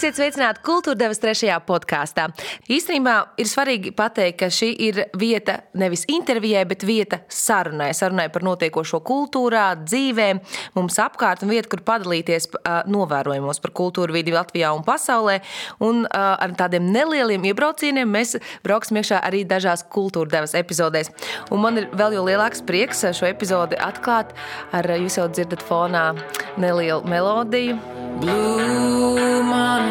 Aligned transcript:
Esiet 0.00 0.16
sveicināti 0.16 0.62
kultūrdevas 0.64 1.18
trešajā 1.20 1.58
podkāstā. 1.68 2.30
Īstenībā 2.72 3.14
ir 3.36 3.48
svarīgi 3.50 3.90
pateikt, 3.92 4.38
ka 4.40 4.46
šī 4.48 4.70
ir 4.86 5.00
vieta 5.20 5.58
nevis 5.76 6.06
intervijai, 6.08 6.62
bet 6.70 6.86
vieta 6.88 7.18
sarunai. 7.28 7.90
Sarunai 7.92 8.30
par 8.32 8.46
notiekošo 8.48 9.02
kultūrā, 9.04 9.66
dzīvē, 9.82 10.30
mums 10.78 10.96
apkārt 11.04 11.44
un 11.44 11.52
vieta, 11.52 11.68
kur 11.68 11.84
padalīties 11.84 12.48
novērojumos 12.88 13.60
par 13.60 13.74
kultūru 13.76 14.16
vidi 14.16 14.32
Latvijā 14.32 14.70
un 14.72 14.86
pasaulē. 14.88 15.42
Un 15.84 16.06
ar 16.08 16.56
tādiem 16.56 16.88
nelieliem 16.96 17.44
iebraucieniem 17.52 18.08
mēs 18.08 18.38
brauksim 18.64 19.02
iekšā 19.02 19.20
arī 19.20 19.44
dažās 19.44 19.84
kultūrdevas 19.84 20.56
epizodēs. 20.62 21.12
Un 21.52 21.60
man 21.66 21.76
ir 21.76 21.92
vēl 21.92 22.16
jau 22.16 22.24
lielāks 22.24 22.64
prieks 22.64 23.04
šo 23.20 23.28
epizodi 23.28 23.76
atklāt 23.76 24.32
ar, 24.72 24.94
jūs 24.96 25.20
jau 25.20 25.28
dzirdat 25.28 25.60
fonā, 25.68 26.14
nelielu 26.56 27.04
melodiju. 27.04 27.76
Blue 28.20 29.42
Monday 29.42 29.89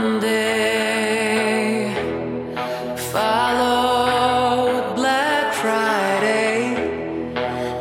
followed 3.12 4.96
Black 4.96 5.54
Friday, 5.54 6.74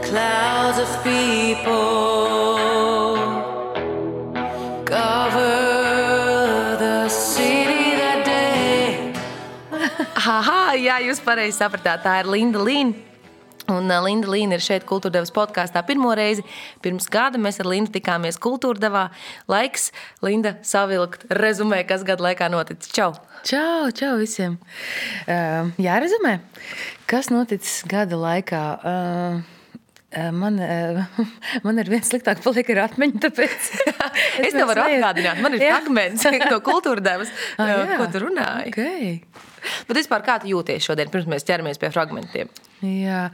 clouds 0.03 0.79
of 0.79 0.91
people 1.05 1.85
cover 4.85 6.77
the 6.81 7.09
city 7.09 7.95
that 8.03 8.25
day. 8.25 9.13
Haha, 10.15 10.75
jā, 10.75 10.99
jūs 11.07 11.21
pareizi 11.23 11.59
sapratāt, 11.61 12.03
tā 12.03 12.21
ir 12.23 12.27
Linda 12.27 12.59
Līna. 12.59 12.95
Un 13.69 13.91
Linda 14.05 14.31
Līna 14.33 14.57
ir 14.57 14.65
šeit 14.65 14.87
kultūrdevas 14.89 15.33
podkāstā 15.37 15.83
pirmo 15.85 16.15
reizi. 16.17 16.45
Pirms 16.85 17.09
gada 17.13 17.41
mēs 17.41 17.61
ar 17.61 17.69
Lindu 17.69 17.93
tikāmies 17.99 18.41
kultūrdevā. 18.41 19.09
Laiks, 19.51 19.91
Linda, 20.25 20.57
savilkt 20.65 21.27
rezumē, 21.37 21.83
kas 21.89 22.07
gada 22.09 22.31
laikā 22.31 22.49
noticis. 22.53 22.93
Čau! 22.97 23.13
Čau, 23.45 23.91
čau 23.95 24.17
visiem! 24.19 24.57
Uh, 25.29 25.69
jā, 25.79 26.01
rezumē, 26.03 26.39
kas 27.11 27.29
noticis 27.33 27.85
gada 27.89 28.19
laikā? 28.19 28.65
Uh, 28.81 29.55
Man, 30.09 30.57
man 31.67 31.81
ir 31.83 31.91
viens 31.93 32.09
sliktāk, 32.09 32.39
paliek 32.41 32.71
ar 32.73 32.87
atmiņu. 32.87 33.19
Tāpēc 33.27 33.53
es, 33.69 34.47
es 34.47 34.55
tev 34.57 34.65
varu 34.71 34.87
atgādināt, 34.87 35.43
man 35.45 35.53
ir 35.53 35.67
fragments 35.67 36.25
no 36.55 36.63
kultūra 36.65 37.05
devas, 37.05 37.33
ah, 37.61 37.93
ko 38.01 38.07
tu 38.09 38.23
runāji. 38.25 38.73
Okay. 38.73 39.11
Bet 39.85 40.01
vispār 40.01 40.25
kā 40.25 40.39
tu 40.41 40.49
jūties 40.55 40.89
šodien, 40.89 41.13
pirms 41.13 41.29
mēs 41.29 41.45
ķeramies 41.45 41.81
pie 41.83 41.93
fragmentiem? 41.93 42.49
Jā. 42.85 43.25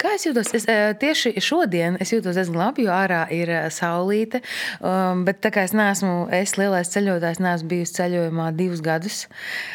Kā 0.00 0.12
es 0.16 0.26
jūtos? 0.26 0.50
Es, 0.56 0.66
tieši 1.00 1.32
šodien 1.40 1.96
es 2.02 2.10
jūtos 2.12 2.36
diezgan 2.36 2.58
labi, 2.60 2.84
jo 2.84 2.92
ārā 2.92 3.22
ir 3.32 3.52
saulīte. 3.72 4.42
Um, 4.84 5.22
bet 5.24 5.40
tā 5.44 5.52
kā 5.54 5.64
es 5.64 5.72
neesmu, 5.76 6.26
es 6.36 6.56
lielais 6.60 6.90
ceļotājs, 6.92 7.40
neesmu 7.40 7.70
bijusi 7.70 7.96
ceļojumā 7.96 8.50
divus 8.58 8.82
gadus. 8.84 9.22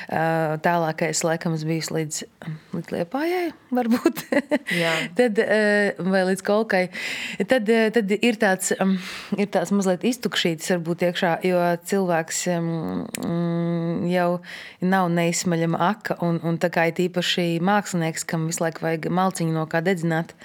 Uh, 0.05 0.59
tālākais 0.65 1.23
laikam 1.25 1.55
es 1.57 1.65
biju 1.65 1.97
līdz, 1.97 2.21
līdz 2.75 2.93
Liepājai, 2.93 3.47
varbūt. 3.73 4.21
tad, 5.17 5.41
uh, 5.41 6.05
vai 6.13 6.23
līdz 6.29 6.45
Kolkai. 6.45 6.83
Tad, 7.49 7.73
uh, 7.73 7.87
tad 7.97 8.13
ir 8.19 8.39
tāds, 8.41 8.75
um, 8.77 8.93
ir 9.39 9.49
tāds 9.53 9.73
mazliet 9.73 10.05
iztukšītis 10.05 10.75
varbūt 10.75 11.07
iekšā, 11.09 11.33
jo 11.49 11.65
cilvēks 11.89 12.45
um, 12.53 13.03
jau 14.09 14.29
nav 14.83 15.09
neizsmaļama 15.13 15.81
aka. 15.89 16.19
Un, 16.25 16.39
un 16.43 16.59
tā 16.61 16.71
kā 16.73 16.89
ir 16.91 17.07
īpaši 17.07 17.47
mākslinieks, 17.65 18.27
kam 18.29 18.47
visu 18.49 18.65
laiku 18.65 18.85
vajag 18.85 19.09
malciņu 19.13 19.55
no 19.55 19.65
kā 19.71 19.83
dedzināt. 19.85 20.35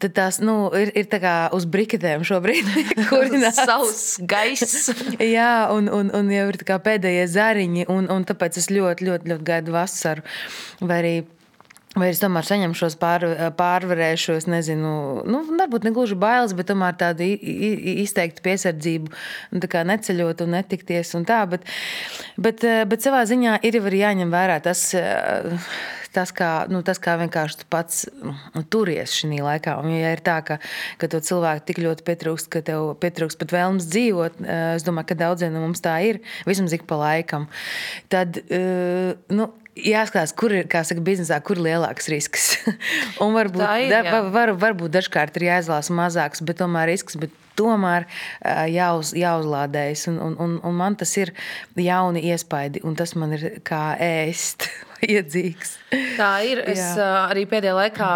Tad 0.00 0.14
tās 0.16 0.40
nu, 0.42 0.54
ir, 0.74 0.90
ir 0.96 1.06
tā 1.10 1.20
kā 1.22 1.34
uz 1.54 1.66
briketēm 1.70 2.24
šobrīd, 2.26 2.70
kur 3.10 3.28
ir 3.28 3.44
savs 3.54 4.16
gaiss. 4.26 4.90
Jā, 5.36 5.68
un, 5.74 5.86
un, 5.92 6.10
un 6.16 6.32
jau 6.32 6.48
ir 6.50 6.58
pēdējie 6.64 7.28
zariņi, 7.30 7.86
un, 7.92 8.08
un 8.10 8.26
tāpēc 8.26 8.58
es 8.58 8.70
ļoti, 8.72 9.06
ļoti, 9.06 9.30
ļoti 9.30 9.46
gaidu 9.46 9.76
vasaru. 9.76 10.24
Vai 10.82 10.98
arī 11.02 11.14
Vai 11.94 12.08
es 12.10 12.18
tomēr 12.18 12.46
saņemšos, 12.46 12.96
pār, 12.98 13.24
pārvarēšu, 13.54 14.34
es 14.40 14.48
nezinu, 14.50 15.22
nu, 15.30 15.42
varbūt 15.60 15.86
ne 15.86 15.92
gluži 15.94 16.18
bailes, 16.18 16.54
bet 16.58 16.66
tomēr 16.72 16.96
tādu 16.98 17.26
izteiktu 17.26 18.42
piesardzību, 18.42 19.12
nu, 19.54 19.62
neceļot 19.92 20.42
un 20.42 20.56
netikties 20.56 21.14
un 21.14 21.26
tā. 21.28 21.44
Bet, 21.50 21.68
bet, 22.34 22.66
bet 22.90 23.06
savā 23.06 23.22
ziņā 23.30 23.60
ir 23.62 23.78
arī 23.78 24.02
jāņem 24.02 24.34
vērā 24.34 24.58
tas 24.64 24.88
tas, 26.14 26.30
kā, 26.34 26.50
nu, 26.70 26.80
tas, 26.86 27.00
kā 27.02 27.16
vienkārši 27.20 27.60
tu 27.62 27.68
pats 27.72 28.04
nu, 28.22 28.62
turies 28.70 29.14
šajā 29.18 29.42
laikā. 29.44 29.76
Un, 29.82 29.90
ja 29.96 30.12
ir 30.14 30.22
tā, 30.24 30.38
ka, 30.46 30.60
ka 31.00 31.10
to 31.10 31.20
cilvēku 31.24 31.66
tik 31.70 31.82
ļoti 31.84 32.06
pietrūkst, 32.06 32.50
ka 32.52 32.62
tev 32.66 32.92
pietrūkst 33.02 33.40
pat 33.40 33.54
vēlmes 33.54 33.88
dzīvot, 33.90 34.38
eh, 34.44 34.62
es 34.78 34.86
domāju, 34.86 35.10
ka 35.10 35.20
daudziem 35.24 35.54
no 35.54 35.64
mums 35.66 35.82
tā 35.84 35.96
ir, 36.06 36.22
vismaz 36.48 36.76
ik 36.76 36.86
pa 36.90 37.00
laikam, 37.00 37.48
tad, 38.12 38.38
eh, 38.46 39.14
nu, 39.34 39.50
jāskatās, 39.76 40.34
kur 40.36 40.54
ir 40.54 40.66
saka, 40.70 41.02
biznesā, 41.04 41.38
kur 41.44 41.58
ir 41.58 41.66
lielāks 41.68 42.10
risks. 42.12 42.50
un 43.24 43.34
varbūt, 43.36 43.64
ir, 43.84 43.92
jā. 43.92 44.02
da, 44.06 44.22
var, 44.34 44.54
varbūt 44.58 44.94
dažkārt 44.94 45.38
ir 45.40 45.48
jāizlās 45.50 45.90
mazāks, 45.94 46.44
bet 46.46 46.60
tomēr 46.62 46.90
risks. 46.92 47.18
Bet 47.20 47.34
tomēr 47.58 48.08
jāuz, 48.70 49.14
jāuzlādējas. 49.18 50.08
Un, 50.12 50.20
un, 50.26 50.36
un, 50.42 50.58
un 50.66 50.76
man 50.78 50.98
tas 50.98 51.14
ir 51.20 51.34
jauni 51.78 52.24
iespaidi, 52.30 52.82
un 52.86 52.98
tas 52.98 53.14
man 53.18 53.36
ir 53.38 53.48
kā 53.66 53.86
ēst. 54.02 54.68
Iedzīgs. 55.14 55.78
Tā 56.18 56.30
ir. 56.46 56.60
Es 56.70 56.80
Jā. 56.80 57.08
arī 57.30 57.44
pēdējā 57.50 57.74
laikā 57.76 58.08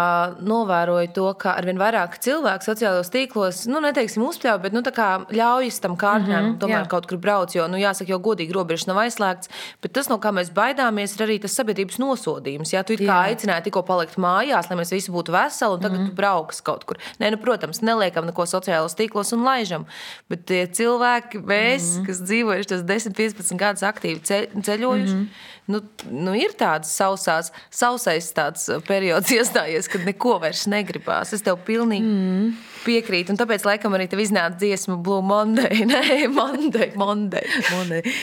novēroju 0.45 1.11
to, 1.15 1.27
ka 1.41 1.53
arvien 1.59 1.79
vairāk 1.79 2.17
cilvēku 2.23 2.65
sociālajos 2.65 3.11
tīklos, 3.13 3.61
nu, 3.71 3.81
neteiksim, 3.83 4.23
uzspļauj, 4.27 4.59
bet 4.63 4.75
nu, 4.75 4.83
ļaujas 4.83 5.79
tam 5.83 5.97
kārtnēm, 5.99 6.29
mm 6.29 6.49
-hmm, 6.49 6.59
tomēr 6.61 6.83
jā. 6.83 6.89
kaut 6.91 7.07
kur 7.09 7.17
brauc. 7.17 7.55
Jo, 7.55 7.67
nu, 7.71 7.77
jāsaka, 7.81 8.09
jau 8.13 8.19
godīgi 8.19 8.55
robežas 8.55 8.87
nav 8.87 9.01
aizslēgts. 9.03 9.49
Bet 9.81 9.93
tas, 9.93 10.09
no 10.09 10.17
kā 10.17 10.31
mēs 10.35 10.51
baidāmies, 10.53 11.15
ir 11.15 11.25
arī 11.27 11.39
tas 11.41 11.55
sabiedrības 11.55 11.99
nosodījums. 11.99 12.73
Jā, 12.73 12.83
tu 12.83 12.97
kā 12.99 13.19
aicināji 13.29 13.69
tikko 13.69 13.83
palikt 13.83 14.17
mājās, 14.17 14.69
lai 14.69 14.79
mēs 14.79 14.93
visi 14.95 15.11
būtu 15.11 15.31
veseli, 15.35 15.73
un 15.73 15.79
tagad 15.79 15.97
mm 15.99 16.05
-hmm. 16.05 16.09
tu 16.09 16.15
brauks 16.15 16.61
kaut 16.61 16.85
kur. 16.85 16.97
Nē, 17.19 17.31
nu, 17.31 17.37
protams, 17.37 17.81
neliekam 17.81 18.25
neko 18.25 18.45
sociālos 18.45 18.95
tīklos 18.95 19.33
un 19.33 19.43
laižam. 19.43 19.85
Bet 20.29 20.45
tie 20.45 20.65
cilvēki, 20.67 21.41
mēs, 21.43 21.83
mm 21.83 22.01
-hmm. 22.01 22.05
kas 22.05 22.17
dzīvojuši 22.21 22.69
10, 22.83 23.15
15 23.15 23.57
gadus 23.57 23.83
aktīvi 23.83 24.19
ceļojuši, 24.61 25.13
mm 25.13 25.21
-hmm. 25.21 25.27
nu, 25.67 25.81
nu, 26.11 26.33
ir 26.33 26.51
tāds 26.57 26.89
sausās, 26.89 27.51
sausais 27.69 28.31
tāds 28.35 28.65
periods 28.87 29.31
iestājies, 29.37 29.89
kad 29.91 30.05
neko 30.07 30.39
vairs 30.41 30.65
negribās. 30.71 31.33
Es 31.35 31.45
tev 31.45 31.61
pilnīgi 31.67 32.07
mm 32.07 32.65
piekrītu. 32.79 33.33
Un 33.33 33.39
tāpēc, 33.39 33.65
laikam, 33.67 33.91
arī 33.97 34.05
tev 34.07 34.21
iznāca 34.23 34.55
dziesma 34.61 34.95
Blue 35.03 35.23
Monday. 35.25 35.83
Nē, 35.89 36.29
Monday, 36.31 36.93
Monday. 36.99 37.43
Monday. 37.73 38.13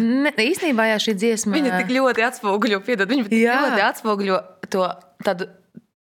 ne, 0.00 0.32
īstenībā 0.40 0.90
jā, 0.92 0.98
šī 1.04 1.16
dziesma. 1.20 1.52
Viņa 1.58 1.82
tik 1.82 1.92
ļoti 1.98 2.24
atspoguļo, 2.30 2.80
piedod, 2.86 3.10
viņa 3.10 3.28
tik 3.28 3.42
jā. 3.42 3.58
ļoti 3.66 3.84
atspoguļo 3.90 4.40
to 4.72 4.88
tādu. 5.26 5.50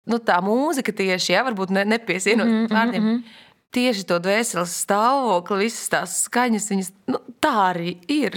Nu, 0.08 0.16
tā 0.24 0.38
mūzika 0.40 0.94
tieši, 0.96 1.34
ja, 1.34 1.42
varbūt 1.44 1.74
ne, 1.74 1.82
nepiesienot 1.84 2.46
mm 2.46 2.54
-hmm, 2.62 2.72
vārdiem. 2.72 3.02
Mm 3.02 3.16
-hmm 3.18 3.47
tieši 3.74 4.04
to 4.08 4.18
dvēseles 4.22 4.74
stāvokli, 4.84 5.66
visas 5.66 5.90
tās 5.92 6.14
skaņas, 6.26 6.68
viņas, 6.72 6.92
nu, 7.12 7.20
tā 7.42 7.54
arī 7.70 7.96
ir. 8.12 8.36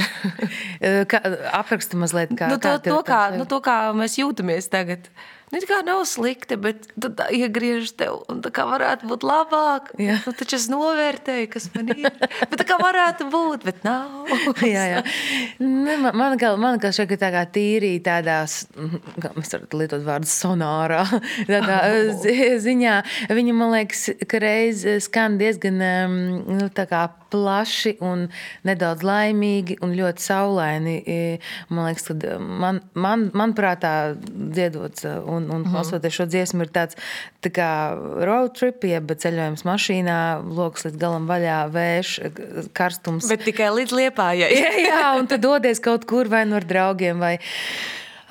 Apraksta 1.62 2.00
mazliet, 2.00 2.34
kā, 2.38 2.52
nu, 2.52 2.60
to, 2.60 2.68
kā, 2.68 2.80
to, 2.86 2.98
kā, 3.08 3.22
nu, 3.38 3.48
to, 3.50 3.62
kā 3.64 3.78
mēs 3.98 4.20
jūtamies 4.22 4.72
tagad. 4.72 5.12
Nu, 5.52 5.60
tā 5.60 5.68
kā 5.68 5.78
nav 5.84 6.06
slikti, 6.08 6.56
bet 6.56 6.86
tad 6.96 7.20
iegriežas 7.36 7.92
tev, 8.00 8.22
un 8.32 8.40
tā 8.44 8.54
kā 8.56 8.64
varētu 8.70 9.10
būt 9.10 9.26
labāk. 9.28 9.90
Jā. 10.00 10.16
Nu, 10.24 10.32
taču 10.38 10.56
es 10.56 10.70
novērtēju, 10.72 11.50
kas 11.52 11.68
man 11.74 11.92
ir. 11.92 12.08
bet 12.40 12.56
tā 12.62 12.68
kā 12.70 12.78
varētu 12.80 13.28
būt, 13.34 13.66
bet 13.68 13.84
nav. 13.84 14.32
jā, 14.64 14.86
jā. 14.94 15.04
Ne, 15.60 15.98
man, 16.00 16.16
man, 16.16 16.38
kā, 16.40 16.54
man 16.56 16.80
kā 16.80 16.94
šeit 16.96 17.12
tā 17.20 17.34
kā 17.36 17.44
tīri 17.52 17.98
tādās, 18.04 18.62
kā 19.20 19.34
mēs 19.36 19.52
varam 19.58 19.82
lietot 19.82 20.06
vārdu 20.08 20.32
sonārā, 20.32 21.04
tādā 21.52 21.82
ziņā. 22.64 22.96
Viņa, 23.36 23.58
man 23.58 23.76
liekas, 23.76 24.08
ka 24.32 24.40
reiz 24.40 24.86
skan 25.04 25.36
diezgan, 25.42 25.84
nu, 26.48 26.72
tā 26.72 26.88
kā 26.88 27.10
plaši 27.32 27.96
un 28.04 28.26
nedaudz 28.68 29.06
laimīgi 29.08 29.78
un 29.86 29.96
ļoti 29.96 30.26
saulaini. 30.26 30.96
Man 31.72 31.88
liekas, 31.90 32.10
ka 32.10 32.38
man, 32.40 32.82
man, 32.94 33.30
man 33.38 33.56
prātā 33.58 33.94
dziedot 34.28 35.04
un, 35.08 35.41
un 35.48 35.64
mhm. 35.64 35.72
klausoties 35.72 36.18
šo 36.18 36.28
dziesmu 36.32 36.68
ir 36.68 36.74
tāds 36.76 37.00
tā 37.44 37.54
kā 37.54 37.70
road 38.28 38.54
trip, 38.58 38.84
jeb 38.88 39.14
ceļojums 39.24 39.66
mašīnā, 39.68 40.20
lokus 40.58 40.88
līdz 40.88 41.00
galam 41.02 41.30
vaļā, 41.30 41.62
vējš, 41.74 42.14
karstums. 42.78 43.30
Bet 43.32 43.46
tikai 43.48 43.72
līdz 43.76 43.98
liepājai. 44.02 44.52
jā, 44.62 44.76
jā, 44.88 45.08
un 45.20 45.32
tad 45.32 45.44
dodies 45.46 45.82
kaut 45.84 46.08
kur 46.10 46.32
vai 46.32 46.46
nu 46.50 46.62
draugiem 46.62 47.20
vai 47.22 47.38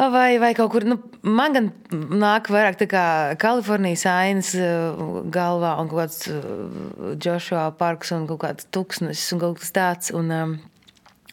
Vai, 0.01 0.39
vai 0.41 0.55
kaut 0.57 0.71
kur, 0.73 0.85
nu, 0.89 0.97
man 1.21 1.53
gan 1.53 1.67
nāk 1.93 2.47
vairāk 2.49 2.79
tā 2.81 2.87
kā 2.89 3.03
Kalifornijas 3.37 4.07
ainas 4.09 4.55
uh, 4.57 5.19
galvā 5.29 5.75
un 5.83 5.91
kaut 5.91 6.07
kāds 6.07 6.23
uh, 6.33 7.11
Joshua 7.21 7.67
parks 7.77 8.15
un 8.17 8.25
kaut 8.31 8.41
kāds 8.41 8.69
tuksnes 8.73 9.27
un 9.37 9.43
kaut 9.43 9.61
kas 9.61 9.75
tāds. 9.77 10.15
Un, 10.17 10.33
um, 10.33 10.55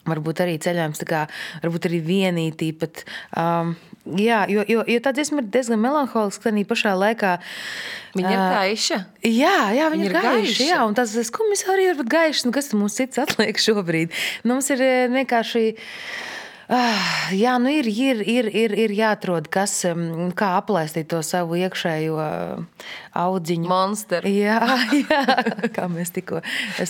varbūt 0.07 0.43
arī 0.43 0.57
ceļojums, 0.63 1.03
kā, 1.07 1.25
varbūt 1.63 1.87
arī 1.89 2.01
vienītī, 2.03 2.73
pat 2.79 3.05
um, 3.39 3.75
Jā, 4.15 4.45
jo, 4.51 4.63
jo, 4.69 4.83
jo 4.87 5.01
tā 5.03 5.11
dziesma 5.15 5.41
ir 5.43 5.49
diezgan 5.51 5.81
melanholiska. 5.83 6.51
Tā 6.53 6.63
pašā 6.69 6.93
laikā 6.95 7.33
viņa 8.15 8.31
ir 8.31 8.43
gaiša. 8.55 8.99
Jā, 9.27 9.57
jā 9.75 9.89
viņa, 9.91 9.91
viņa 9.91 10.07
ir 10.07 10.15
gaiša. 10.15 10.31
gaiša. 10.37 10.69
Jā, 10.69 10.79
un 10.87 10.95
tas 10.97 11.13
skumjas 11.27 11.65
arī 11.73 11.89
ir 11.91 12.01
gaišs. 12.07 12.45
Nu, 12.47 12.55
kas 12.55 12.71
mums 12.77 12.97
cits 12.99 13.19
atliek 13.21 13.59
šobrīd? 13.59 14.15
Nu, 14.45 14.55
mums 14.55 14.71
ir 14.73 14.83
vienkārši. 15.13 15.67
Ah, 16.67 17.29
jā, 17.31 17.53
nu 17.63 17.71
ir, 17.71 17.87
ir, 17.87 18.19
ir, 18.27 18.47
ir, 18.51 18.73
ir 18.75 18.91
jāatrod, 18.91 19.45
kas, 19.47 19.71
kā 20.35 20.49
aplaistīt 20.57 21.07
to 21.13 21.21
savu 21.23 21.55
iekšējo 21.61 22.17
audziņu. 23.15 23.69
Monsteru. 23.71 24.27
Jā, 24.27 24.57
jā, 24.99 25.21
kā 25.71 25.87
mēs 25.87 26.11
tikko 26.17 26.41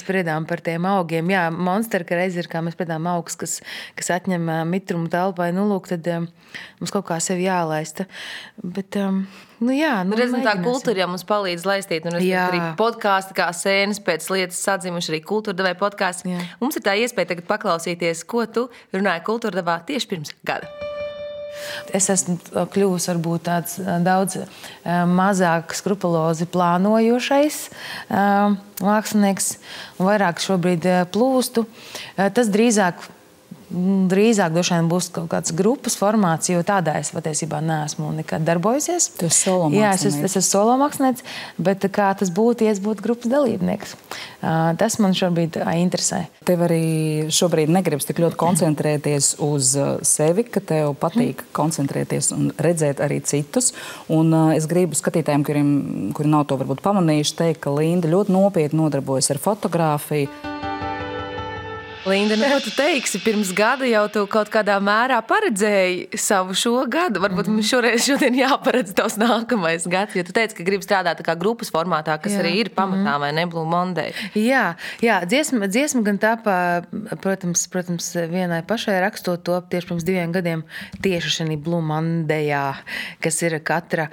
spriedām 0.01 0.47
par 0.49 0.63
tiem 0.65 0.87
augiem. 0.89 1.29
Jā, 1.29 1.45
monsteri, 1.53 2.07
ka 2.09 2.17
reiz 2.17 2.39
ir, 2.41 2.49
kā 2.49 2.63
mēs 2.65 2.73
spriedām 2.73 3.05
augs, 3.11 3.37
kas, 3.37 3.59
kas 3.99 4.09
atņem 4.17 4.49
mitrumu 4.71 5.11
telpai, 5.13 5.51
nu 5.53 5.67
lūk, 5.69 5.91
tad 5.93 6.09
mums 6.81 6.95
kaut 6.95 7.05
kā 7.11 7.21
sevi 7.21 7.45
jālaista. 7.45 8.09
Bet, 8.57 8.97
Nu, 9.57 9.73
jā, 9.73 10.03
nu, 10.05 10.17
Redz, 10.17 10.35
nu, 10.35 10.43
tā 10.45 10.53
kultūra 10.61 11.01
jau 11.01 11.07
mums 11.09 11.25
palīdz 11.27 11.63
laistīt. 11.65 12.05
Un 12.05 12.19
es 12.19 12.27
arī 12.41 12.59
podkāstu 12.77 13.33
kā 13.37 13.47
sēnes 13.57 13.99
pēc 14.05 14.27
lietas 14.33 14.59
sadzimuši 14.67 15.13
arī 15.15 15.21
kultūra 15.25 15.57
devēja 15.57 15.79
podkāstu. 15.79 16.35
Mums 16.61 16.77
ir 16.77 16.85
tā 16.85 16.93
iespēja 17.01 17.33
tagad 17.33 17.47
paklausīties, 17.49 18.21
ko 18.29 18.45
tu 18.45 18.67
runāji 18.93 19.25
kultūra 19.25 19.63
devā 19.63 19.79
tieši 19.87 20.11
pirms 20.13 20.35
gada. 20.45 20.69
Es 21.97 22.05
esmu 22.13 22.37
kļuvusi 22.69 23.09
varbūt 23.09 23.45
tāds 23.47 23.79
daudz 24.05 24.37
mazāk 24.85 25.73
skrupulozi 25.73 26.45
plānojošais 26.53 27.59
mākslinieks, 28.85 29.51
un 29.97 30.09
vairāk 30.11 30.43
šobrīd 30.43 30.85
plūstu. 31.15 31.65
Tas 32.15 32.51
drīzāk 32.53 33.07
Drīzāk 33.67 34.53
būs 34.87 35.09
kaut 35.11 35.27
kāds 35.31 35.51
grupas 35.51 35.97
formāts, 35.99 36.47
jo 36.47 36.61
tādā 36.63 36.93
es 37.01 37.11
patiesībā 37.11 37.59
neesmu 37.59 38.13
nekad 38.15 38.45
darbojusies. 38.47 39.09
Tu 39.19 39.27
esi 39.27 39.43
solo 39.43 39.67
mākslinieks. 39.67 39.81
Jā, 39.81 39.89
es, 39.97 40.05
es, 40.07 40.19
es 40.23 40.37
esmu 40.39 40.47
solo 40.47 40.77
mākslinieks, 40.79 41.25
bet 41.59 41.83
kā 41.91 42.07
tas 42.15 42.31
būtu, 42.31 42.63
ja 42.63 42.71
es 42.71 42.79
būtu 42.83 43.03
grupas 43.03 43.27
dalībnieks? 43.31 43.95
Tas 44.79 44.97
man 45.03 45.17
šobrīd 45.17 45.59
interesē. 45.75 46.23
Tev 46.47 46.63
arī 46.67 47.27
šobrīd 47.33 47.73
negribas 47.73 48.07
tik 48.07 48.21
ļoti 48.23 48.39
koncentrēties 48.39 49.33
uz 49.43 49.73
sevi, 50.07 50.47
ka 50.47 50.63
tev 50.63 50.93
patīk 51.01 51.43
hmm. 51.43 51.51
koncentrēties 51.57 52.31
un 52.37 52.53
redzēt 52.55 53.03
arī 53.03 53.19
citus. 53.27 53.73
Un 54.07 54.31
es 54.55 54.69
gribu 54.71 54.95
skatītājiem, 54.95 55.43
kuriem, 55.47 55.73
kuri 56.15 56.31
nav 56.31 56.47
to 56.47 56.59
varbūt 56.61 56.85
pamanījuši, 56.85 57.37
teikt, 57.43 57.65
ka 57.67 57.75
Linda 57.75 58.07
ļoti 58.13 58.35
nopietni 58.37 58.79
nodarbojas 58.79 59.33
ar 59.35 59.43
fotografiju. 59.43 60.66
Linda, 62.07 62.35
nu, 62.39 62.47
ko 62.47 62.59
tu 62.63 62.71
teiksi? 62.71 63.19
Pirms 63.19 63.49
gada 63.55 63.87
jau 63.87 64.05
tu 64.11 64.21
kaut 64.31 64.47
kādā 64.51 64.77
mērā 64.83 65.17
paredzēji 65.27 66.19
savu 66.19 66.55
šo 66.55 66.85
gadu. 66.87 67.19
Varbūt 67.23 67.49
mums 67.51 67.67
šoreiz 67.67 68.05
šodien 68.05 68.37
jāparedz 68.37 68.93
tavs 68.95 69.17
nākamais 69.19 69.87
gads. 69.91 70.15
Jo 70.15 70.23
tu 70.23 70.35
teici, 70.35 70.55
ka 70.55 70.63
gribi 70.67 70.87
strādāt 70.87 71.19
kā 71.25 71.35
grupas 71.39 71.71
formātā, 71.73 72.15
kas 72.23 72.37
jā. 72.37 72.43
arī 72.43 72.53
ir 72.61 72.71
pamatā 72.71 73.17
mm 73.17 73.17
vai 73.17 73.31
ne 73.33 73.43
Blue 73.49 73.65
Monday. 73.65 74.13
Jā, 74.37 74.75
jā 75.01 75.17
dziesma, 75.27 75.67
dziesma 75.71 76.03
gan 76.05 76.19
tāpā, 76.21 76.57
protams, 77.23 77.63
protams, 77.73 78.11
vienai 78.29 78.61
pašai 78.67 78.99
rakstot 79.01 79.41
to 79.47 79.57
tieši 79.71 79.89
pirms 79.89 80.05
diviem 80.07 80.35
gadiem 80.35 80.63
tieši 81.03 81.33
šajā 81.39 81.57
Blue 81.65 81.81
Mondayā, 81.83 82.63
kas 83.23 83.41
ir 83.41 83.57
katra 83.65 84.07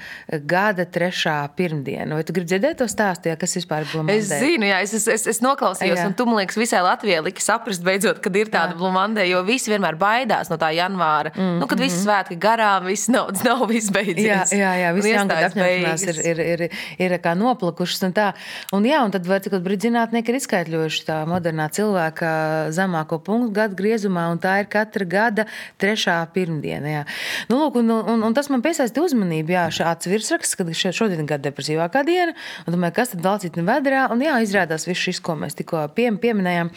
gada 0.49 0.87
trešā 0.88 1.37
pirmdiena. 1.58 2.17
Vai 2.17 2.25
tu 2.26 2.35
gribi 2.35 2.49
dzirdēt 2.49 2.81
to 2.81 2.88
stāstu, 2.90 3.35
kas 3.38 3.58
vispār 3.61 3.85
ir 3.85 3.93
Blue 3.93 4.06
Monday? 4.06 4.25
Es 4.25 4.32
zinu, 4.32 4.70
jā, 4.70 4.81
es, 4.87 4.97
es, 4.97 5.06
es, 5.19 5.29
es 5.35 5.43
noklausījos, 5.44 6.00
jā. 6.00 6.08
un 6.08 6.17
tu, 6.17 6.26
man 6.31 6.40
liekas, 6.40 6.58
visai 6.61 6.81
Latvijai 6.87 7.20
liki 7.29 7.44
saprast, 7.44 7.84
beidzot, 7.87 8.21
kad 8.25 8.37
ir 8.39 8.51
tāda 8.53 8.77
blūmandē, 8.79 9.25
jo 9.29 9.43
visi 9.47 9.73
vienmēr 9.73 9.99
baidās 10.01 10.51
no 10.53 10.59
tā 10.61 10.71
janvāra. 10.77 11.33
Mm, 11.35 11.59
nu, 11.61 11.69
kad 11.71 11.79
mm, 11.79 11.85
visi 11.87 11.99
mhm. 11.99 12.05
svētki 12.05 12.39
garām, 12.41 12.89
viss 12.89 13.11
naudas 13.13 13.45
nav, 13.47 13.65
viss 13.71 13.93
beidzies. 13.95 14.55
Jā, 14.55 14.73
jā, 14.75 14.75
jā 14.83 14.93
jaungada 15.15 15.51
apņemšanās 15.51 16.07
ir, 16.09 16.21
ir, 16.33 16.43
ir, 16.45 16.65
ir, 16.69 16.77
ir 17.09 17.17
kā 17.25 17.35
noplakušas 17.39 18.07
un 18.09 18.15
tā. 18.17 18.31
Un 18.77 18.89
jā, 18.89 19.01
un 19.05 19.15
tad 19.15 19.29
var 19.29 19.43
cik 19.45 19.57
brīdi 19.65 19.89
zinātnieki 19.89 20.33
ir 20.33 20.41
izskaidrojuši 20.41 21.05
tā 21.09 21.21
modernā 21.29 21.69
cilvēka 21.75 22.31
zemāko 22.75 23.21
punktu 23.25 23.53
gadu 23.55 23.79
griezumā, 23.79 24.27
un 24.33 24.41
tā 24.43 24.57
ir 24.63 24.71
katra 24.73 25.09
gada 25.09 25.47
trešā 25.83 26.17
pirmdiena. 26.35 26.93
Jā. 26.99 27.05
Nu, 27.51 27.61
lūk, 27.63 27.79
un, 27.83 27.93
un, 28.15 28.27
un 28.29 28.37
tas 28.37 28.51
man 28.53 28.65
piesaista 28.65 29.03
uzmanību, 29.05 29.55
jā, 29.55 29.67
šāds 29.75 30.11
virsraksts, 30.11 30.59
kad 30.59 30.71
šodien 30.75 31.23
ir 31.23 31.29
gada 31.29 31.49
depresīvākā 31.49 32.05
diena, 32.07 32.35
un 32.65 32.77
domāju, 32.77 32.99
kas 33.01 33.15
tad 33.15 33.25
valcīt 33.25 33.59
vedrā, 33.65 34.07
un 34.13 34.23
jā, 34.25 34.37
izrādās 34.45 34.89
viss 34.89 35.05
šis, 35.09 35.21
ko 35.25 35.37
mēs 35.39 35.57
tikko 35.59 35.87
pieminējām. 35.95 36.71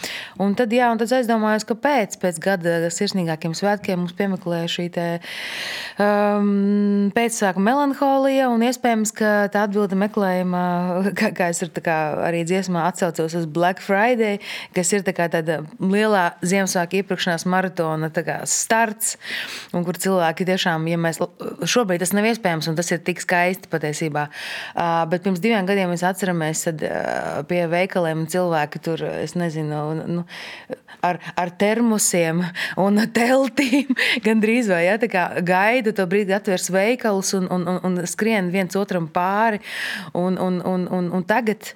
Un 0.44 0.56
tad, 0.57 0.74
jā, 0.75 0.89
un 0.97 1.03
tad 1.03 1.13
aizdomājos, 1.19 1.65
kāpēc 1.69 2.15
pēc 2.21 2.39
gada 2.41 2.77
sirsnīgākiem 2.94 3.53
svētkiem 3.57 4.01
mums 4.01 4.15
piemeklēja 4.17 4.69
šī 4.71 4.85
te, 4.95 5.05
um, 6.01 7.11
pēcsāka 7.13 7.61
melanholija. 7.61 8.49
Iespējams, 8.67 9.13
ka 9.15 9.33
tā 9.53 9.67
atbilde 9.67 9.97
meklējuma, 9.99 10.61
kā, 11.19 11.29
kā 11.38 11.51
es 11.53 11.61
kā 11.85 11.97
arī 12.25 12.41
dziesmā 12.47 12.88
atsaucos 12.89 13.35
uz 13.38 13.45
Black 13.45 13.83
Friday, 13.83 14.41
kas 14.75 14.91
ir 14.95 15.05
tā 15.05 15.13
tāda 15.17 15.59
lielā 15.77 16.25
Ziemassvētku 16.41 17.01
iepirkšanās 17.01 17.45
maratona 17.49 18.09
starts, 18.49 19.15
un 19.77 19.85
kur 19.85 19.99
cilvēki 20.01 20.47
tiešām, 20.49 20.88
ja 20.89 20.97
mēs 21.01 21.21
šobrīd 21.69 22.01
tas 22.01 22.15
nav 22.17 22.27
iespējams, 22.31 22.71
un 22.71 22.77
tas 22.79 22.89
ir 22.91 23.03
tik 23.05 23.21
skaisti 23.23 23.69
patiesībā. 23.71 24.27
Uh, 24.73 25.05
bet 25.11 25.25
pirms 25.25 25.44
diviem 25.44 25.69
gadiem 25.69 25.94
mēs 25.94 26.05
atceramies, 26.07 26.65
kad 26.67 26.83
uh, 26.89 27.39
pie 27.49 27.63
veikaliem 27.71 28.25
cilvēki 28.31 28.83
tur, 28.83 29.05
es 29.21 29.38
nezinu, 29.38 29.83
nu, 30.07 30.25
ar, 31.07 31.21
ar 31.39 31.54
termosiem 31.59 32.44
un 32.77 33.01
teltīm. 33.15 33.95
Gan 34.25 34.44
drīz 34.44 34.69
vai 34.71 34.83
ja, 34.86 34.98
gaida 35.45 35.95
to 35.95 36.06
brīdi, 36.09 36.36
atvērs 36.36 36.69
veikalus 36.74 37.33
un, 37.38 37.50
un, 37.54 37.68
un, 37.74 37.81
un 37.88 38.07
skrien 38.09 38.51
viens 38.54 38.80
otram 38.80 39.09
pāri. 39.12 39.62
Un, 40.13 40.39
un, 40.42 40.62
un, 40.65 40.88
un, 40.92 41.12
un 41.18 41.27
tagad 41.27 41.74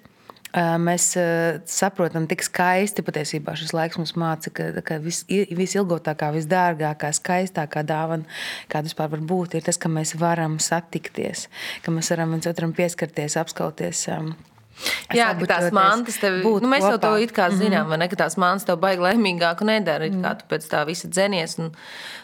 mēs 0.51 1.13
saprotam, 1.71 2.27
cik 2.27 2.43
skaisti 2.43 3.03
patiesībā 3.07 3.55
šis 3.55 3.71
laiks 3.73 3.97
mums 3.97 4.15
māca, 4.19 4.51
ka, 4.51 4.69
ka 4.83 4.99
vis, 4.99 5.23
visilgotākā, 5.29 6.31
visdārgākā, 6.35 7.11
skaistākā 7.15 7.85
dāvana, 7.87 8.27
kāda 8.67 8.89
vispār 8.89 9.11
var 9.15 9.23
būt, 9.31 9.55
ir 9.55 9.63
tas, 9.63 9.79
ka 9.79 9.89
mēs 9.89 10.15
varam 10.19 10.59
satikties, 10.59 11.47
ka 11.85 11.91
mēs 11.91 12.11
varam 12.11 12.35
viens 12.35 12.51
otram 12.51 12.75
pieskarties, 12.75 13.37
apskauties. 13.39 14.07
Es 15.09 15.17
Jā, 15.17 15.31
ka 15.39 15.47
tās 15.49 15.71
mantas 15.75 16.17
tev 16.21 16.39
būtu. 16.45 16.63
Nu, 16.65 16.71
mēs 16.71 16.85
kopā. 16.85 16.91
jau 16.91 16.99
to 17.03 17.11
it 17.23 17.33
kā 17.35 17.49
zinām, 17.51 17.87
mm 17.87 17.93
-hmm. 17.93 17.99
ne, 17.99 18.07
ka 18.07 18.15
tās 18.23 18.37
mantas 18.37 18.65
tev 18.65 18.79
baigi 18.79 19.01
laimīgāku 19.01 19.67
nedara. 19.67 20.07
Mm 20.07 20.13
-hmm. 20.13 20.23
Kā 20.23 20.35
tu 20.39 20.45
pēc 20.49 20.67
tā 20.71 20.85
visa 20.85 21.07
dzenies. 21.07 21.57
Un, 21.59 21.71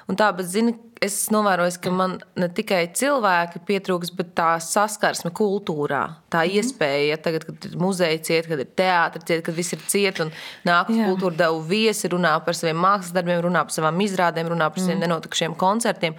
un 0.08 0.16
tā, 0.16 0.36
bet 0.36 0.46
zini, 0.46 0.76
es 1.04 1.18
novēroju, 1.34 1.78
ka 1.84 1.92
man 1.94 2.18
ne 2.40 2.48
tikai 2.54 2.82
cilvēki 2.98 3.62
pietrūks, 3.68 4.12
bet 4.18 4.34
tā 4.38 4.50
saskarsme 4.64 5.32
kultūrā. 5.36 6.04
Tā 6.34 6.44
mm 6.44 6.58
iespēja, 6.58 7.06
ja 7.12 7.18
tagad, 7.22 7.46
kad 7.48 7.66
ir 7.70 7.78
muzeja 7.80 8.18
cieta, 8.24 8.50
kad 8.50 8.62
ir 8.64 8.70
teātris 8.80 9.28
cieta, 9.28 9.46
kad 9.46 9.58
viss 9.58 9.76
ir 9.76 9.82
cieta 9.92 10.26
un 10.26 10.32
nāk 10.66 10.92
uz 10.92 11.00
kultūra 11.00 11.38
devu 11.44 11.60
viesi, 11.70 12.10
runā 12.10 12.34
par 12.46 12.58
saviem 12.58 12.80
mākslas 12.82 13.14
darbiem, 13.16 13.42
runā 13.44 13.64
par 13.68 13.76
savām 13.76 14.00
izrādēm, 14.06 14.50
runā 14.54 14.70
par 14.72 14.84
saviem 14.84 14.98
mm 14.98 15.06
nenotikušiem 15.08 15.54
koncertiem. 15.60 16.16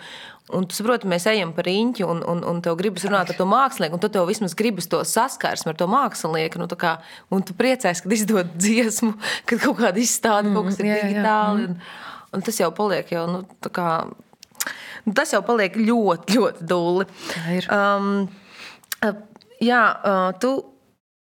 Un 0.54 0.64
tu 0.64 0.76
saproti, 0.78 1.08
mēs 1.11 1.26
ejam 1.28 1.50
par 1.52 1.66
riņķi, 1.68 2.04
un, 2.08 2.23
un, 2.25 2.38
un 2.47 2.61
tev 2.64 2.78
gribas 2.78 3.04
runāt 3.04 3.32
ar 3.32 3.37
to 3.37 3.44
mākslinieku, 3.49 3.99
un 3.99 4.04
tad 4.04 4.14
tev 4.14 4.28
vismaz 4.30 4.54
gribas 4.56 4.88
to 4.88 5.02
saskarsmi 5.04 5.75
ar 5.75 5.76
to 5.76 5.88
mākslinieku. 5.90 6.62
Nu, 6.62 6.68
kā, 6.78 6.94
un 7.35 7.44
tu 7.44 7.56
priecājies, 7.58 8.00
kad 8.04 8.14
izdod 8.16 8.54
dziesmu, 8.62 9.12
kad 9.49 9.61
kaut 9.66 9.82
kāda 9.82 10.00
izstāde, 10.00 10.49
mm, 10.49 10.56
kaut 10.56 10.70
kas 10.70 10.80
ir 10.80 10.88
jā, 10.88 11.02
digitāli. 11.02 11.66
Jā, 11.66 11.75
mm. 11.75 11.75
un, 11.75 12.32
un 12.38 12.47
tas 12.49 12.62
jau 12.62 12.70
paliek 12.78 13.12
jau, 13.12 13.26
nu, 13.28 13.42
kā, 13.68 13.90
nu, 14.08 14.27
tas 15.16 15.32
jau 15.32 15.42
paliek 15.46 15.76
ļoti, 15.78 16.38
ļoti 16.38 16.66
dūli. 16.72 17.06
Um, 17.72 18.26
jā, 19.62 19.84
tu 20.42 20.56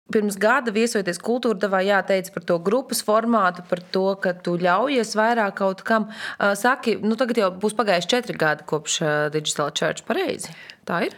Pirms 0.06 0.37
gada 0.38 0.71
viesojoties 0.71 1.18
kultūra 1.18 1.59
devā, 1.59 1.80
jāteic 1.83 2.28
par 2.30 2.45
to 2.47 2.61
grupas 2.62 3.00
formātu, 3.02 3.64
par 3.66 3.80
to, 3.90 4.04
ka 4.23 4.37
tu 4.38 4.52
ļaujies 4.62 5.16
vairāk 5.18 5.56
kaut 5.59 5.83
kam. 5.88 6.06
Saki, 6.38 6.95
nu 7.02 7.18
tagad 7.18 7.40
jau 7.40 7.49
būs 7.64 7.75
pagājuši 7.75 8.12
četri 8.12 8.38
gadi 8.38 8.62
kopš 8.71 9.00
Digital 9.35 9.75
Church, 9.75 10.04
pareizi? 10.06 10.54
Tā 10.87 11.00
ir? 11.09 11.16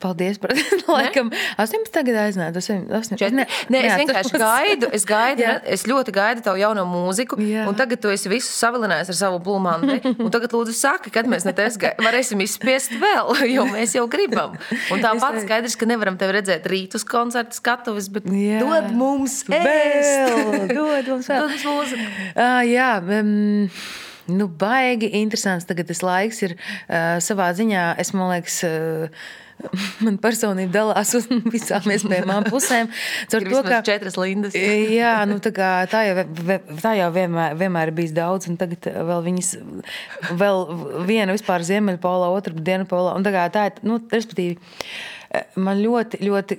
Paldies 0.00 0.38
par 0.40 0.50
to. 0.54 0.92
Laikam, 0.96 1.28
18 1.60 1.92
tagad 1.92 2.16
aiznāk. 2.22 2.54
Tas 2.56 2.68
ir 2.72 2.80
18. 2.88 3.36
Nē, 3.36 3.44
nē, 3.72 3.80
es 3.84 3.98
vienkārši 4.00 4.40
gaidu. 4.40 4.88
Es, 4.96 5.04
gaidu 5.08 5.44
es 5.76 5.84
ļoti 5.88 6.14
gaidu 6.16 6.44
tavu 6.46 6.60
jauno 6.62 6.86
mūziku. 6.88 7.36
Jā. 7.44 7.66
Un 7.68 7.76
tagad 7.78 8.00
tu 8.00 8.12
esi 8.12 8.32
visu 8.32 8.48
savilinājis 8.54 9.12
ar 9.12 9.18
savu 9.18 9.40
blūmānu. 9.44 9.98
Un 10.24 10.32
tagad 10.32 10.54
lūdzu 10.56 10.74
saki, 10.76 11.12
kad 11.12 11.28
mēs 11.30 11.44
varēsim 11.44 12.40
izspiest 12.44 12.96
vēl, 13.00 13.34
jo 13.52 13.66
mēs 13.68 13.94
jau 13.98 14.06
gribam. 14.10 14.56
Un 14.94 15.04
tāpat 15.04 15.42
skaidrs, 15.44 15.76
ka 15.76 15.88
nevaram 15.90 16.16
tevi 16.20 16.38
redzēt 16.38 16.68
rītus 16.70 17.04
koncertu 17.08 17.60
skatuves, 17.60 18.08
bet 18.14 18.28
jā. 18.32 18.62
dod 18.64 18.88
mums 18.96 19.42
vēl. 19.50 19.68
dod 20.72 21.12
mums 21.12 21.28
vēl. 21.28 21.44
Dod 21.44 21.52
mums 21.52 21.66
mūziku. 21.68 22.08
Uh, 22.32 22.62
jā. 22.70 22.94
Um, 23.20 23.68
nu, 24.32 24.48
baigi 24.48 25.12
interesants 25.20 25.68
tagad 25.68 25.90
tas 25.92 26.00
laiks 26.06 26.40
ir 26.46 26.56
uh, 26.56 27.20
savā 27.20 27.52
ziņā. 27.58 27.92
Es 28.00 28.14
man 28.16 28.32
liekas, 28.32 28.62
uh, 28.64 29.30
man 30.06 30.16
personība 30.22 30.72
dalās 30.74 31.14
uz 31.18 31.28
visām 31.54 31.86
iespējamām 31.94 32.48
pusēm. 32.50 32.90
Tur 33.32 33.46
to, 33.48 33.62
ka 33.66 33.82
četras 33.86 34.18
lindas. 34.20 34.56
jā, 35.00 35.14
nu, 35.30 35.38
tā, 35.42 35.52
kā, 35.56 35.70
tā 35.90 36.04
jau, 36.08 36.26
tā 36.80 36.96
jau 36.98 37.12
vienmēr, 37.14 37.56
vienmēr 37.60 37.92
ir 37.92 37.96
bijis 38.00 38.16
daudz, 38.16 38.50
un 38.50 38.58
tagad 38.60 38.90
vēl 39.10 39.24
viņas, 39.28 39.54
vēl 40.40 40.66
viena 41.08 41.36
vispār 41.36 41.64
ziemeļpolā, 41.68 42.32
otra 42.34 42.54
dienapolā, 42.56 43.16
un 43.18 43.26
tā 43.26 43.34
kā 43.34 43.46
tā 43.54 43.68
ir, 43.70 43.80
nu, 43.86 44.00
respektīvi, 44.12 44.58
Man 45.62 45.78
ļoti, 45.78 46.18
ļoti 46.26 46.56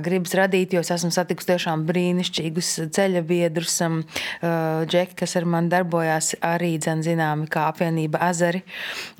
gribas 0.00 0.32
radīt, 0.38 0.72
jo 0.72 0.80
es 0.80 0.90
esmu 0.94 1.10
satikusi 1.12 1.50
tiešām 1.50 1.82
brīnišķīgus 1.88 2.70
ceļa 2.96 3.20
biedrus. 3.28 3.74
Um, 3.84 3.98
uh, 4.40 4.86
Džeki, 4.88 5.18
kas 5.20 5.36
ar 5.36 5.44
mani 5.52 5.68
darbojās, 5.72 6.32
arī 6.40 6.72
zināmi 7.04 7.44
kā 7.52 7.66
apvienība 7.68 8.22
Azari. 8.24 8.62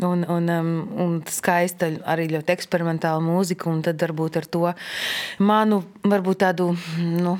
Un, 0.00 0.24
un, 0.32 0.48
um, 0.48 0.72
un 1.04 1.18
skaista 1.28 1.90
arī 2.08 2.30
ļoti 2.32 2.56
eksperimentāla 2.56 3.20
mūzika. 3.20 3.68
Un 3.68 3.84
tad 3.84 4.00
varbūt 4.00 4.40
ar 4.40 4.48
to 4.48 4.64
manu, 5.44 5.82
varbūt 6.06 6.46
tādu, 6.46 6.72
nu, 7.20 7.36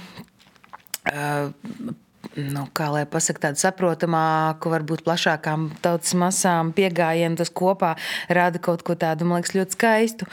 uh, 1.08 1.96
nu, 2.36 2.66
kā 2.76 2.88
lai 2.92 3.04
pasakā, 3.08 3.48
tādu 3.48 3.60
saprotamāku, 3.62 4.70
varbūt 4.72 5.04
plašākām 5.06 5.70
tautas 5.84 6.12
masām 6.18 6.72
piegājienu, 6.76 7.38
tas 7.40 7.52
kopā 7.52 7.94
rada 8.28 8.60
kaut 8.62 8.84
ko 8.86 8.96
tādu, 8.98 9.28
man 9.28 9.40
liekas, 9.40 9.54
ļoti 9.56 9.76
skaistu. 9.78 10.28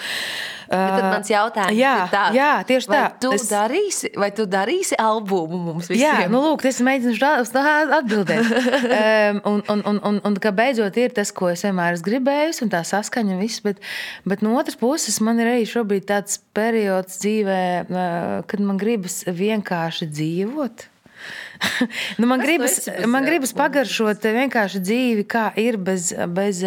Bet 0.73 0.93
tad 0.95 1.05
mans 1.05 1.29
jautājums 1.29 1.77
jā, 1.77 1.93
ir 1.93 2.13
tāds, 2.13 2.37
jā, 2.37 2.51
tieši 2.69 2.89
tā. 2.89 3.01
Tu 3.21 3.31
es... 3.35 3.45
darīsi, 3.51 4.11
vai 4.19 4.29
tu 4.35 4.45
darīsi 4.49 4.97
albumu 4.99 5.59
mums 5.67 5.89
visiem? 5.91 6.05
Jā, 6.05 6.29
nu 6.31 6.41
lūk, 6.47 6.65
es 6.69 6.79
mēģināšu 6.83 7.63
atbildēt. 7.99 8.49
um, 8.53 9.41
un, 9.53 9.61
un, 9.75 9.83
un, 9.91 9.99
un, 10.11 10.21
un 10.29 10.39
ka 10.41 10.53
beidzot 10.55 10.97
ir 11.01 11.13
tas, 11.15 11.33
ko 11.35 11.51
es 11.51 11.65
vienmēr 11.67 11.97
esmu 11.97 12.07
gribējis, 12.09 12.63
un 12.65 12.73
tā 12.73 12.81
saskaņa 12.87 13.37
viss, 13.41 13.61
bet, 13.65 13.83
bet 14.29 14.41
no 14.45 14.55
otras 14.59 14.79
puses 14.79 15.19
man 15.23 15.41
ir 15.43 15.51
arī 15.53 15.67
šobrīd 15.69 16.07
tāds 16.09 16.39
periods 16.55 17.19
dzīvē, 17.21 17.61
kad 18.49 18.65
man 18.65 18.81
gribas 18.81 19.21
vienkārši 19.27 20.09
dzīvot. 20.09 20.87
nu, 22.19 22.29
man, 22.29 22.43
gribas, 22.43 22.81
man 23.09 23.27
gribas 23.27 23.53
pagaršot 23.57 24.25
vienkārši 24.39 24.81
dzīvi, 24.83 25.27
kā 25.29 25.49
ir 25.59 25.79
bez. 25.81 26.11
bez 26.33 26.63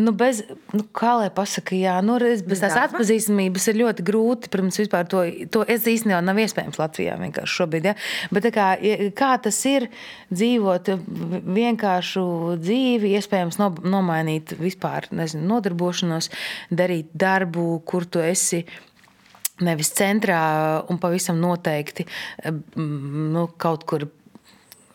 Nu, 0.00 0.12
bez, 0.16 0.40
nu, 0.72 0.84
kā 0.96 1.12
lai 1.20 1.28
pasakā, 1.32 1.76
jā, 1.76 1.94
nu, 2.04 2.16
bez 2.48 2.62
tās 2.62 2.74
atpazīstamības 2.80 3.66
ir 3.70 3.78
ļoti 3.82 4.04
grūti. 4.06 4.50
Protams, 4.52 4.78
vispār 4.80 5.08
to, 5.10 5.22
to 5.52 5.64
es 5.70 5.84
īstenībā 5.88 6.20
nav 6.24 6.40
iespējams 6.40 6.80
Latvijā 6.80 7.18
vienkārši 7.20 7.58
šobrīd. 7.60 7.88
Ja? 7.90 7.94
Bet 8.32 8.48
kā, 8.54 8.68
kā 9.18 9.32
tas 9.44 9.58
ir 9.68 9.88
dzīvot 10.32 10.92
vienkāršu 11.58 12.24
dzīvi, 12.62 13.12
iespējams 13.20 13.60
no, 13.60 13.68
nomainīt 13.84 14.56
vispār 14.60 15.10
nezinu, 15.12 15.44
nodarbošanos, 15.52 16.32
darīt 16.72 17.12
darbu, 17.12 17.76
kur 17.88 18.08
tu 18.08 18.24
esi 18.24 18.64
nevis 19.64 19.92
centrā 19.96 20.40
un 20.90 20.98
pavisam 21.02 21.38
noteikti 21.42 22.06
nu, 22.46 23.46
kaut 23.60 23.86
kur 23.88 24.08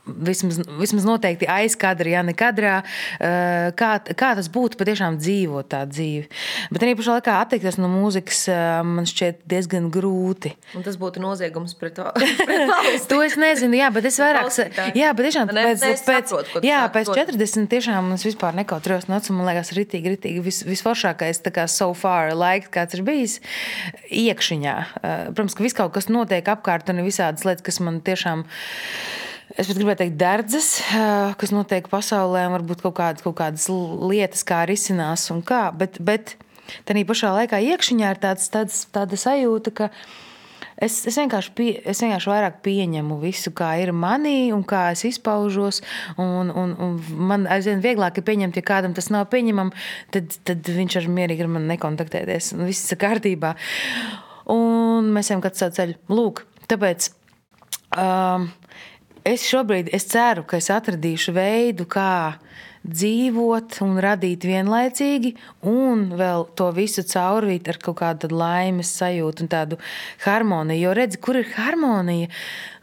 vismaz, 0.07 0.61
vismaz 0.79 1.07
noteikti 1.07 1.49
aizkadrā, 1.51 2.13
ja 2.17 2.23
ne 2.25 2.35
kadrā, 2.37 2.79
eh, 3.19 3.69
kā, 3.77 3.91
kā 4.17 4.33
tas 4.39 4.49
būtu 4.53 4.79
patiešām 4.79 5.19
dzīvot 5.21 5.69
tā 5.73 5.83
dzīvi. 5.89 6.27
Bet 6.71 6.85
arī 6.85 6.95
pašā 6.97 7.17
laikā 7.17 7.37
atteikties 7.43 7.79
no 7.81 7.89
mūzikas 7.91 8.43
eh, 8.51 8.63
man 8.87 9.09
šķiet 9.09 9.43
diezgan 9.49 9.91
grūti. 9.93 10.53
Un 10.77 10.85
tas 10.85 10.99
būtu 10.99 11.23
noziegums 11.23 11.75
pret, 11.79 11.99
pret 12.47 12.65
valsti. 12.73 13.07
to 13.11 13.21
es 13.25 13.37
nezinu, 13.39 13.79
jā, 13.79 13.91
bet 13.93 14.09
es 14.09 14.19
vairāk, 14.21 14.51
jā, 14.97 15.13
bet 15.17 15.29
tiešām 15.29 15.51
ne, 15.51 15.67
pēc, 15.71 15.85
ne, 15.85 15.93
pēc, 16.07 16.33
saprotu, 16.33 16.63
jā, 16.67 16.81
pēc 16.93 17.11
40 17.13 17.69
tiešām 17.71 18.11
es 18.15 18.25
vispār 18.27 18.57
nekautrējos 18.57 19.09
no 19.11 19.19
man 19.35 19.49
liekas 19.51 19.73
ritīgi, 19.77 20.13
ritīgi 20.15 20.43
vis, 20.43 20.61
visforšākais 20.67 21.41
tā 21.45 21.53
kā 21.55 21.67
so 21.71 21.89
far 21.97 22.33
laiks, 22.37 22.71
kāds 22.73 22.97
ir 22.97 23.03
bijis 23.07 23.39
iekšiņā. 24.13 24.75
Eh, 25.01 25.23
protams, 25.31 25.57
ka 25.57 25.65
viss 25.65 25.77
kaut 25.77 25.93
kas 25.95 26.09
notiek 26.11 26.47
apkārt 26.53 26.91
un 26.93 27.03
visādas 27.05 27.45
lietas, 27.47 27.65
kas 27.65 27.81
man 27.83 28.01
tiešām 28.05 28.45
Es 29.55 29.69
pat 29.69 29.77
gribēju 29.77 30.01
teikt, 30.01 30.17
derdzes, 30.19 30.67
kas 31.39 31.53
notiek 31.55 31.85
pasaulē, 31.87 32.43
un 32.49 32.57
varbūt 32.57 32.81
kaut 32.83 32.97
kādas, 32.97 33.23
kaut 33.23 33.37
kādas 33.39 33.69
lietas, 33.71 34.43
kā 34.47 34.65
risinās 34.67 35.29
un 35.31 35.39
kā. 35.45 35.69
Bet, 35.71 36.01
bet 36.03 36.35
tā 36.83 36.97
pašā 37.07 37.31
laikā 37.37 37.61
iekšā 37.63 37.95
ir 38.11 38.19
tāds, 38.19 38.49
tāds, 38.51 38.81
tāda 38.91 39.15
sajūta, 39.15 39.71
ka 39.71 39.87
es, 40.75 40.99
es, 41.07 41.15
vienkārši 41.15 41.53
pie, 41.55 41.69
es 41.87 42.03
vienkārši 42.03 42.31
vairāk 42.33 42.59
pieņemu 42.67 43.21
visu, 43.23 43.55
kā 43.55 43.71
ir 43.79 43.93
manī 43.95 44.51
un 44.51 44.67
kā 44.67 44.89
es 44.97 45.05
izpaužos. 45.07 45.79
Un, 46.19 46.51
un, 46.51 46.75
un 46.75 46.99
man 47.31 47.47
aizvien 47.47 47.79
vieglāk 47.79 48.19
ir 48.19 48.27
pieņemt, 48.27 48.59
ja 48.59 48.67
kādam 48.67 48.99
tas 48.99 49.07
nav 49.15 49.29
pieņemams, 49.31 49.89
tad, 50.11 50.37
tad 50.43 50.75
viņš 50.75 50.99
ar 50.99 51.11
mierīgi 51.21 51.47
ar 51.47 51.53
mani 51.55 51.71
nekontaktēties. 51.71 52.51
Viss 52.67 52.91
ir 52.91 52.99
kārtībā. 52.99 53.55
Un 54.51 55.07
mēs 55.15 55.31
ejam 55.31 55.39
katru 55.43 55.63
savu 55.63 55.79
ceļu. 55.79 55.99
Lūk, 56.11 56.43
tāpēc. 56.67 57.13
Um, 57.95 58.51
es 59.27 59.45
šobrīd 59.47 59.91
es 59.95 60.07
ceru, 60.11 60.45
ka 60.47 60.59
es 60.61 60.69
atradīšu 60.73 61.33
veidu, 61.35 61.87
kā 61.89 62.37
dzīvot 62.87 63.79
un 63.83 63.97
radīt 64.03 64.45
vienlaicīgi, 64.47 65.33
un 65.67 66.05
vēl 66.19 66.45
to 66.57 66.69
visu 66.75 67.03
caurvīt 67.07 67.67
ar 67.67 67.79
kaut 67.83 67.99
kādu 67.99 68.29
laimes 68.31 68.93
sajūtu 68.99 69.43
un 69.43 69.51
tādu 69.51 69.79
harmoniju. 70.23 70.87
Jo 70.87 70.95
redzi, 70.95 71.19
kur 71.19 71.39
ir 71.41 71.49
harmonija, 71.57 72.31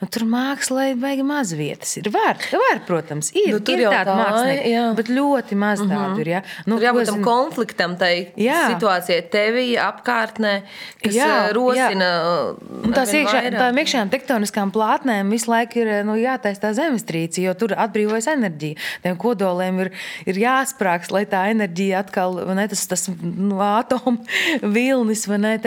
nu, 0.05 0.11
tur 0.13 0.27
mākslā 0.29 0.91
ir 0.93 0.99
baigi 1.01 1.25
maz 1.27 1.53
vietas. 1.57 1.95
Ir 1.97 2.11
var, 2.13 2.37
var 2.53 2.81
protams, 2.87 3.31
ir, 3.33 3.55
nu, 3.55 3.61
ir 3.73 3.85
tāda 3.87 4.05
tā, 4.11 4.17
mākslinieka, 4.19 4.69
jā. 4.69 4.83
bet 4.99 5.11
ļoti 5.13 5.59
maz 5.59 5.81
mm 5.81 5.89
-hmm. 5.89 6.03
tādu 6.03 6.21
ir. 6.21 6.31
Ja? 6.35 6.41
Nu, 6.67 6.77
tur 6.77 6.85
jābūt 6.85 7.09
tam 7.09 7.19
zin... 7.19 7.25
konfliktam, 7.25 7.97
tai 7.97 8.13
jā. 8.37 8.61
situācijai 8.75 9.23
tevī, 9.33 9.67
apkārtnē, 9.81 10.55
kas 11.03 11.15
jā, 11.17 11.31
rosina. 11.57 12.11
Jā. 12.11 12.95
Tās 12.95 13.15
iekšā, 13.17 13.41
tām 13.57 13.81
iekšējām 13.83 14.13
tektoniskām 14.13 14.75
plātnēm 14.75 15.31
visu 15.31 15.51
laiku 15.51 15.81
ir 15.81 16.05
nu, 16.05 16.19
jātaisa 16.21 16.67
tā 16.69 16.75
zemestrīce, 16.77 17.41
jo 17.41 17.55
tur 17.55 17.75
atbrīvojas 17.77 18.29
enerģija. 18.35 18.77
Tiem 19.03 19.17
kodoliem 19.17 19.81
ir, 19.87 19.93
ir 20.27 20.43
jāsprāgst, 20.45 21.15
lai 21.15 21.25
tā 21.25 21.47
enerģija 21.55 22.05
atkal, 22.05 22.43
ne, 22.55 22.69
tas, 22.69 22.87
tas 22.87 23.09
nu, 23.23 23.61
atomu 23.61 24.19
vilnis, 24.77 25.27
vai 25.31 25.39
ne, 25.39 25.59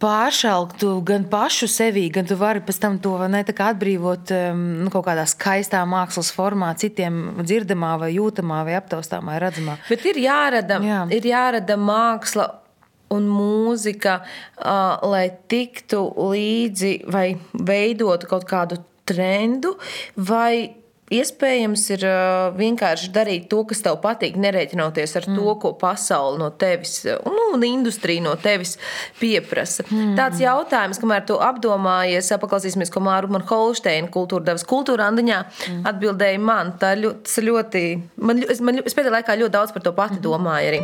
pāršalktu 0.00 0.94
gan 1.06 1.26
pašu 1.30 1.68
sevī, 1.70 2.06
gan 2.12 2.28
tu 2.28 2.36
vari 2.40 2.62
pēc 2.64 2.80
tam 2.82 2.98
to 3.02 3.16
ne, 3.30 3.42
atbrīvot 3.44 4.32
nu, 4.56 4.88
kaut 4.92 5.04
kādā 5.08 5.26
skaistā 5.28 5.82
mākslas 5.88 6.32
formā, 6.34 6.72
citiem 6.80 7.42
dzirdamā, 7.42 7.96
vai 8.00 8.14
jūtamā, 8.14 8.62
vai 8.68 8.78
aptaustāmā, 8.78 9.34
vai 9.34 9.42
redzamā. 9.44 9.76
Bet 9.90 10.06
ir 10.08 10.22
jārada, 10.24 10.80
Jā. 10.84 11.04
ir 11.12 11.30
jārada 11.32 11.78
māksla. 11.80 12.48
Un 13.10 13.24
mūzika, 13.26 14.20
uh, 14.22 15.00
lai 15.10 15.24
tiktu 15.50 15.98
līdzi 16.14 16.92
vai 17.10 17.24
veidotu 17.58 18.28
kaut 18.30 18.44
kādu 18.46 18.78
trendu, 19.02 19.72
vai 20.14 20.79
Iespējams, 21.10 21.84
ir 21.90 22.04
vienkārši 22.54 23.08
darīt 23.10 23.48
to, 23.50 23.64
kas 23.66 23.80
tev 23.82 23.96
patīk, 23.98 24.36
nerēķinoties 24.38 25.16
ar 25.18 25.24
mm. 25.26 25.38
to, 25.40 25.54
ko 25.64 25.72
pasaule 25.80 26.38
no 26.38 26.52
tevis 26.54 27.00
nu, 27.26 27.48
un 27.56 27.66
industrija 27.66 28.22
no 28.22 28.36
tevis 28.38 28.76
pieprasa. 29.18 29.82
Mm. 29.88 30.12
Tāds 30.20 30.38
jautājums, 30.38 31.00
kamēr 31.02 31.24
tu 31.26 31.40
apdomājies, 31.42 32.30
paklausīsimies, 32.44 32.94
ko 32.94 33.02
Mārta 33.02 33.42
Holsteina 33.50 34.06
kultūra 34.14 34.52
devas 34.52 34.62
kultūra 34.70 35.10
andiņā, 35.10 35.40
mm. 35.50 35.82
atbildēja 35.90 36.44
man. 36.46 36.76
Tā 36.78 36.94
ļoti, 37.02 37.46
ļoti 37.48 37.84
man, 38.22 38.46
es, 38.46 38.62
man, 38.62 38.78
es 38.86 38.94
pēdējā 38.94 39.18
laikā 39.18 39.38
ļoti 39.42 39.56
daudz 39.58 39.74
par 39.74 39.88
to 39.88 39.96
pati 39.98 40.20
mm. 40.20 40.24
domāju 40.30 40.72
arī. 40.76 40.82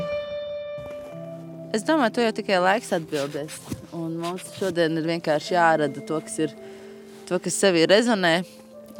Es 1.76 1.87
domāju, 1.87 2.18
to 2.18 2.26
jau 2.26 2.35
tikai 2.35 2.59
laiks 2.66 2.90
atbildēs. 2.99 3.62
Un 3.95 4.18
mums 4.26 4.50
šodien 4.59 4.99
ir 4.99 5.06
vienkārši 5.06 5.54
jārada 5.54 6.02
to, 6.11 6.18
kas, 6.26 6.38
ir, 6.49 6.59
to, 7.30 7.38
kas 7.38 7.62
sevī 7.62 7.87
rezonē 7.87 8.40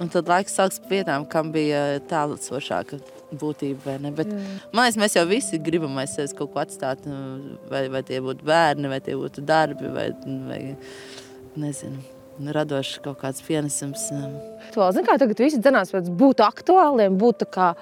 Un 0.03 0.11
tad 0.13 0.29
laiks 0.29 0.57
sāks 0.59 0.81
vietām, 0.91 1.25
kam 1.31 1.49
bija 1.55 2.01
tālsošāka 2.11 2.99
būtība. 3.41 3.97
Bet, 4.17 4.29
man 4.75 4.85
liekas, 4.85 4.99
mēs 5.01 5.17
jau 5.17 5.25
visi 5.29 5.61
gribam 5.63 5.97
aiz 6.03 6.13
sevis 6.17 6.35
kaut 6.37 6.53
ko 6.53 6.61
atstāt. 6.63 7.07
Nu, 7.09 7.57
vai, 7.71 7.87
vai 7.93 8.03
tie 8.07 8.21
būtu 8.25 8.45
bērni, 8.47 8.91
vai 8.93 9.01
tie 9.05 9.17
būtu 9.17 9.45
darbi, 9.47 9.89
vai, 9.95 10.11
vai 10.51 10.61
nezinu. 11.57 12.03
Radošs 12.37 13.01
kaut 13.05 13.23
kāds 13.23 13.41
pienesums. 13.45 14.11
Aktuāli. 14.13 14.99
Zin, 14.99 15.07
kā 15.07 15.17
tagad 15.21 15.41
viss 15.41 15.57
dzinās 15.57 15.95
pēc 15.95 16.11
būt 16.21 16.43
aktuāliem, 16.45 17.17
būt 17.17 17.47
kā 17.53 17.73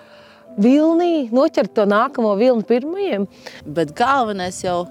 vilnī, 0.63 1.27
noķert 1.35 1.75
to 1.75 1.89
nākamo 1.91 2.37
vilni 2.39 2.67
pirmajiem. 2.69 3.27
Bet 3.67 3.97
galvenais 3.99 4.61
jau, 4.63 4.85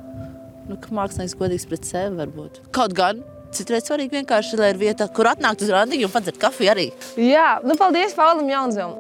nu, 0.68 0.76
ka 0.76 0.92
mākslinieks 0.92 1.40
godīgs 1.40 1.70
pret 1.72 1.88
sevi 1.88 2.20
varbūt. 2.20 2.66
Kaut 2.76 2.98
gan 2.98 3.24
Citreiz 3.54 3.88
svarīgi 3.88 4.20
vienkārši, 4.20 4.60
lai 4.60 4.72
ir 4.74 4.82
vieta, 4.82 5.08
kur 5.14 5.30
atnākt 5.30 5.62
uz 5.66 5.72
randiņu 5.74 6.10
un 6.10 6.14
padzert 6.14 6.40
kafiju 6.42 6.72
arī. 6.74 6.88
Jā, 7.22 7.60
nu 7.66 7.78
paldies 7.80 8.16
Paulim 8.18 8.50
Jaunzēm. 8.52 8.96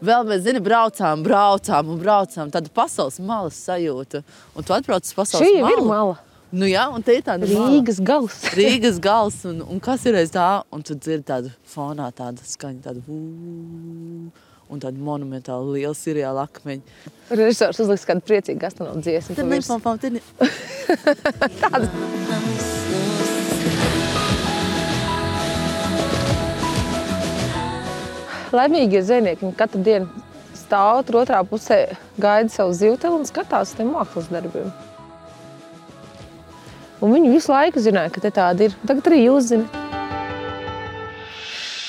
Vēl 0.00 0.24
mēs, 0.24 0.40
zinām, 0.46 0.64
braucām, 0.64 1.22
braucām 1.24 1.92
un 1.92 2.00
braucām. 2.00 2.50
Tāda 2.52 2.72
pasaules 2.72 3.20
malas 3.20 3.58
sajūta. 3.68 4.22
Un 4.56 4.64
tu 4.64 4.72
atbrauc 4.72 5.04
uz 5.04 5.12
pasaules 5.16 5.44
Šī 5.44 5.60
malu. 5.60 5.76
ir 5.76 5.84
mala. 5.84 6.18
Nu, 6.50 6.66
jā, 6.66 6.86
un 6.90 7.04
te 7.06 7.14
ir 7.14 7.22
tāda 7.22 7.46
Rīgas 7.46 8.00
gals. 8.02 8.40
Rīgas 8.58 8.96
gals, 9.02 9.36
un, 9.46 9.60
un 9.62 9.82
kas 9.82 10.06
ir 10.08 10.16
aiz 10.18 10.32
tā? 10.34 10.48
Un 10.74 10.82
tu 10.82 10.96
dzirdi 10.96 11.28
tādu 11.28 11.52
fonā, 11.70 12.08
tādu 12.16 12.42
skaņu, 12.48 12.80
tādu 12.88 13.04
vū, 13.06 13.20
un 14.70 14.78
tādu 14.82 14.98
monumentālu 15.04 15.66
lielu 15.76 15.96
seriālu 15.96 16.40
akmeņu. 16.44 16.82
Režisors 17.30 17.80
uzliks 17.82 18.06
kādu 18.08 18.20
priecīgu 18.26 18.60
gastronomu 18.62 19.00
dziesmu. 19.04 19.32
Tad 19.38 19.46
nepam, 19.50 19.80
pam, 19.82 19.96
tad 19.98 20.10
ne... 20.14 20.20
Laimīgi 28.50 28.94
ir 28.98 29.04
zvejnieki, 29.06 29.42
katru 29.58 29.80
dienu 29.86 30.06
stāv 30.70 31.02
tur 31.06 31.22
otrā 31.24 31.42
pusē, 31.46 31.96
gaida 32.18 32.50
savu 32.50 32.74
zivteli 32.74 33.18
un 33.18 33.26
skatās 33.26 33.72
uz 33.72 33.78
tiem 33.78 33.90
mākslas 33.94 34.30
darbiem. 34.30 34.70
Un 37.00 37.14
viņi 37.16 37.32
visu 37.32 37.50
laiku 37.50 37.82
zināja, 37.82 38.12
ka 38.12 38.22
te 38.22 38.30
tāda 38.34 38.68
ir. 38.68 38.76
Tagad 38.86 39.08
arī 39.10 39.24
jūs 39.24 39.54
zināt. 39.54 39.99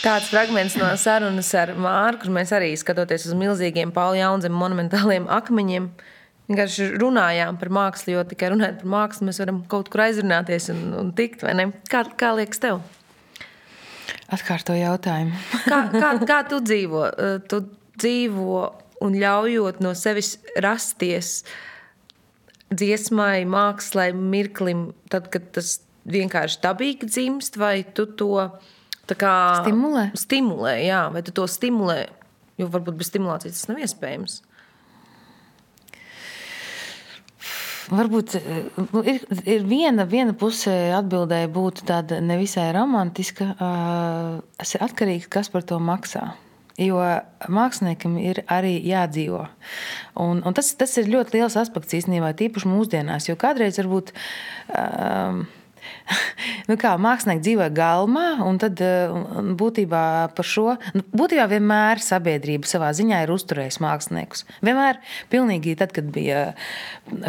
Tāds 0.01 0.31
fragments 0.31 0.74
no 0.81 0.88
sarunas 0.98 1.51
ar 1.53 1.75
Mārku, 1.77 2.24
kur 2.24 2.34
mēs 2.34 2.50
arī 2.58 2.72
skatoties 2.79 3.27
uz 3.29 3.36
milzīgiem 3.38 3.91
Pauli 3.93 4.17
Jaunzem 4.17 4.55
monumentāliem 4.58 5.27
akmeņiem, 5.29 5.86
vienkārši 6.50 6.88
runājām 6.98 7.60
par 7.62 7.70
mākslu, 7.77 8.15
jo 8.15 8.24
tikai 8.31 8.50
runājot 8.55 8.79
par 8.81 8.89
mākslu, 8.96 9.27
mēs 9.29 9.41
varam 9.43 9.60
kaut 9.70 9.91
kur 9.93 10.08
aizrunāties 10.08 10.72
un, 10.74 10.81
un 10.98 11.12
tikt? 11.13 11.46
Kā, 11.91 12.01
kā 12.17 12.31
liekas 12.39 12.63
tev? 12.63 12.81
Atkārto 14.34 14.74
jautājumu. 14.74 15.38
Kā, 15.70 15.84
kā, 15.93 16.12
kā 16.25 16.39
tu 16.50 16.62
dzīvo? 16.65 17.05
Tu 17.51 17.62
dzīvo 18.01 18.60
un 19.05 19.22
ļaujot 19.22 19.81
no 19.86 19.93
sevis 19.98 20.38
rasties 20.65 21.43
dziesmai, 22.74 23.43
mākslai, 23.46 24.12
mirklim, 24.17 24.88
tad, 25.12 25.29
kad 25.34 25.51
tas 25.53 25.77
vienkārši 26.10 26.62
dabīgi 26.63 27.10
dzimst, 27.12 27.62
vai 27.62 27.84
tu 27.84 28.08
to 28.17 28.48
kā 29.20 29.36
Stimulē? 29.63 30.05
Stimulē, 30.17 30.77
jā, 30.86 31.01
vai 31.13 31.24
tu 31.25 31.34
to 31.36 31.48
stimulē? 31.50 32.00
Jo 32.60 32.70
varbūt 32.72 33.00
bez 33.00 33.10
stimulācijas 33.12 33.60
tas 33.60 33.70
nav 33.72 33.81
iespējams. 33.81 34.41
Varbūt 37.91 38.36
eh, 38.39 38.62
nu, 38.93 39.01
ir, 39.03 39.25
ir 39.43 39.65
viena, 39.67 40.05
viena 40.08 40.36
puse 40.38 40.72
atbildēja 40.96 41.50
būtu 41.51 41.88
tāda 41.89 42.22
nevisai 42.24 42.70
romantiska. 42.75 43.51
Tas 43.60 44.75
ir 44.77 44.86
atkarīgs, 44.86 45.27
kas 45.31 45.51
par 45.51 45.65
to 45.67 45.79
maksā. 45.81 46.31
Jo 46.79 47.01
māksliniekam 47.51 48.15
ir 48.22 48.46
arī 48.50 48.77
jādzīvo. 48.88 49.43
Un, 50.24 50.39
un 50.48 50.55
tas, 50.55 50.72
tas 50.79 50.96
ir 51.01 51.12
ļoti 51.12 51.36
liels 51.36 51.58
aspekts 51.60 51.98
īstenībā, 52.00 52.31
tīpaši 52.39 52.70
mūsdienās. 52.72 53.27
Jo 53.27 53.36
kādreiz 53.39 53.81
varbūt. 53.81 54.13
Um, 54.72 55.43
Nu 56.69 56.77
kā, 56.79 56.93
mākslinieki 57.01 57.43
dzīvoja 57.45 57.71
galmā, 57.75 58.25
un 58.45 58.57
tad 58.61 58.79
un 58.81 59.51
būtībā 59.59 60.03
par 60.38 60.47
šo 60.47 60.75
nu, 60.95 61.03
būtībā 61.17 61.47
vienmēr 61.51 62.01
sabiedrība 62.03 62.69
savā 62.69 62.91
ziņā 62.97 63.23
ir 63.25 63.33
uzturējusi 63.33 63.83
māksliniekus. 63.83 64.45
Vienmēr, 64.65 65.01
pilnīgi 65.33 65.75
tad, 65.79 65.93
kad 65.95 66.09
bija 66.13 66.51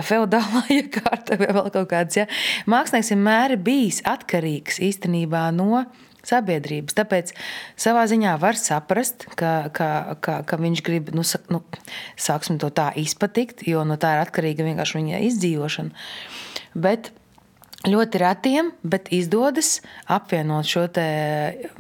feudālā 0.06 0.64
iekārta 0.78 1.38
vai 1.40 1.50
vēl 1.56 1.73
kaut 1.75 1.90
kāds, 1.92 2.21
ja, 2.23 2.28
mākslinieks 2.71 3.12
vienmēr 3.14 3.56
ir 3.56 3.64
bijis 3.66 4.02
atkarīgs 4.09 4.80
īstenībā 4.85 5.49
no 5.56 5.85
sabiedrības. 6.26 6.97
Tāpēc 6.99 7.32
savā 7.80 8.04
ziņā 8.11 8.37
var 8.42 8.59
saprast, 8.59 9.26
ka, 9.38 9.73
ka, 9.75 9.88
ka, 10.23 10.38
ka 10.47 10.61
viņš 10.61 10.85
grib, 10.87 11.11
nu, 11.16 11.25
sa- 11.26 11.42
nu, 11.52 11.62
sāksim 12.21 12.61
to 12.62 12.71
tā 12.75 12.90
izpatikt, 13.00 13.66
jo 13.66 13.82
no 13.88 13.99
tā 14.00 14.16
ir 14.16 14.23
atkarīga 14.26 14.66
vienkārši 14.68 15.00
viņa 15.00 15.25
izdzīvošana. 15.30 16.06
Bet 16.78 17.11
Ļoti 17.82 18.18
retiem, 18.22 18.68
bet 18.86 19.08
izdodas 19.10 19.80
apvienot 20.06 20.68
šo 20.70 20.84
te, 20.94 21.06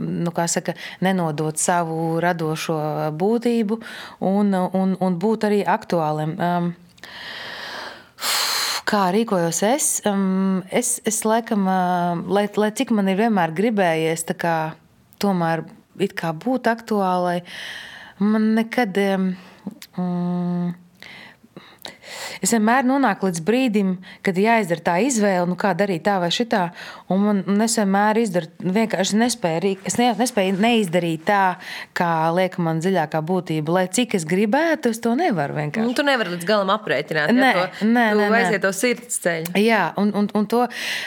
nu, 0.02 0.32
saka, 0.50 0.74
nenodot 0.98 1.60
savu 1.62 2.16
radošo 2.22 2.78
būtību 3.14 3.78
un, 4.26 4.50
un, 4.50 4.96
un 4.98 5.18
būt 5.22 5.46
arī 5.46 5.62
aktuāliem. 5.62 6.34
Um, 6.38 6.72
Kā 8.92 9.06
rīkojos 9.14 9.62
es? 9.64 9.86
Um, 10.04 10.58
es, 10.68 10.98
es 11.08 11.22
laikam, 11.24 11.62
uh, 11.70 12.18
lai, 12.28 12.44
lai 12.60 12.72
cik 12.76 12.90
man 12.92 13.06
ir 13.08 13.22
vienmēr 13.22 13.54
gribējies, 13.56 14.26
kā, 14.36 14.74
tomēr 15.22 15.62
it 16.02 16.12
kā 16.18 16.34
būt 16.36 16.68
aktuālai, 16.68 17.38
man 18.20 18.52
nekad. 18.58 18.98
Um, 19.14 19.30
mm, 19.96 20.81
Es 22.42 22.52
vienmēr 22.54 22.86
nonāku 22.88 23.28
līdz 23.28 23.42
brīdim, 23.46 23.94
kad 24.26 24.38
jāizdara 24.38 24.84
tā 24.86 24.96
izvēle, 25.06 25.46
nu, 25.50 25.56
kā 25.58 25.72
darīt 25.78 26.04
tā 26.06 26.18
vai 26.22 26.30
šitā. 26.34 26.64
Un, 27.12 27.24
man, 27.26 27.42
un 27.48 27.64
es 27.64 27.76
vienmēr 27.78 28.20
izdaru, 28.22 28.50
vienkārši 28.62 29.18
nespēju, 29.20 29.74
es 29.88 29.98
ne, 30.00 30.10
nespēju 30.18 30.58
neizdarīt 30.62 31.26
tā, 31.28 31.42
kā 31.96 32.10
liek 32.36 32.58
man 32.62 32.82
dziļākā 32.82 33.22
būtība. 33.28 33.76
Lai 33.78 33.86
cik 33.92 34.16
es 34.18 34.26
gribētu, 34.28 34.92
es 34.92 35.02
to 35.02 35.14
nevaru 35.18 35.58
vienkārši. 35.58 35.88
Nu, 35.88 35.96
tu 35.96 36.06
nevari 36.06 36.34
līdz 36.36 36.48
galam 36.48 36.72
aprēķināt, 36.74 37.32
Nē, 37.32 37.52
ja 37.52 37.66
to, 37.68 37.88
nē, 37.90 38.06
nē, 38.18 38.28
aiziet 38.38 38.64
to 38.64 38.72
sirds 38.76 39.20
ceļu. 39.24 39.54
Jā, 39.60 39.82
un, 40.00 40.12
un, 40.18 40.28
un 40.38 40.48
to, 40.50 40.64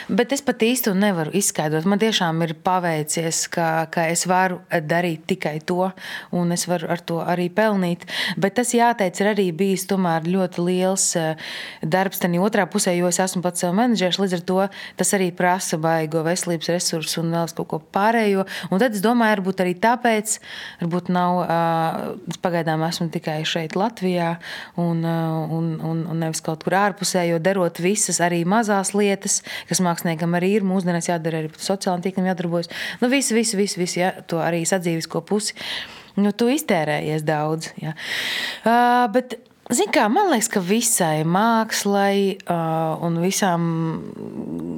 bet 0.08 0.34
es 0.36 0.44
pat 0.46 0.62
īsti 0.66 0.94
nevaru 0.96 1.34
izskaidrot. 1.36 1.88
Man 1.88 2.00
tiešām 2.02 2.42
ir 2.46 2.54
paveicies, 2.66 3.46
ka, 3.52 3.86
ka 3.92 4.08
es 4.12 4.26
varu 4.28 4.60
darīt 4.70 5.26
tikai 5.30 5.58
to, 5.66 5.90
un 6.36 6.54
es 6.54 6.66
varu 6.70 6.90
ar 6.92 7.02
to 7.06 7.20
arī 7.24 7.48
pelnīt. 7.52 8.06
Bet 8.40 8.58
tas, 8.58 8.74
jāteic, 8.76 9.18
ir 9.20 9.32
arī 9.32 9.48
bijis 9.56 9.86
tomēr 9.90 10.28
ļoti 10.28 10.66
liels 10.66 11.05
eh, 11.18 11.36
darbs 11.82 12.20
tajā 12.22 12.42
otrā 12.42 12.66
pusē, 12.70 12.94
jo 12.96 13.08
es 13.10 13.20
esmu 13.22 13.42
pats 13.44 13.62
sev 13.62 13.74
menedžers. 13.76 14.18
Līdz 14.22 14.36
ar 14.38 14.44
to 14.48 14.58
tas 14.98 15.12
arī 15.16 15.30
prasa 15.36 15.78
baigo 15.80 16.22
veselības 16.26 16.72
resursus 16.74 17.18
un 17.22 17.32
vēl 17.34 17.52
kaut 17.56 17.68
ko 17.70 17.80
pārējo. 17.94 18.46
Un 18.70 18.82
tad 18.82 18.96
es 18.96 19.04
domāju, 19.04 19.36
varbūt 19.36 19.62
arī 19.64 19.76
tāpēc, 19.82 20.36
varbūt 20.82 21.10
nav, 21.14 21.42
ā, 21.44 21.58
es 22.32 22.40
pagaidām 22.42 22.82
esmu 22.88 23.08
tikai 23.14 23.38
šeit 23.48 23.76
Latvijā 23.78 24.36
un, 24.80 25.04
ā, 25.06 25.16
un, 25.58 25.72
un, 25.86 26.04
un 26.10 26.24
nevis 26.24 26.42
kaut 26.44 26.64
kur 26.66 26.78
ārpusē, 26.80 27.26
jo 27.30 27.40
darot 27.42 27.80
visas 27.82 28.20
arī 28.24 28.42
mazās 28.48 28.94
lietas, 28.96 29.42
kas 29.68 29.82
māksliniekam 29.84 30.34
arī 30.38 30.56
ir 30.58 30.66
mūsdienās 30.66 31.10
jādara, 31.12 31.44
arī 31.44 31.52
sociālajiem 31.54 32.06
tīkliem 32.08 32.30
jādarbojas. 32.32 32.72
Nu, 33.02 33.10
visu, 33.12 33.36
visu, 33.36 33.58
visu, 33.60 33.80
visu 33.82 34.00
ja, 34.02 34.12
to 34.26 34.40
arī 34.42 34.64
sadzīvisko 34.68 35.22
pusi. 35.26 35.56
Nu, 36.16 36.32
tu 36.32 36.48
iztērējies 36.48 37.26
daudz. 37.28 37.70
Ja. 37.82 37.92
Uh, 38.64 39.04
bet, 39.12 39.36
Zin 39.66 39.88
kā, 39.90 40.04
man 40.06 40.28
liekas, 40.30 40.46
ka 40.46 40.60
visai 40.62 41.24
mākslai 41.26 42.36
uh, 42.38 43.02
un 43.02 43.16
visām 43.18 43.64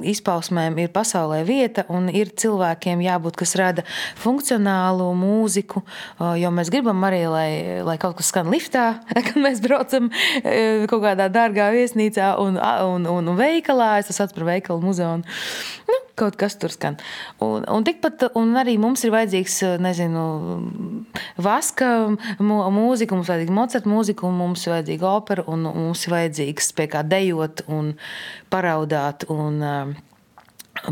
izpausmēm 0.09 0.79
ir 0.81 0.89
pasaulē 0.89 1.43
vieta, 1.45 1.83
un 1.93 2.07
ir 2.09 2.31
cilvēkiem 2.33 3.03
jābūt, 3.05 3.37
kas 3.37 3.53
rada 3.59 3.83
funkcionālu 4.17 5.11
mūziku. 5.13 5.83
Uh, 6.17 6.33
jo 6.41 6.49
mēs 6.49 6.73
gribam 6.73 7.05
arī, 7.05 7.21
lai, 7.29 7.49
lai 7.85 7.99
kaut 8.01 8.17
kas 8.17 8.31
skan 8.33 8.49
liftā, 8.49 8.87
kad 9.29 9.37
mēs 9.37 9.61
braucam 9.61 10.09
uh, 10.09 10.89
kaut 10.89 11.05
kādā 11.05 11.29
dārgā 11.37 11.69
viesnīcā 11.75 12.33
un, 12.41 12.57
un, 12.57 13.05
un, 13.13 13.29
un 13.29 13.37
veikalā. 13.37 13.99
Es 14.01 14.09
saucu 14.09 14.39
par 14.39 14.49
veikalu 14.55 14.81
muzeju. 14.89 15.21
Nu, 15.89 16.01
kaut 16.17 16.35
kas 16.39 16.57
tur 16.59 16.73
skan. 16.73 16.97
Un, 17.45 17.61
un, 17.69 17.85
tikpat, 17.85 18.31
un 18.37 18.57
arī 18.59 18.75
mums 18.81 19.05
ir 19.05 19.13
vajadzīgs, 19.13 19.61
nezinu, 19.85 20.25
vaska 21.39 21.93
mū- 22.41 22.65
mūzika, 22.73 23.15
mums 23.15 23.29
vajadzīga 23.31 23.55
Mocarta 23.55 23.93
mūzika, 23.93 24.25
un 24.27 24.37
mums 24.41 24.65
ir 24.65 24.78
vajadzīga 24.79 25.15
opera, 25.21 25.45
un 25.51 25.69
mums 25.69 26.07
ir 26.07 26.15
vajadzīgs 26.15 26.73
pie 26.75 26.89
kā 26.91 27.05
dejot 27.05 27.65
un 27.69 27.93
paraudāt 28.49 29.27
un 29.29 29.59
uh, 29.61 29.97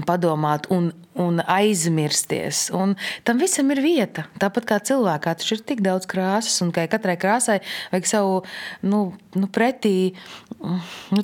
padomāt 0.07 0.67
un, 0.73 0.89
un 1.17 1.39
aizmirsties. 1.47 2.67
Un 2.75 2.95
tam 3.27 3.39
visam 3.41 3.71
ir 3.73 3.81
vieta. 3.83 4.27
Tāpat 4.41 4.67
kā 4.67 4.79
cilvēkā, 4.89 5.35
taču 5.39 5.57
ir 5.57 5.63
tik 5.67 5.83
daudz 5.85 6.07
krāsas, 6.09 6.59
un 6.63 6.73
ka 6.75 6.87
katrai 6.91 7.17
krāsai 7.19 7.59
vajag 7.93 8.09
savu 8.09 8.41
nu, 8.83 9.01
nu, 9.37 9.49
pretī, 9.53 10.13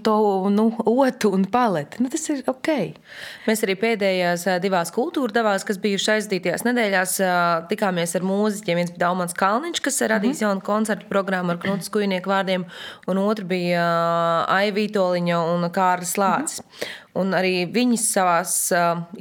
to 0.01 0.49
nu, 0.49 0.77
otru 0.85 1.31
un 1.31 1.43
paleti. 1.45 2.01
Nu, 2.03 2.09
tas 2.11 2.25
ir 2.29 2.43
ok. 2.47 2.69
Mēs 3.47 3.63
arī 3.65 3.75
pēdējās 3.81 4.45
divās 4.63 4.93
kultūra 4.93 5.33
devās, 5.39 5.65
kas 5.67 5.79
bijušas 5.81 6.13
aizdītajās 6.17 6.65
nedēļās, 6.67 7.15
tikāmies 7.71 8.13
ar 8.19 8.27
mūziķiem. 8.29 8.81
Viens 8.81 8.93
bija 8.93 9.05
Daumans 9.07 9.35
Kalniņš, 9.37 9.81
kas 9.83 10.01
ir 10.03 10.13
radījis 10.13 10.43
jaunu 10.45 10.63
koncertu 10.65 11.09
programmu 11.09 11.55
ar 11.55 11.61
Knutas 11.63 11.89
Kujnieku 11.93 12.29
vārdiem, 12.29 12.67
un 13.09 13.21
otru 13.23 13.49
bija 13.49 13.85
Aiva 14.53 14.77
Vitoļiņa 14.77 15.41
un 15.53 15.69
Kārlis 15.73 16.17
Lācis. 16.21 16.61
Un 17.17 17.35
arī 17.37 17.67
viņi 17.69 17.99
savā 18.01 18.39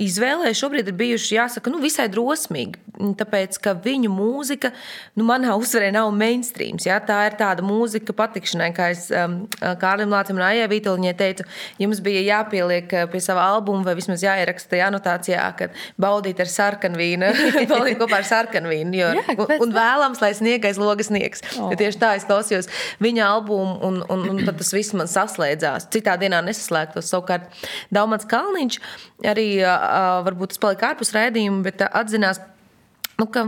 izvēlē 0.01 0.53
šobrīd 0.57 0.89
ir 0.89 0.97
bijuši, 0.97 1.37
jāsaka, 1.37 1.73
nu, 1.73 1.81
visai 1.83 2.09
drosmīgi. 2.13 2.81
Tāpēc, 3.19 3.59
ka 3.63 3.75
viņu 3.85 4.11
mūzika, 4.13 4.73
nu, 5.19 5.27
manā 5.29 5.55
uztverē 5.59 5.91
nav 5.95 6.11
mainstreams. 6.17 6.87
Ja? 6.89 6.99
Tā 7.05 7.19
ir 7.29 7.37
tāda 7.41 7.65
mūzika 7.67 8.15
patikšanai, 8.17 8.71
kā 8.77 8.91
es 8.95 9.09
um, 9.15 9.43
Kārlim 9.83 10.13
Lācim 10.13 10.39
un 10.39 10.47
Aijai 10.47 10.69
Vitoļņai 10.73 11.15
teicu, 11.19 11.47
jums 11.83 12.03
bija 12.05 12.23
jāpieliek 12.27 12.93
pie 13.13 13.23
sava 13.23 13.47
albuma 13.55 13.87
vai 13.87 13.97
vismaz 13.99 14.25
jāieraksta 14.25 14.75
tajā 14.75 14.91
anotācijā, 14.93 15.47
ka 15.59 15.71
baudīt 16.01 16.41
ar 16.43 16.51
sarkanvīnu, 16.51 17.33
baudīt 17.73 18.01
kopā 18.01 18.23
ar 18.23 18.29
sarkanvīnu, 18.29 18.97
jo, 18.99 19.11
Jā, 19.19 19.37
un, 19.37 19.55
un 19.67 19.75
vēlams, 19.77 20.23
lai 20.23 20.33
sniegais 20.39 20.81
logas 20.81 21.11
sniegs. 21.13 21.45
Oh. 21.59 21.71
Ja 21.73 21.81
tieši 21.81 22.01
tā 22.01 22.15
es 22.19 22.27
klausījos 22.29 22.71
viņa 23.03 23.27
albumu 23.29 23.79
un, 23.87 24.01
un, 24.13 24.25
un 24.33 24.43
tad 24.47 24.59
tas 24.61 24.73
viss 24.75 24.95
man 24.97 25.11
saslēdzās. 25.11 25.89
Citā 25.93 26.17
dienā 26.21 26.43
nesaslēgtos. 26.47 27.11
Savukārt 27.13 27.65
Daumans 27.95 28.27
Kalniņš 28.29 28.79
arī 29.33 29.49
varbūt 30.27 30.55
tas 30.55 30.63
palika 30.63 30.93
ārpus 30.93 31.13
rēdījuma, 31.15 31.63
bet 31.67 31.85
atzinās, 31.89 32.41
nu, 33.23 33.27
ka 33.31 33.45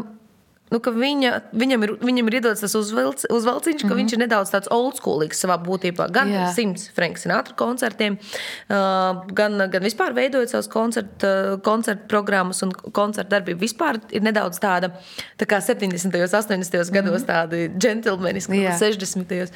nu, 0.74 0.80
viņa, 0.80 1.32
viņam, 1.54 1.84
ir, 1.86 1.92
viņam 2.02 2.28
ir 2.30 2.36
iedots 2.40 2.62
tas 2.64 2.74
uzvelc, 2.78 3.24
uzvalciņš, 3.30 3.82
ka 3.82 3.86
mm 3.86 3.92
-hmm. 3.92 4.00
viņš 4.00 4.14
ir 4.16 4.22
nedaudz 4.24 4.52
tāds 4.52 4.70
old 4.74 4.98
schoolīgs 4.98 5.42
savā 5.44 5.58
būtībā. 5.62 6.08
Gan 6.10 6.30
Jā. 6.32 6.52
simts 6.54 6.88
Franka 6.94 7.20
Sinatra 7.20 7.54
koncertiem, 7.54 8.18
uh, 8.18 9.22
gan, 9.32 9.58
gan 9.70 9.82
vispār 9.82 10.14
veidojot 10.16 10.50
savus 10.50 10.68
koncertu, 10.68 11.60
koncertu 11.62 12.08
programmas 12.08 12.62
un 12.62 12.72
koncertu 12.72 13.30
darbību. 13.30 13.60
Vispār 13.60 14.00
ir 14.10 14.22
nedaudz 14.22 14.58
tāda 14.58 14.90
tā 15.38 15.46
kā 15.46 15.60
70. 15.60 16.06
un 16.06 16.28
80. 16.28 16.90
gados, 16.90 17.22
mm 17.22 17.26
-hmm. 17.26 17.26
tādi 17.26 17.70
džentlmeniski, 17.78 18.68
60. 18.78 19.50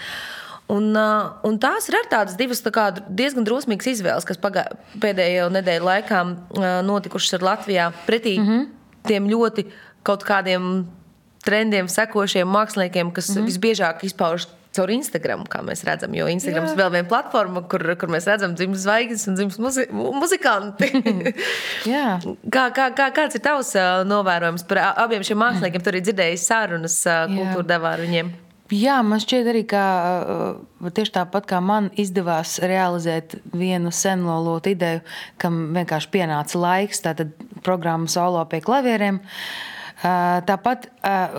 Un, 0.68 0.92
uh, 0.96 1.30
un 1.48 1.58
tās 1.58 1.88
ir 1.88 1.96
tādas 2.10 2.36
divas 2.36 2.60
tā 2.60 2.70
kā, 2.70 2.92
diezgan 3.08 3.44
drosmīgas 3.44 3.86
izvēles, 3.86 4.24
kas 4.24 4.36
pagā, 4.36 4.66
pēdējo 5.00 5.48
nedēļu 5.48 5.84
laikā 5.84 6.18
uh, 6.24 6.82
notikušas 6.84 7.34
ar 7.34 7.40
Latvijā 7.40 7.92
pretī 8.06 8.38
mm 8.38 8.46
-hmm. 8.46 8.66
tiem 9.08 9.28
ļoti 9.28 9.64
kaut 10.06 10.24
kādiem 10.26 10.86
trendiem 11.44 11.88
sekošiem 11.88 12.48
māksliniekiem, 12.48 13.12
kas 13.14 13.30
mm 13.30 13.40
-hmm. 13.40 13.50
visbiežāk 13.50 14.04
izpaužas 14.04 14.48
caur 14.76 14.90
Instagram, 14.92 15.44
kā 15.48 15.62
mēs 15.64 15.82
redzam. 15.86 16.14
Jo 16.14 16.28
Instagram 16.30 16.68
ir 16.68 16.78
vēl 16.78 16.90
viena 16.92 17.08
platforma, 17.08 17.62
kur, 17.70 17.82
kur 17.98 18.10
mēs 18.12 18.28
redzam 18.28 18.54
dzimumus 18.54 18.84
zvaigznes 18.84 19.28
un 19.30 19.38
dzimumus 19.38 19.58
muzi 19.58 19.86
muzikanti. 19.92 20.90
kā, 22.54 22.64
kā, 22.76 22.90
kā, 22.98 23.08
kāds 23.16 23.38
ir 23.38 23.44
tavs 23.44 23.72
novērojums 24.08 24.66
par 24.68 24.82
abiem 24.90 25.24
šiem 25.26 25.40
māksliniekiem? 25.42 25.86
Tur 25.86 25.98
ir 25.98 26.04
dzirdējis 26.06 26.50
sarunas 26.50 27.00
kultūra 27.06 27.66
devā 27.72 27.94
ar 27.96 28.04
viņiem. 28.04 28.34
Jā, 28.68 28.98
man 29.00 29.22
šķiet 29.24 29.46
arī, 29.48 29.62
ka 29.64 29.82
tieši 30.92 31.14
tāpat 31.14 31.46
kā 31.48 31.62
man 31.64 31.88
izdevās 31.96 32.58
realizēt 32.60 33.38
vienu 33.56 33.88
senlolotu 33.88 34.74
ideju, 34.74 35.00
kam 35.40 35.72
vienkārši 35.72 36.12
pienāca 36.12 36.60
laiks, 36.60 37.00
tātad 37.00 37.32
programma 37.64 38.12
solo 38.12 38.44
pie 38.44 38.60
klavieriem. 38.60 39.22
Uh, 39.24 39.77
Tāpat, 40.02 40.90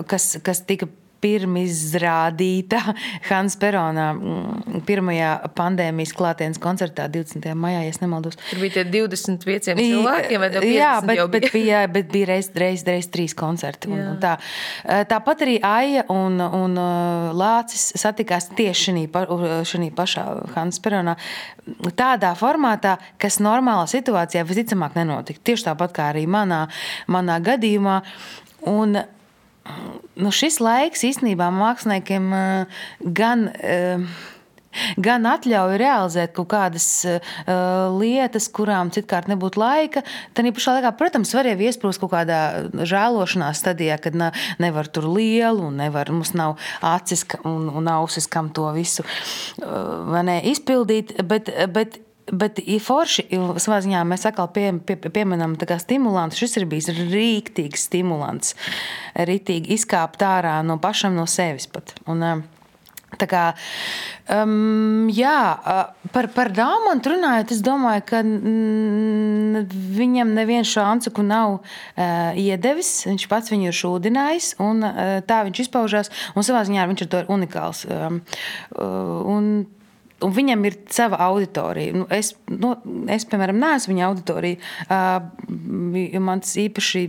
kas, 0.10 0.34
kas 0.44 0.64
tika 0.68 0.90
pirmizrādīta 1.24 2.80
Hansa 3.30 3.60
Peronā 3.60 4.08
mm, 4.14 4.82
pirmajā 4.88 5.32
pandēmijas 5.58 6.14
klātienes 6.18 6.60
koncertā 6.64 7.10
20. 7.12 7.46
maijā, 7.60 7.84
ja 7.86 7.96
nemaldos. 8.04 8.40
Tur 8.50 8.62
bija 8.64 8.80
tie 8.80 8.86
25 9.04 9.74
cilvēki, 9.80 10.40
vai 10.40 10.50
50 10.56 10.70
Jā, 10.72 10.94
bet, 11.06 11.22
bet 11.34 11.50
bija, 11.54 11.84
bet 11.92 12.12
bija 12.14 12.32
reiz, 12.34 12.52
reiz, 12.56 12.84
reiz 12.88 13.10
trīs 13.12 13.36
koncerti. 13.38 13.92
Un, 13.92 14.04
un 14.14 14.20
tā. 14.22 14.38
Tāpat 15.10 15.46
arī 15.46 15.58
Aija 15.66 16.06
un, 16.14 16.40
un 16.40 16.80
Lācis 17.36 17.90
satikās 18.00 18.52
tieši 18.58 18.96
šī 19.70 19.90
pašā 19.96 20.26
Hansa 20.56 20.84
Peronā. 20.86 21.16
Tādā 22.00 22.32
formātā, 22.40 22.96
kas 23.22 23.38
normālā 23.44 23.86
situācijā 23.92 24.46
visticamāk 24.48 24.96
nenotika. 24.98 25.44
Tieši 25.52 25.68
tāpat 25.68 25.94
kā 25.96 26.12
arī 26.14 26.26
manā, 26.30 26.64
manā 27.12 27.38
gadījumā. 27.44 28.00
Un, 28.68 29.00
nu, 30.20 30.34
šis 30.36 30.60
laiks 30.64 31.06
īstenībā 31.08 31.52
māksliniekiem 31.56 32.34
eh, 32.36 32.84
gan. 33.22 33.48
Uh, 33.60 34.12
gan 35.02 35.26
atļauj 35.26 35.78
realizēt 35.82 36.34
kaut 36.38 36.52
kādas 36.52 36.86
uh, 37.10 37.18
lietas, 37.98 38.46
kurām 38.54 38.92
citkārt 38.94 39.30
nebūtu 39.32 39.58
laika. 39.58 40.04
Tad, 40.38 40.50
pašā 40.56 40.76
laikā, 40.78 40.92
protams, 41.00 41.34
var 41.34 41.50
jau 41.50 41.56
iesprūst 41.58 42.02
kaut 42.04 42.14
kādā 42.14 42.42
žēlošanās 42.78 43.64
stadijā, 43.64 43.98
kad 44.02 44.18
ne, 44.18 44.30
nevar 44.62 44.90
tur 44.94 45.10
lielu, 45.10 45.72
un 45.72 45.82
nevar, 45.82 46.12
mums 46.14 46.36
nav 46.38 46.60
acis 46.86 47.26
un, 47.42 47.66
un 47.82 47.90
ausis, 47.96 48.30
kam 48.30 48.52
to 48.54 48.70
visu 48.78 49.06
uh, 49.06 50.22
ne, 50.22 50.40
izpildīt. 50.54 51.18
Bet, 51.26 51.50
bet 51.74 51.98
Bet 52.32 52.62
ir 52.62 52.82
forši, 52.84 53.26
savā 53.62 53.80
ziņā 53.86 54.04
mēs 54.08 54.28
atkal 54.30 54.52
pie, 54.54 54.68
pie, 54.86 54.98
pieminam 55.10 55.56
stimulantu. 55.58 56.38
Šis 56.40 56.60
ir 56.60 56.68
bijis 56.70 56.92
rīktīgs 56.94 57.90
stimulants, 57.90 58.56
rītīgi 59.16 59.74
izkāpt 59.80 60.24
ārā 60.26 60.60
no 60.66 60.78
pašam 60.82 61.18
no 61.18 61.26
sevis. 61.30 61.70
Pat. 61.70 61.96
Un, 62.10 62.46
Tā 63.18 63.26
kā, 63.26 63.44
um, 64.30 65.08
jā, 65.10 65.58
par, 66.14 66.28
par 66.36 66.52
Dāmontu 66.54 67.16
runājot, 67.16 67.54
es 67.56 67.64
domāju, 67.66 68.04
ka 68.12 68.20
mm, 68.22 69.64
viņam 69.98 70.36
nevienu 70.38 70.68
šansu 70.70 71.12
nav 71.26 71.58
uh, 71.58 72.38
iedevis. 72.38 72.92
Viņš 73.10 73.26
pats 73.32 73.50
viņu 73.50 73.72
ir 73.72 73.80
šūdinājis, 73.80 74.52
un 74.62 74.86
uh, 74.86 75.18
tā 75.26 75.42
viņš 75.48 75.64
izpaužās. 75.66 76.14
Un 76.38 76.46
savā 76.46 76.62
ziņā 76.70 76.86
viņš 76.92 77.06
ir 77.08 77.34
unikāls. 77.34 77.84
Um, 77.90 78.22
uh, 78.78 79.18
un 79.26 79.52
Un 80.26 80.34
viņam 80.36 80.66
ir 80.68 80.76
sava 80.92 81.20
auditorija. 81.30 81.96
Nu, 81.96 82.08
es, 82.12 82.34
nu, 82.52 82.74
es, 83.12 83.26
piemēram, 83.30 83.60
neesmu 83.62 83.94
viņa 83.94 84.08
auditorija. 84.10 84.60
Uh, 84.86 86.20
man 86.20 86.44
tas 86.44 86.56
īpaši 86.60 87.06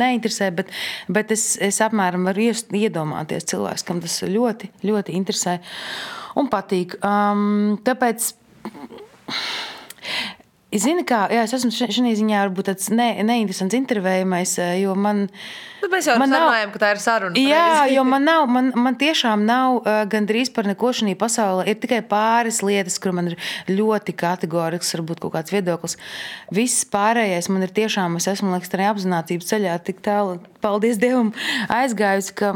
neinteresē, 0.00 0.50
bet, 0.58 0.72
bet 1.08 1.32
es, 1.34 1.54
es 1.62 1.80
apmēram 1.84 2.28
varu 2.28 2.50
iedomāties 2.50 3.48
cilvēku, 3.50 3.86
kam 3.88 4.02
tas 4.04 4.20
ļoti, 4.26 4.72
ļoti 4.86 5.16
interesē 5.16 5.58
un 6.40 6.52
patīk. 6.52 6.98
Um, 7.04 7.78
tāpēc. 7.86 8.32
Zini, 10.70 11.02
kā 11.02 11.24
jā, 11.34 11.42
es 11.42 11.54
esmu 11.56 11.72
šajā 11.74 12.12
ziņā 12.14 12.44
varbūt 12.44 12.68
tāds 12.70 12.92
ne, 12.94 13.08
neinteresants 13.26 13.74
intervējumais, 13.74 14.52
jo 14.78 14.94
man. 14.94 15.24
Bet 15.80 15.90
mēs 15.90 16.06
jau 16.06 16.14
runājam, 16.20 16.70
ka 16.70 16.78
tā 16.78 16.90
ir 16.94 17.00
saruna. 17.02 17.42
Jā, 17.42 17.64
reizi. 17.80 17.94
jo 17.96 18.04
man 18.06 18.22
nav, 18.28 18.44
man, 18.46 18.70
man 18.78 18.98
tiešām 19.00 19.42
nav 19.48 19.80
uh, 19.80 20.02
gandrīz 20.10 20.52
par 20.54 20.68
neko 20.70 20.92
šajā 20.94 21.16
pasaulē. 21.18 21.66
Ir 21.72 21.80
tikai 21.82 21.98
pāris 22.06 22.62
lietas, 22.62 23.00
kur 23.02 23.16
man 23.18 23.32
ir 23.32 23.38
ļoti 23.66 24.14
kategorisks, 24.20 24.94
varbūt 24.94 25.24
kaut 25.24 25.34
kāds 25.40 25.54
viedoklis. 25.56 25.98
Viss 26.54 26.86
pārējais 26.92 27.50
man 27.50 27.66
ir 27.66 27.74
tiešām, 27.74 28.20
es 28.20 28.30
esmu 28.30 28.54
liekas, 28.54 28.70
tādā 28.70 28.92
apziņotības 28.94 29.50
ceļā 29.50 29.78
tik 29.90 30.04
tālu, 30.06 30.38
paldies 30.62 31.02
Dievam, 31.02 31.32
aizgājusi, 31.80 32.36
ka 32.38 32.54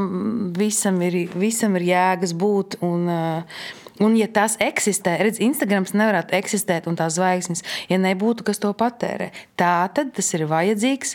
visam 0.55 1.03
ir, 1.03 1.24
visam 1.35 1.74
ir 1.81 1.90
jēgas 1.90 2.38
būt. 2.38 2.79
Un, 2.87 3.11
uh, 3.11 3.83
Un, 4.03 4.17
ja 4.19 4.27
tas 4.27 4.57
eksistē, 4.63 5.13
redz, 5.23 5.39
Instagrams 5.45 5.93
nevarētu 5.95 6.35
eksistēt 6.35 6.89
un 6.91 6.97
tās 6.99 7.15
zvaigznes, 7.15 7.63
ja 7.87 7.99
nebūtu 8.03 8.47
kas 8.47 8.59
to 8.63 8.73
patērē. 8.75 9.31
Tā 9.61 9.75
tad 9.95 10.11
tas 10.17 10.33
ir 10.35 10.49
vajadzīgs. 10.51 11.15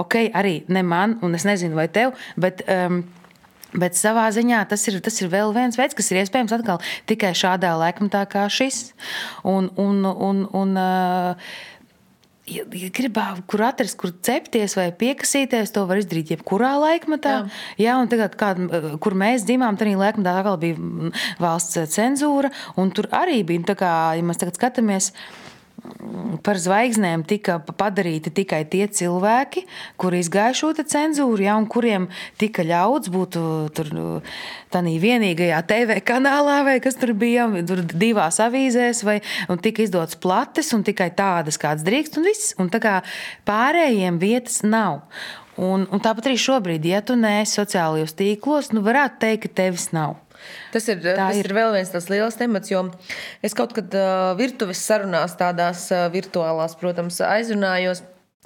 Ok, 0.00 0.16
arī 0.32 0.62
ne 0.72 0.80
man, 0.86 1.18
un 1.22 1.36
es 1.36 1.44
nezinu, 1.48 1.76
vai 1.76 1.90
tev, 1.92 2.16
bet. 2.40 2.64
Um, 2.70 3.04
Bet 3.74 3.96
savā 3.98 4.28
ziņā 4.30 4.60
tas 4.70 4.84
ir, 4.86 5.00
tas 5.02 5.16
ir 5.18 5.26
vēl 5.32 5.50
viens 5.50 5.74
veids, 5.74 5.96
kas 5.98 6.12
ir 6.12 6.20
iespējams 6.20 6.52
atkal 6.54 6.76
tikai 7.10 7.32
šādā 7.34 7.72
laikmatā 7.80 8.20
kā 8.30 8.44
šis. 8.46 8.92
Un, 9.42 9.66
un, 9.74 10.04
un, 10.06 10.44
un, 10.54 10.76
uh, 10.78 11.56
ja, 12.50 12.64
ja 12.76 12.90
gribā, 12.94 13.26
kur 13.50 13.64
atrast, 13.66 13.96
kur 14.00 14.12
cepties 14.24 14.76
vai 14.78 14.88
piekasīties, 14.96 15.72
to 15.74 15.84
var 15.88 16.00
izdarīt 16.00 16.34
jebkurā 16.34 16.74
laikmetā. 16.82 17.36
Jā. 17.78 17.86
Jā, 17.86 17.96
tagad, 18.10 18.36
kā, 18.40 18.52
kur 19.04 19.16
mēs 19.18 19.46
dzimām, 19.48 19.78
tad 19.80 19.92
laikmetā 19.94 20.36
atkal 20.40 20.60
bija 20.60 21.10
valsts 21.42 21.80
cenzūra, 21.94 22.52
un 22.80 22.92
tur 22.94 23.08
arī 23.14 23.42
bija, 23.46 23.64
tā 23.72 23.78
kā, 23.80 23.94
ja 24.18 24.26
mēs 24.26 24.40
tagad 24.42 24.60
skatāmies, 24.60 25.12
par 26.44 26.58
zvaigznēm 26.60 27.24
tika 27.28 27.58
padarīti 27.64 28.32
tikai 28.34 28.62
tie 28.70 28.86
cilvēki, 28.88 29.64
kuri 30.00 30.20
izgāja 30.24 30.54
šo 30.56 30.72
cenzūru, 30.80 31.44
ja, 31.44 31.56
un 31.60 31.68
kuriem 31.70 32.08
tika 32.40 32.64
ļauts 32.66 33.12
būt 33.12 33.38
tādā 34.74 34.94
vienīgajā 35.04 35.60
TV 35.68 36.00
kanālā, 36.06 36.62
vai 36.66 36.78
kas 36.84 36.98
tur 37.00 37.14
bija, 37.18 37.46
tur 37.68 37.84
divās 37.92 38.40
avīzēs, 38.42 39.04
vai 39.06 39.20
tika 39.64 39.84
izdots 39.84 40.18
plates, 40.20 40.72
un 40.76 40.84
tikai 40.86 41.10
tādas, 41.16 41.60
kādas 41.60 41.86
drīkst, 41.86 42.18
un 42.18 42.28
viss. 42.28 42.52
Un 42.60 42.72
tā 42.72 42.80
kā 42.82 42.98
pārējiem 43.48 44.20
vietas 44.22 44.62
nav. 44.66 45.04
Un, 45.54 45.86
un 45.86 46.02
tāpat 46.02 46.26
arī 46.32 46.38
šobrīd, 46.40 46.86
ja 46.90 46.98
tu 47.06 47.14
neesi 47.18 47.60
sociālajos 47.60 48.16
tīklos, 48.18 48.72
nu 48.74 48.82
varētu 48.82 49.20
teikt, 49.22 49.46
ka 49.46 49.62
tevis 49.62 49.92
nav. 49.94 50.18
Tas 50.74 50.88
ir, 50.88 51.02
Tā 51.04 51.14
tas 51.18 51.38
ir. 51.38 51.46
ir 51.46 51.56
vēl 51.56 51.74
viens 51.76 51.92
tāds 51.92 52.08
liels 52.12 52.38
temats, 52.40 52.72
jo 52.72 52.86
es 53.44 53.54
kaut 53.56 53.74
kad 53.76 53.94
uh, 53.98 54.32
virtuves 54.38 54.82
sarunās, 54.82 55.36
tādās 55.40 55.86
uh, 55.94 56.08
virtuālās, 56.14 56.76
protams, 56.80 57.20
aizrunājos. 57.24 58.02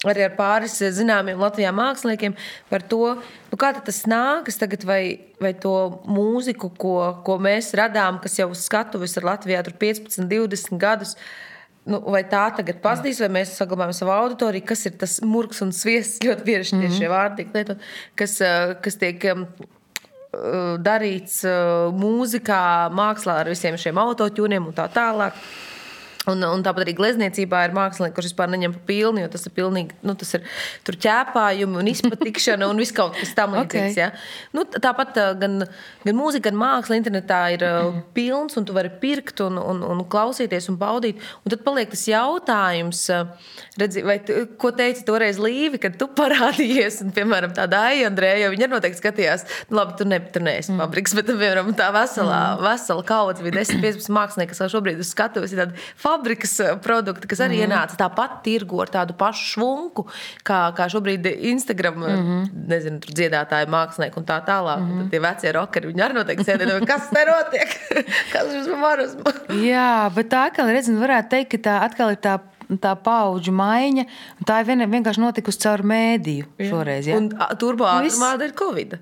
Arī 0.06 0.22
ar 0.28 0.34
pāris 0.38 0.76
zināmiem 0.94 1.40
Latvijas 1.42 1.74
māksliniekiem 1.74 2.36
par 2.68 2.84
to, 2.86 3.16
nu 3.50 3.56
kā 3.58 3.72
tas 3.74 4.04
nākas 4.06 4.60
tagad, 4.60 4.84
vai, 4.86 5.00
vai 5.42 5.50
to 5.58 5.72
mūziku, 6.06 6.70
ko, 6.78 6.94
ko 7.26 7.34
mēs 7.42 7.72
radām, 7.74 8.20
kas 8.22 8.38
jau 8.38 8.46
uz 8.52 8.62
skatuves 8.68 9.16
ir 9.18 9.26
Latvijā 9.26 9.64
15, 9.66 10.28
20 10.30 10.78
gadus, 10.78 11.16
nu, 11.82 11.98
vai 12.14 12.22
tā 12.30 12.44
tagad 12.54 12.78
pazudīs, 12.84 13.18
vai 13.24 13.32
mēs 13.40 13.56
saglabājam 13.58 13.96
savu 13.96 14.14
auditoriju, 14.14 14.68
kas 14.70 14.86
ir 14.86 14.94
tas 15.02 15.18
murgs 15.26 15.64
un 15.66 15.74
sviests, 15.74 16.22
ļoti 16.22 16.46
bieži 16.46 16.76
mm 16.76 16.84
-hmm. 16.84 16.98
šie 17.00 17.10
vārdi 17.10 17.42
tiek 17.42 17.58
lietot, 17.58 17.90
kas, 18.14 18.38
kas 18.84 19.02
tiek 19.02 19.26
darīts 20.84 21.40
mūzikā, 21.98 22.60
mākslā 22.94 23.40
ar 23.42 23.50
visiem 23.52 23.78
šiem 23.80 24.00
autotūniem 24.02 24.68
un 24.68 24.76
tā 24.76 24.88
tālāk. 24.92 25.36
Un, 26.28 26.44
un 26.44 26.64
tāpat 26.64 26.84
arī 26.84 26.94
glezniecībā 26.98 27.62
ir 27.66 27.74
mākslinieki, 27.76 28.14
kurš 28.16 28.30
vispār 28.30 28.50
neņem 28.52 28.74
pa 28.76 28.82
pilnu, 28.88 29.22
jo 29.22 29.30
tas 29.32 29.46
ir 29.48 29.54
pilnīgi, 29.56 29.96
nu, 30.06 30.14
tas 30.18 30.34
ir 30.36 30.44
tur 30.86 30.98
ķēpājumi 31.00 31.80
un 31.80 31.90
izpatikšana 31.92 32.68
un 32.68 32.80
viss 32.82 32.94
kaut 32.96 33.16
kas 33.16 33.32
tam 33.36 33.56
līdzīgs. 33.56 33.96
Okay. 33.96 34.02
Ja? 34.02 34.10
Nu, 34.56 34.64
tāpat 34.68 35.16
gan, 35.40 35.62
gan 36.04 36.18
mūzika, 36.18 36.48
gan 36.48 36.58
māksla 36.60 36.98
internetā 36.98 37.40
ir 37.54 37.64
mm. 37.64 38.02
pilns, 38.16 38.58
un 38.60 38.66
tu 38.68 38.76
vari 38.76 38.92
pirkt 39.00 39.42
un, 39.44 39.58
un, 39.60 39.82
un 39.86 40.02
klausīties 40.10 40.68
un 40.72 40.78
baudīt. 40.80 41.22
Un 41.44 41.54
tad 41.54 41.64
paliek 41.66 41.90
tas 41.92 42.04
jautājums, 42.10 43.04
redzi, 43.80 44.04
vai 44.06 44.18
tu, 44.24 44.36
ko 44.60 44.72
teici 44.76 45.06
toreiz 45.08 45.40
Līvi, 45.42 45.80
kad 45.82 45.96
tu 46.00 46.10
parādījies, 46.20 47.00
un, 47.06 47.14
piemēram, 47.16 47.54
tāda 47.56 47.86
Aija 47.88 48.10
Andrēja, 48.10 48.52
viņa 48.54 48.70
noteikti 48.74 49.00
skatījās, 49.00 49.46
nu, 49.70 49.80
labi, 49.80 49.96
tu, 50.00 50.08
ne, 50.08 50.20
tu 50.34 50.42
neesi 50.44 50.72
mm. 50.74 50.82
fabriks, 50.84 51.16
bet, 51.18 51.30
piemēram, 51.32 51.72
tā 51.78 51.90
veselā, 51.94 52.40
mm. 52.56 52.66
vesela 52.66 53.06
kaudze 53.08 53.46
bija 53.46 53.60
10-15 53.60 54.12
mākslinieki, 54.18 54.52
kas 54.52 54.62
vēl 54.64 54.72
šobrīd 54.76 55.02
uz 55.02 55.12
skatuves 55.14 55.54
ir 55.54 55.62
tādi 55.62 55.86
fabrikas 56.18 56.60
eh, 56.60 56.74
produkti, 56.82 57.28
kas 57.28 57.40
arī 57.40 57.58
mm 57.58 57.62
-hmm. 57.62 57.72
ienāca 57.72 57.96
tāpat 57.96 58.42
tirgu 58.44 58.80
ar 58.82 58.88
tādu 58.88 59.16
pašu 59.18 59.44
švunku, 59.52 60.06
kā, 60.44 60.72
kā 60.74 60.88
šobrīd 60.90 61.26
Instagram 61.52 61.94
mm 61.94 62.04
-hmm. 62.04 62.48
nezinu, 62.68 62.98
dziedātāji, 62.98 63.66
mākslinieki 63.66 64.18
un 64.18 64.24
tā 64.24 64.38
tālāk. 64.44 64.80
Mm 64.80 64.90
-hmm. 64.90 64.98
Tad 64.98 65.10
tie 65.10 65.20
vecie 65.20 65.52
rockeri, 65.52 65.88
viņi 65.88 66.04
arī 66.04 66.14
noteikti 66.14 66.44
sēdēja, 66.44 66.86
kas 66.86 67.08
te 67.10 67.24
notiek? 67.24 67.68
kas 68.32 68.52
šis 68.52 68.66
marusmu? 68.66 69.24
Jā, 69.48 70.10
bet 70.14 70.28
tā 70.32 70.46
atkal, 70.46 70.66
redzam, 70.66 71.00
varētu 71.00 71.28
teikt, 71.28 71.50
ka 71.50 71.58
tā 71.70 71.80
atkal 71.82 72.10
ir 72.10 72.16
tā 72.16 72.38
tā 72.76 72.92
paudžu 73.00 73.54
maiņa. 73.56 74.04
Tā 74.46 74.60
ir 74.60 74.84
vienkārši 74.84 75.24
notikusi 75.24 75.62
caur 75.64 75.84
mēdīju 75.88 76.68
šoreiz. 76.68 77.08
Ja? 77.08 77.16
Un 77.16 77.32
turbo 77.60 77.88
ātrumā 77.88 78.34
ir 78.44 78.54
Covid. 78.58 78.98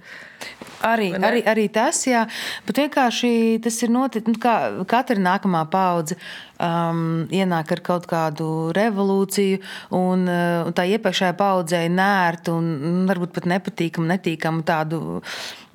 Arī, 0.87 1.09
arī, 1.17 1.41
arī 1.49 1.65
tas, 1.73 2.03
jā. 2.07 2.27
Bet 2.67 2.79
vienkārši 2.83 3.31
tas 3.65 3.79
ir 3.83 3.91
noticis. 3.91 4.29
Nu, 4.29 4.39
kā 4.39 4.85
katra 4.89 5.17
nākamā 5.19 5.65
paudze 5.73 6.19
um, 6.61 7.25
ienāk 7.33 7.73
ar 7.75 7.83
kaut 7.85 8.07
kādu 8.11 8.49
revolūciju, 8.77 9.63
un, 9.97 10.27
uh, 10.29 10.67
un 10.69 10.77
tā 10.77 10.87
iepriekšējā 10.93 11.33
paudzē 11.41 11.83
nērtu 11.91 12.59
un 12.61 13.07
varbūt 13.09 13.35
pat 13.39 13.49
nepatīkamu, 13.57 14.11
netīkamu 14.13 14.67
tādu. 14.69 15.01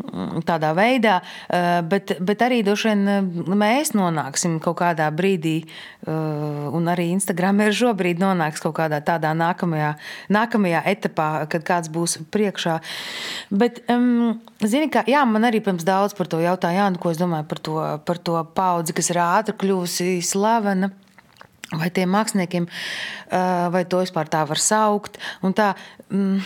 Mm, 0.01 0.41
tādā 0.47 0.71
veidā, 0.73 1.19
uh, 1.21 1.81
bet, 1.85 2.15
bet 2.23 2.41
arī 2.41 2.61
droši 2.65 2.89
vien 2.89 3.01
uh, 3.11 3.49
mēs 3.57 3.93
nonāksim 3.93 4.57
kaut 4.63 4.79
kādā 4.79 5.05
brīdī, 5.13 5.61
uh, 6.07 6.71
un 6.73 6.89
arī 6.89 7.09
Instagram 7.13 7.61
ir 7.65 7.75
šobrīd 7.77 8.21
nonāks 8.21 8.63
kaut 8.63 8.75
kādā 8.79 9.01
tādā 9.05 9.33
nākamajā, 9.37 9.91
nākamajā 10.33 10.81
etapā, 10.93 11.27
kad 11.51 11.67
kāds 11.67 11.91
būs 11.93 12.17
priekšā. 12.33 12.79
Bet, 13.53 13.83
um, 13.93 14.41
zini, 14.63 14.89
ka, 14.93 15.05
jā, 15.09 15.21
man 15.29 15.45
arī 15.47 15.61
pirms 15.63 15.85
daudz 15.87 16.17
par 16.17 16.31
to 16.31 16.41
jautāja, 16.41 16.81
Jāni, 16.81 17.01
ko 17.01 17.13
es 17.13 17.21
domāju 17.21 17.47
par 17.51 17.61
to, 17.61 17.77
par 18.07 18.21
to 18.25 18.41
paudzi, 18.57 18.97
kas 18.97 19.13
ir 19.13 19.21
ātri 19.21 19.57
kļuvusi 19.61 20.17
slavena. 20.25 20.93
Vai 21.71 21.87
tiem 21.93 22.09
māksliniekiem, 22.11 22.65
vai 23.71 23.85
to 23.87 24.01
vispār 24.01 24.27
tā 24.27 24.41
var 24.43 24.59
saukt? 24.59 25.15
Un 25.39 25.53
tā, 25.55 25.69
mm, 26.11 26.41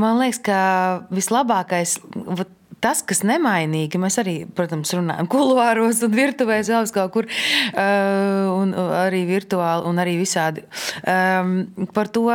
man 0.00 0.20
liekas, 0.20 0.40
ka 0.44 0.60
vislabākais, 1.14 1.98
tas, 2.84 3.02
kas 3.06 3.22
nemainīgi, 3.26 4.00
mēs 4.00 4.18
arī, 4.22 4.36
protams, 4.56 4.92
runājam 4.96 5.28
kuluāros 5.32 6.02
un 6.06 6.16
virtuvēs 6.16 6.70
vēl 6.72 6.88
kaut 6.94 7.14
kur, 7.14 7.28
un 7.76 8.74
arī 9.02 9.24
virtuāli 9.28 9.88
un 9.90 10.02
arī 10.02 10.16
visādi 10.20 10.66
par 11.96 12.12
to, 12.12 12.28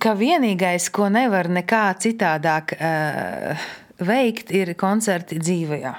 ka 0.00 0.14
vienīgais, 0.18 0.90
ko 0.94 1.08
nevar 1.12 1.48
nekā 1.52 1.84
citādāk 2.02 2.74
uh, 2.74 3.66
veikt, 4.02 4.50
ir 4.54 4.74
koncerti 4.78 5.38
dzīvajā. 5.42 5.94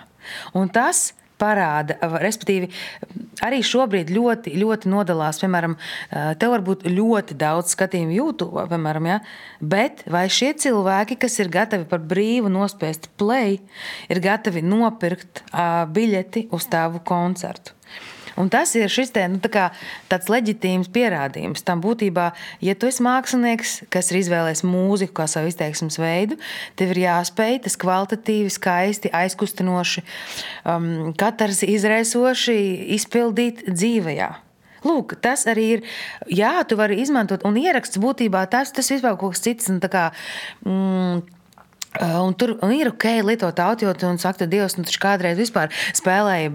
Un 0.60 0.72
tas 0.74 1.12
parāda, 1.42 1.98
respektīvi, 2.22 2.70
arī 3.46 3.62
šobrīd 3.66 4.12
ļoti, 4.16 4.56
ļoti 4.62 4.92
nodalās. 4.92 5.42
Piemēram, 5.44 5.78
te 6.40 6.50
var 6.52 6.64
būt 6.66 6.88
ļoti 6.90 7.38
daudz 7.40 7.76
skatījumu 7.76 8.16
YouTube, 8.16 8.66
piemēram, 8.72 9.10
ja? 9.12 9.20
bet 9.60 10.06
vai 10.12 10.26
šie 10.32 10.54
cilvēki, 10.62 11.20
kas 11.22 11.40
ir 11.44 11.52
gatavi 11.54 11.88
par 11.90 12.04
brīvu 12.04 12.52
nospiest 12.54 13.10
play, 13.20 13.60
ir 14.10 14.24
gatavi 14.24 14.64
nopirkt 14.66 15.44
biļeti 15.96 16.48
uz 16.56 16.70
tavu 16.72 17.04
koncertu? 17.06 17.75
Un 18.40 18.50
tas 18.52 18.74
ir 18.76 18.92
šis 18.92 19.14
te, 19.16 19.24
nu, 19.32 19.40
tā 19.40 19.70
tāds 20.12 20.30
leģitīms 20.32 20.90
pierādījums 20.94 21.64
tam 21.66 21.82
būtībā, 21.84 22.30
ja 22.66 22.76
tu 22.76 22.90
esi 22.90 23.04
mākslinieks, 23.06 23.76
kas 23.94 24.12
ir 24.12 24.20
izvēlējies 24.24 24.66
mūziku 24.68 25.16
kā 25.22 25.28
savu 25.32 25.52
izteiksmes 25.52 26.00
veidu, 26.02 26.40
tev 26.76 26.92
ir 26.96 27.04
jāspēj 27.06 27.62
tas 27.68 27.80
kvalitatīvi, 27.80 28.52
skaisti, 28.52 29.14
aizkustinoši, 29.16 30.04
um, 30.68 31.14
katrs 31.20 31.64
izraisoši 31.68 32.58
izpildīt 32.98 33.66
dzīvajā. 33.72 34.34
Lūk, 34.86 35.16
tas 35.24 35.48
arī 35.50 35.66
ir. 35.78 35.86
Jā, 36.30 36.60
tu 36.70 36.78
vari 36.78 37.00
izmantot, 37.02 37.42
un 37.48 37.58
ieraksts 37.58 37.98
būtībā 38.02 38.44
tas, 38.52 38.70
tas 38.76 38.92
vispār 38.94 39.18
kaut 39.18 39.34
kas 39.34 39.42
cits. 39.42 39.72
Kā, 39.90 40.12
mm, 40.62 41.24
un 42.02 42.34
tur 42.38 42.56
un 42.66 42.74
ir 42.76 42.90
ok, 42.92 43.06
lietot 43.26 43.60
autotune 43.64 44.16
un 44.16 44.22
saka, 44.22 44.48
Dievs, 44.50 44.78
nu, 44.80 44.86
taču 44.88 45.02
kādreiz 45.04 45.40
vispār 45.40 45.72
spēlēja 45.96 46.52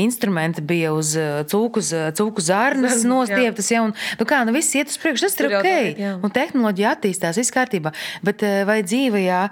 instrumenti, 0.00 0.64
bija 0.64 0.94
uz 0.96 1.14
uh, 1.18 1.42
cūku, 1.50 1.82
cūku 2.16 2.44
zārnas 2.44 3.04
nostieptas, 3.08 3.72
ja, 3.72 3.84
un, 3.86 3.94
nu 4.20 4.28
kā, 4.28 4.42
nu 4.46 4.54
viss 4.56 4.76
iet 4.78 4.92
uz 4.92 5.00
priekšu, 5.00 5.28
tas 5.28 5.38
ir 5.40 5.50
ok, 5.50 5.70
jā. 6.00 6.14
un 6.20 6.34
tehnoloģija 6.34 6.94
attīstās, 6.96 7.40
viss 7.40 7.54
kārtībā, 7.54 7.92
bet 8.26 8.46
uh, 8.46 8.62
vai 8.68 8.80
dzīvajā 8.86 9.44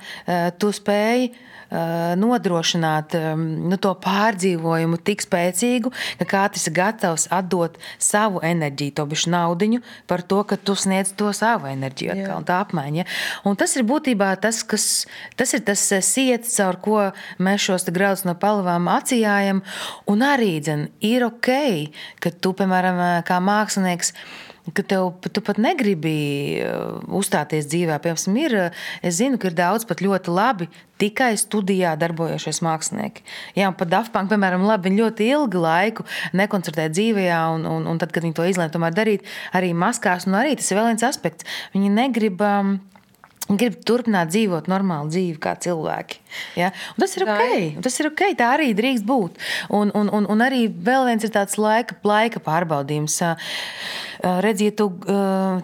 tu 0.59 0.73
spēji 0.75 1.31
Eh, 1.31 1.47
nodrošināt 1.69 3.15
nu, 3.39 3.77
to 3.77 3.93
pārdzīvojumu 4.01 4.99
tik 5.05 5.25
spēcīgu, 5.25 5.93
ka 6.21 6.29
katrs 6.29 6.69
ir 6.71 6.77
gatavs 6.79 7.27
atdot 7.35 7.77
savu 8.01 8.41
enerģiju, 8.45 8.95
to 8.97 9.07
bišu 9.11 9.33
naudiņu 9.35 9.83
par 10.09 10.23
to, 10.25 10.43
ka 10.49 10.57
tu 10.57 10.77
sniedz 10.79 11.13
to 11.19 11.33
savu 11.37 11.69
enerģiju 11.71 12.15
atkal, 12.15 12.45
tā 12.49 12.61
apmaiņa. 12.65 13.07
Un 13.49 13.59
tas 13.59 13.75
ir 13.77 13.87
būtībā 13.89 14.31
tas, 14.43 14.63
kas, 14.67 15.07
tas 15.39 15.55
ir 15.57 15.65
tas 15.67 15.85
eh, 15.93 16.05
siets, 16.05 16.55
caur 16.59 16.81
ko 16.85 16.99
mēs 17.43 17.69
šos 17.69 17.89
graudus 17.95 18.27
no 18.29 18.37
palavām 18.39 18.89
acījājam, 18.93 19.63
un 20.11 20.25
arī, 20.27 20.59
dzen, 20.65 20.89
ir 21.05 21.27
ok, 21.29 21.51
ka 22.23 22.33
tu, 22.35 22.55
piemēram, 22.59 23.01
eh, 23.05 23.17
kā 23.29 23.41
mākslinieks, 23.45 24.15
ka 24.75 24.85
tev 24.87 25.13
tu 25.33 25.43
pat 25.45 25.61
negribi 25.63 26.61
uh, 26.63 26.99
uzstāties 27.21 27.69
dzīvē. 27.71 27.99
Piemēram, 28.05 28.37
ir, 28.43 28.57
uh, 28.59 28.83
es 29.03 29.19
zinu, 29.21 29.41
ka 29.41 29.51
ir 29.51 29.57
daudz 29.59 29.87
pat 29.89 30.03
ļoti 30.05 30.35
labi 30.35 30.69
tikai 30.99 31.33
studijā 31.39 31.95
darbojošies 31.99 32.61
mākslinieki. 32.67 33.23
Jā, 33.59 33.71
pat 33.79 33.93
Dafpunk, 33.93 34.33
piemēram, 34.33 34.67
labi, 34.67 34.89
viņi 34.89 35.03
ļoti 35.05 35.31
ilgu 35.37 35.63
laiku 35.63 36.07
nekoncertē 36.39 36.89
dzīvajā, 36.91 37.41
un, 37.55 37.67
un, 37.71 37.89
un 37.93 38.03
tad, 38.03 38.13
kad 38.15 38.27
viņi 38.27 38.37
to 38.37 38.49
izlēma 38.51 38.75
tomēr 38.75 38.97
darīt, 38.97 39.27
arī 39.55 39.73
maskās, 39.79 40.27
un 40.29 40.39
arī 40.41 40.59
tas 40.59 40.71
ir 40.73 40.81
vēl 40.81 40.93
viens 40.93 41.09
aspekts. 41.09 41.49
Viņi 41.77 41.95
negrib. 41.95 42.45
Um, 42.45 42.79
grib 43.49 43.79
turpināt 43.87 44.29
dzīvot 44.33 44.69
normālu 44.69 45.09
dzīvi 45.13 45.39
kā 45.41 45.55
cilvēki. 45.63 46.19
Ja? 46.59 46.69
Un 46.95 47.05
tas 47.05 47.17
ir 47.17 47.25
ok. 47.25 47.81
Tas 47.85 47.97
ir 48.01 48.11
ok. 48.11 48.25
Tā 48.37 48.51
arī 48.59 48.75
drīkst 48.77 49.07
būt. 49.09 49.39
Un, 49.73 49.93
un, 49.97 50.11
un, 50.13 50.29
un 50.29 50.45
arī 50.45 50.67
vēl 50.69 51.09
viens 51.09 51.25
ir 51.25 51.33
tāds 51.33 51.57
laika, 51.61 51.97
laika 52.05 52.43
pārbaudījums. 52.45 53.21
Redz, 54.19 54.63
ja 54.65 54.73
tu, 54.75 54.89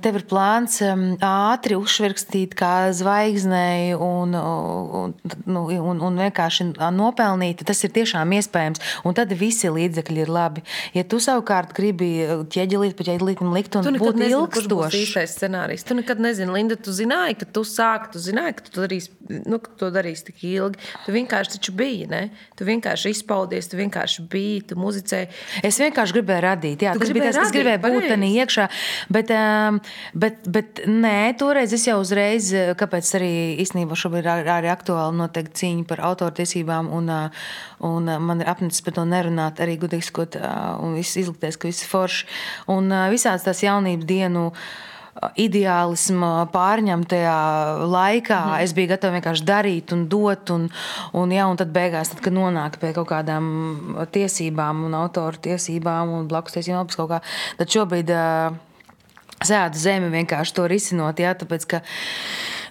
tev 0.05 0.19
ir 0.21 0.25
plāns 0.31 0.79
ātri 1.25 1.75
uzsverkstīt 1.79 2.55
kā 2.59 2.93
zvaigznei 2.95 3.95
un, 3.99 4.35
un, 4.38 5.14
nu, 5.47 5.64
un, 5.75 6.03
un 6.07 6.21
vienkārši 6.23 6.69
nopelnīt, 6.95 7.64
tas 7.67 7.83
ir 7.87 7.95
tiešām 7.97 8.35
iespējams. 8.38 8.83
Un 9.05 9.17
tad 9.19 9.33
visi 9.38 9.71
līdzekļi 9.73 10.23
ir 10.23 10.31
labi. 10.31 10.64
Ja 10.95 11.03
tu 11.09 11.19
savukārt 11.23 11.75
gribi 11.77 12.11
ķieģelīt 12.55 12.95
pa 12.99 13.09
ķieģelītam 13.09 13.51
likt 13.57 13.79
un 13.81 13.88
būt 13.99 14.23
ilgstošs. 14.29 14.71
Tas 14.71 14.95
ir 14.95 15.07
īstais 15.09 15.37
scenārijs. 15.38 15.87
Tu 15.88 15.99
nekad 15.99 16.23
nezini, 16.23 16.55
Linda, 16.55 16.79
tu 16.79 16.95
zināji, 16.95 17.40
ka 17.43 17.51
tu 17.51 17.64
sāki, 17.67 18.12
tu 18.14 18.23
zināji, 18.23 18.59
ka 18.61 18.69
tu 18.69 18.85
darīsi, 18.85 19.11
nu, 19.51 19.59
ka 19.62 19.75
to 19.83 19.90
darīsi 19.95 20.29
tik 20.31 20.47
ilgi. 20.53 20.81
Tu 21.05 21.17
vienkārši 21.17 21.57
taču 21.57 21.75
biji, 21.77 22.07
ne? 22.11 22.23
Tu 22.59 22.67
vienkārši 22.69 23.14
izpaudies, 23.14 23.69
tu 23.71 23.79
vienkārši 23.81 24.27
biji, 24.31 24.62
tu 24.71 24.79
muzicēji. 24.79 25.31
Es 25.67 25.81
vienkārši 25.83 26.19
gribēju 26.19 26.45
radīt, 26.47 26.87
jā, 26.87 26.95
tu 26.95 27.03
tas 27.05 27.14
bija 27.14 27.31
tas, 27.31 27.40
kas 27.43 27.55
gribēja 27.55 27.83
būt 27.83 28.09
tādā 28.12 28.31
iekšā. 28.44 28.68
Bet, 29.12 29.33
um, 29.35 29.80
bet, 30.14 30.44
bet 30.46 30.85
nē, 30.88 31.35
toreiz 31.40 31.74
es 31.76 31.87
jau 31.88 31.98
uzreiz, 32.02 32.52
kāpēc 32.78 33.11
arī 33.18 33.33
īstenībā 33.64 33.98
šobrīd 33.98 34.28
ir 34.28 34.52
arī 34.54 34.72
aktuāli 34.72 35.18
noteikti 35.20 35.64
cīņa 35.64 35.87
par 35.90 36.04
autortiesībām, 36.12 36.90
un, 36.94 37.11
uh, 37.12 37.44
un 37.85 38.09
uh, 38.09 38.22
man 38.22 38.44
ir 38.44 38.50
apnicis 38.52 38.85
par 38.85 38.98
to 38.98 39.07
nerunāt, 39.09 39.62
arī 39.64 39.78
gudīgi 39.83 40.09
skot, 40.11 40.40
uh, 40.40 40.74
un 40.85 40.98
izlikties, 41.00 41.59
ka 41.59 41.70
viss 41.70 41.85
ir 41.85 41.92
forši. 41.92 42.26
Un 42.74 42.92
visāds 43.12 43.46
tās 43.46 43.62
jaunības 43.64 44.09
dienu 44.09 44.50
ideālismu 45.38 46.31
pārņemtajā 46.55 47.37
laikā. 47.90 48.40
Mm. 48.40 48.64
Es 48.64 48.74
biju 48.77 48.90
gatava 48.94 49.18
vienkārši 49.18 49.46
darīt 49.48 49.94
un 49.94 50.07
dot, 50.11 50.50
un, 50.55 50.68
un, 51.16 51.35
ja, 51.35 51.46
un 51.50 51.61
tad 51.61 51.72
beigās, 51.74 52.12
tad, 52.12 52.22
kad 52.24 52.35
nonāk 52.35 52.79
pie 52.83 52.92
kaut 52.96 53.09
kādām 53.12 53.46
tiesībām, 54.14 54.85
un 54.88 54.98
autoru 54.98 55.40
tiesībām 55.48 56.12
un 56.18 56.29
blakus 56.31 56.59
tiesībām, 56.59 56.90
kā, 56.90 57.20
tad 57.61 57.77
šobrīd 57.77 58.12
sēdu 59.44 59.81
zemi 59.81 60.11
vienkārši 60.12 60.57
to 60.57 60.66
risinot. 60.70 61.22
Jā, 61.22 61.35
tāpēc, 61.38 61.66
ka, 61.70 61.83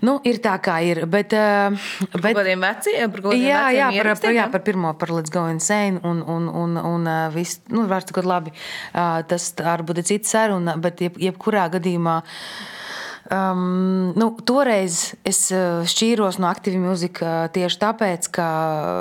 Nu, 0.03 0.17
ir 0.27 0.41
tā, 0.43 0.57
kā 0.63 0.77
ir. 0.83 1.03
Bet, 1.09 1.33
uh, 1.37 1.71
bet, 2.17 2.33
par 2.33 2.41
kādiem 2.41 2.65
veciem? 2.65 3.13
Par 3.13 3.23
kādiem 3.27 3.45
jā, 3.47 3.63
jā 3.77 3.89
par, 3.95 4.11
par, 4.19 4.35
jā, 4.35 4.47
par 4.51 4.65
pirmo, 4.65 4.93
par 4.99 5.13
Let's 5.15 5.31
Go 5.33 5.45
Insane. 5.51 6.01
Un, 6.03 6.19
un, 6.27 6.49
un, 6.51 6.77
un 6.77 7.07
uh, 7.07 7.25
viss, 7.33 7.61
nu, 7.71 7.87
vārds 7.89 8.11
sakot, 8.11 8.27
labi. 8.27 8.53
Uh, 8.91 9.21
tas 9.29 9.51
varbūt 9.63 10.03
ir 10.03 10.09
cits 10.11 10.35
saruna, 10.35 10.75
bet 10.81 11.05
jeb, 11.05 11.19
jebkurā 11.29 11.69
gadījumā. 11.77 12.19
Um, 13.33 14.11
nu, 14.19 14.27
toreiz 14.43 15.13
es 15.23 15.45
šķīros 15.47 16.41
no 16.43 16.49
aktīva 16.51 16.81
mūzika 16.83 17.31
tieši 17.55 17.79
tāpēc, 17.79 18.27
ka 18.35 18.47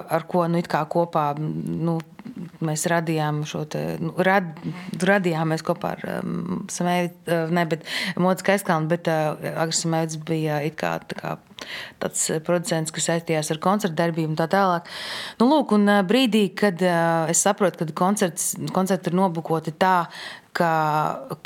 ar 0.06 0.26
ko 0.30 0.46
nu, 0.46 0.62
kopā 0.62 1.24
nu, 1.42 1.98
mēs 2.64 2.86
radījām 2.90 3.42
šo 3.48 3.64
te, 3.70 3.82
nu, 4.02 4.12
rad, 4.24 4.50
radījāmies 5.02 5.64
kopā 5.66 5.94
ar 5.96 6.04
um, 6.18 6.64
Samēju, 6.72 7.12
uh, 7.26 7.52
ne, 7.54 7.64
bet 7.68 7.86
Modas 8.20 8.44
Kaiskalnu, 8.46 8.90
bet 8.90 9.10
uh, 9.10 9.36
Agris 9.52 9.82
Samēvits 9.84 10.20
bija 10.28 10.60
it 10.66 10.76
kā, 10.80 10.96
tā 11.08 11.18
kā 11.18 11.34
tāds 12.02 12.24
producents, 12.46 12.94
kas 12.94 13.08
saistījās 13.10 13.52
ar 13.54 13.62
koncertu 13.62 13.98
darbību 14.00 14.32
un 14.32 14.38
tā 14.40 14.48
tālāk. 14.50 14.90
Nu, 15.40 15.48
lūk, 15.52 15.74
un 15.76 15.88
uh, 15.88 16.02
brīdī, 16.06 16.48
kad 16.58 16.82
uh, 16.86 17.30
es 17.32 17.42
saprotu, 17.44 17.84
ka 17.84 17.98
koncerts, 18.04 18.52
koncerti 18.74 19.12
ir 19.12 19.18
nobukoti 19.18 19.74
tā, 19.78 19.96
ka, 20.56 20.74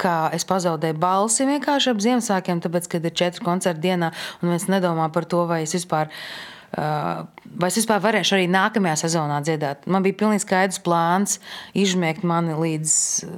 ka 0.00 0.16
es 0.36 0.46
pazaudēju 0.48 0.98
balsi 1.02 1.46
vienkārši 1.48 1.92
ap 1.92 2.02
Ziemassvētkiem, 2.04 2.64
tāpēc, 2.64 2.90
kad 2.96 3.06
ir 3.06 3.16
četri 3.16 3.46
koncerti 3.46 3.88
dienā 3.88 4.12
un 4.42 4.54
viens 4.54 4.68
nedomā 4.72 5.10
par 5.14 5.28
to, 5.30 5.46
vai 5.50 5.62
es 5.66 5.76
vispār 5.76 6.10
esmu 6.10 6.55
Vai 6.74 7.68
es 7.70 7.78
vispār 7.78 8.02
varēšu 8.04 8.36
arī 8.36 8.48
nākamajā 8.50 8.96
sezonā 9.06 9.38
dziedāt? 9.46 9.86
Man 9.90 10.04
bija 10.04 10.18
pilnīgi 10.22 10.44
skaidrs 10.44 10.82
plāns 10.84 11.38
izžmiegt 11.78 12.26
mani 12.26 12.56
līdz, 12.58 12.92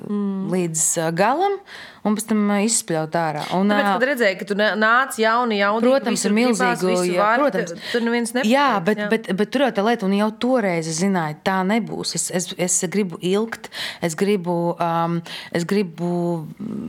mm. 0.08 0.48
līdz 0.54 0.84
galam, 1.18 1.58
un 2.06 2.16
pēc 2.18 2.28
tam 2.30 2.50
izspļaut 2.62 3.16
ārā. 3.18 3.44
Un, 3.56 3.72
Tāpēc, 3.72 3.88
kad 3.88 4.06
redzēju, 4.10 4.38
ka 4.40 4.46
tu 4.48 4.56
nāc 4.58 5.18
jauni, 5.20 5.58
jauni, 5.60 5.84
protams, 5.84 6.24
ir 6.28 6.34
milzīgi. 6.36 6.94
Jā, 7.14 7.30
protams, 7.40 7.74
tur 7.92 8.04
neviens 8.06 8.34
nepateic. 8.34 8.52
Jā, 8.52 8.68
bet, 8.84 9.02
jā. 9.02 9.08
Bet, 9.12 9.30
bet 9.40 9.52
tur 9.54 9.64
jau 9.66 9.70
tā 9.74 9.84
lieta, 9.86 10.06
un 10.06 10.14
jau 10.18 10.28
toreiz 10.44 10.90
es 10.90 11.00
zināju, 11.02 11.38
tā 11.46 11.58
nebūs. 11.68 12.14
Es, 12.18 12.28
es, 12.34 12.48
es 12.58 12.78
gribu 12.92 13.18
ilgt, 13.24 13.70
es 14.04 14.16
gribu, 14.18 14.56
um, 14.74 15.18
es 15.56 15.66
gribu 15.68 16.12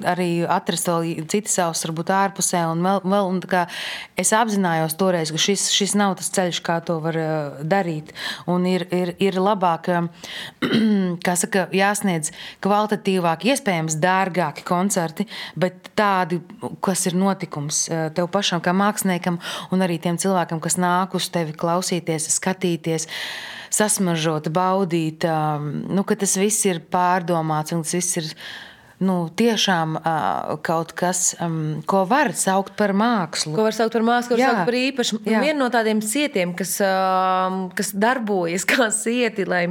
arī 0.09 0.29
atrast 0.45 0.89
vēl 0.91 1.25
citas 1.31 1.57
savas, 1.57 1.83
varbūt 1.87 2.13
ārpusē, 2.13 2.63
un 2.71 2.85
vēl, 2.85 3.03
vēl 3.15 3.31
un 3.33 3.41
kā, 3.49 3.65
es 4.19 4.33
apzinājos 4.35 4.97
toreiz, 4.99 5.33
ka 5.33 5.41
šis, 5.41 5.69
šis 5.75 5.95
nav 5.99 6.17
tas 6.19 6.31
ceļš, 6.35 6.61
kā 6.65 6.79
to 6.85 6.99
var 7.03 7.17
darīt. 7.65 8.13
Un 8.49 8.67
ir, 8.69 8.85
ir, 8.95 9.15
ir 9.21 9.39
labāk, 9.41 9.89
kā 11.25 11.35
saka, 11.39 11.67
jāsniedz 11.75 12.33
kvalitatīvāk, 12.63 13.47
iespējams, 13.49 13.97
dārgāki 14.03 14.65
koncerti 14.67 14.98
koncerti, 14.99 15.27
bet 15.55 15.91
tādi, 15.97 16.41
kas 16.83 17.07
ir 17.07 17.17
notikums 17.17 17.87
eh, 17.89 18.09
tev 18.13 18.29
pašam, 18.31 18.61
kā 18.61 18.73
māksliniekam, 18.75 19.39
un 19.71 19.85
arī 19.85 19.99
tiem 19.99 20.17
cilvēkiem, 20.19 20.59
kas 20.59 20.77
nāk 20.77 21.15
uz 21.15 21.29
tevi 21.29 21.53
klausīties, 21.53 22.29
skatīties. 22.35 23.07
Sasmažot, 23.69 24.47
baudīt, 24.49 25.27
um, 25.29 25.83
nu, 25.93 26.01
ka 26.01 26.15
tas 26.17 26.31
viss 26.41 26.65
ir 26.65 26.79
pārdomāts 26.89 27.75
un 27.75 27.83
tas 27.85 27.93
viss 27.93 28.17
ir 28.17 28.29
nu, 29.05 29.29
tiešām 29.29 29.93
uh, 29.99 30.55
kaut 30.65 30.95
kas, 30.97 31.35
um, 31.37 31.83
ko 31.85 32.01
var 32.09 32.33
saukt 32.33 32.73
par 32.79 32.95
mākslu. 32.97 33.53
Ko 33.53 33.67
var 33.67 33.77
saukt 33.77 33.93
par 33.93 34.07
mākslu, 34.07 34.33
ko 34.33 34.41
var 34.41 34.55
saukt 34.55 34.71
par 34.71 34.79
īpašu. 34.79 35.21
Viena 35.21 35.59
no 35.61 35.69
tādiem 35.69 36.01
sietiem, 36.01 36.55
kas, 36.57 36.79
uh, 36.81 37.69
kas 37.77 37.93
darbojas 37.93 38.65
kā 38.65 38.89
sieti, 38.89 39.45
lai 39.45 39.67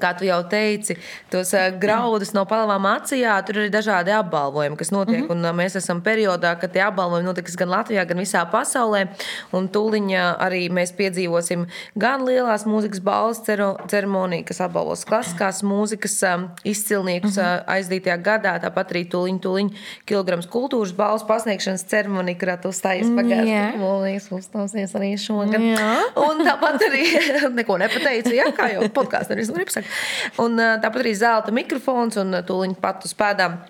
Kā 0.00 0.14
tu 0.16 0.24
jau 0.24 0.38
teici, 0.48 0.94
tos 1.28 1.50
graudus 1.76 2.30
no 2.32 2.46
palavām 2.48 2.86
acījā, 2.94 3.34
tur 3.44 3.58
ir 3.60 3.72
dažādi 3.72 4.14
apbalvojumi, 4.16 4.76
kas 4.80 4.90
notiek. 4.90 5.26
Mm 5.26 5.42
-hmm. 5.42 5.58
Mēs 5.58 5.76
esam 5.76 6.00
periodā, 6.00 6.54
kad 6.60 6.72
tie 6.72 6.80
apbalvojumi 6.80 7.26
notiks 7.26 7.56
gan 7.56 7.68
Latvijā, 7.68 8.06
gan 8.08 8.18
visā 8.18 8.46
pasaulē. 8.50 9.08
Un 9.52 9.68
tūlīt 9.68 9.92
arī 10.38 10.70
mēs 10.72 10.92
piedzīvosim 10.96 11.66
gan 11.96 12.24
lielās 12.24 12.64
mūzikas 12.64 13.00
balvas 13.00 13.42
ceremoniju, 13.86 14.44
kas 14.44 14.60
apbalvos 14.60 15.04
klasiskās 15.04 15.62
mūzikas 15.62 16.24
izcilniekus 16.64 17.36
mm 17.36 17.42
-hmm. 17.42 17.64
aizdītajā 17.66 18.16
gadā. 18.22 18.60
Tāpat 18.60 18.92
arī 18.92 19.04
tūlīt, 19.04 19.40
tūlīt 19.40 19.70
kilograms 20.06 20.46
kultūras 20.46 20.92
balvas 20.96 21.22
pasniegšanas 21.22 21.84
ceremonija, 21.84 22.38
kurā 22.38 22.56
tu 22.62 22.68
stājies 22.68 23.08
pagājušajā 23.16 23.72
gadā. 23.72 24.32
Uzstāsies 24.32 24.94
arī 24.94 25.16
šogad. 25.18 25.60
Jā. 25.60 26.00
Un 26.16 26.46
tāpat 26.46 26.80
arī 26.88 27.04
neko 27.58 27.76
nepateicu, 27.78 28.34
ja, 28.34 28.48
kā 28.56 28.72
jau 28.72 28.88
podkāstā 28.98 29.32
arī. 29.36 29.44
Un, 30.42 30.58
tāpat 30.58 31.04
arī 31.04 31.14
zelta 31.18 31.54
mikrofons 31.54 32.18
un 32.20 32.42
tūlīt 32.46 32.80
pat 32.82 33.06
uz 33.08 33.14
pēdām. 33.18 33.60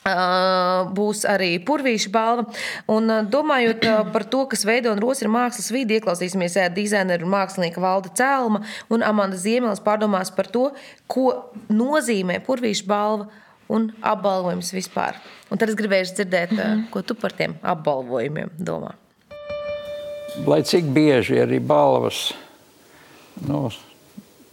Uh, 0.00 0.86
būs 0.96 1.26
arī 1.28 1.58
purvīša 1.60 2.08
balva. 2.14 2.46
Un, 2.88 3.12
domājot 3.28 3.84
par 4.14 4.24
to, 4.32 4.46
kas 4.48 4.64
veido 4.64 4.94
un 4.94 5.02
rosina 5.02 5.28
mākslas 5.34 5.68
vidi, 5.74 5.98
ieklausīsimies 5.98 6.56
dizaineru 6.72 7.28
un 7.28 7.34
mākslinieka 7.34 7.82
Valda 7.84 8.08
Cēluma 8.16 8.62
un 8.88 9.04
Amanda 9.04 9.36
Ziemelis 9.36 9.82
pārdomās 9.84 10.32
par 10.32 10.48
to, 10.48 10.70
ko 11.04 11.52
nozīmē 11.68 12.38
purvīša 12.46 12.88
balva 12.88 13.28
un 13.68 13.90
apbalvojums 14.00 14.72
vispār. 14.72 15.20
Un 15.52 15.60
tad 15.60 15.68
es 15.68 15.76
gribēju 15.78 16.14
dzirdēt, 16.14 16.56
mm 16.56 16.58
-hmm. 16.58 16.88
ko 16.90 17.02
tu 17.02 17.14
par 17.14 17.32
tiem 17.32 17.54
apbalvojumiem 17.62 18.50
domā. 18.58 18.94
Lai 20.46 20.62
cik 20.62 20.84
bieži 20.84 21.42
arī 21.42 21.60
balvas 21.60 22.32
nu, 23.46 23.70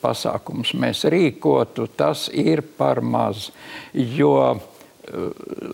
pasākumus 0.02 0.74
mēs 0.78 1.06
rīkotu, 1.10 1.88
tas 1.98 2.28
ir 2.34 2.62
par 2.78 3.02
maz. 3.02 3.50
Jo, 3.94 4.60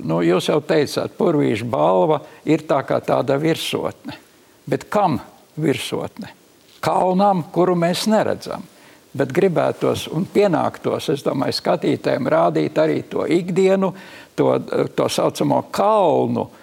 nu, 0.04 0.22
jūs 0.24 0.50
jau 0.52 0.60
teicāt, 0.64 1.16
purvīša 1.18 1.68
balva 1.70 2.22
ir 2.46 2.66
tā 2.70 2.82
kā 2.88 3.00
tāda 3.04 3.38
virsotne. 3.42 4.18
Bet 4.70 4.88
kam 4.94 5.20
virsotne? 5.60 6.32
Kalnam, 6.84 7.46
kuru 7.52 7.76
mēs 7.80 8.08
neredzam. 8.12 8.66
Bet 9.14 9.30
gribētos 9.36 10.08
un 10.10 10.26
pienāktos, 10.26 11.12
es 11.14 11.22
domāju, 11.22 11.54
skatītājiem 11.60 12.28
rādīt 12.34 12.80
arī 12.82 13.04
to 13.06 13.28
ikdienu, 13.30 13.92
to, 14.34 14.56
to 14.98 15.06
saucamo 15.12 15.60
kalnu, 15.70 16.48
uh, 16.48 16.63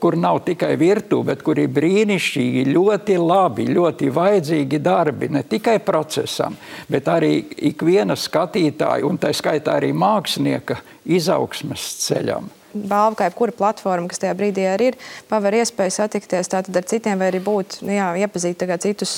kur 0.00 0.16
nav 0.16 0.40
tikai 0.46 0.74
virtuve, 0.80 1.32
bet 1.32 1.44
kur 1.46 1.58
ir 1.58 1.70
brīnišķīgi, 1.74 2.66
ļoti 2.74 3.18
labi, 3.20 3.68
ļoti 3.74 4.10
vajadzīgi 4.14 4.82
darbi 4.84 5.30
ne 5.34 5.44
tikai 5.48 5.78
procesam, 5.84 6.56
bet 6.88 7.08
arī 7.10 7.36
ikviena 7.70 8.16
skatītāja 8.18 9.06
un 9.08 9.18
tā 9.20 9.32
skaitā 9.34 9.78
arī 9.78 9.92
mākslinieka 9.96 10.80
izaugsmes 11.04 11.88
ceļam 12.06 12.50
balva, 12.74 13.14
kā 13.18 13.28
jebkura 13.28 13.54
platforma, 13.56 14.08
kas 14.10 14.22
tajā 14.22 14.34
brīdī 14.38 14.66
arī 14.68 14.90
ir, 14.92 14.98
paver 15.30 15.58
iespēju 15.60 15.94
satikties 15.94 16.50
ar 16.54 16.68
citiem 16.90 17.20
vai 17.20 17.30
arī 17.30 17.40
būt, 17.44 17.80
nu 17.86 17.94
jā, 17.94 18.10
iepazīt 18.24 18.64
citus, 18.84 19.14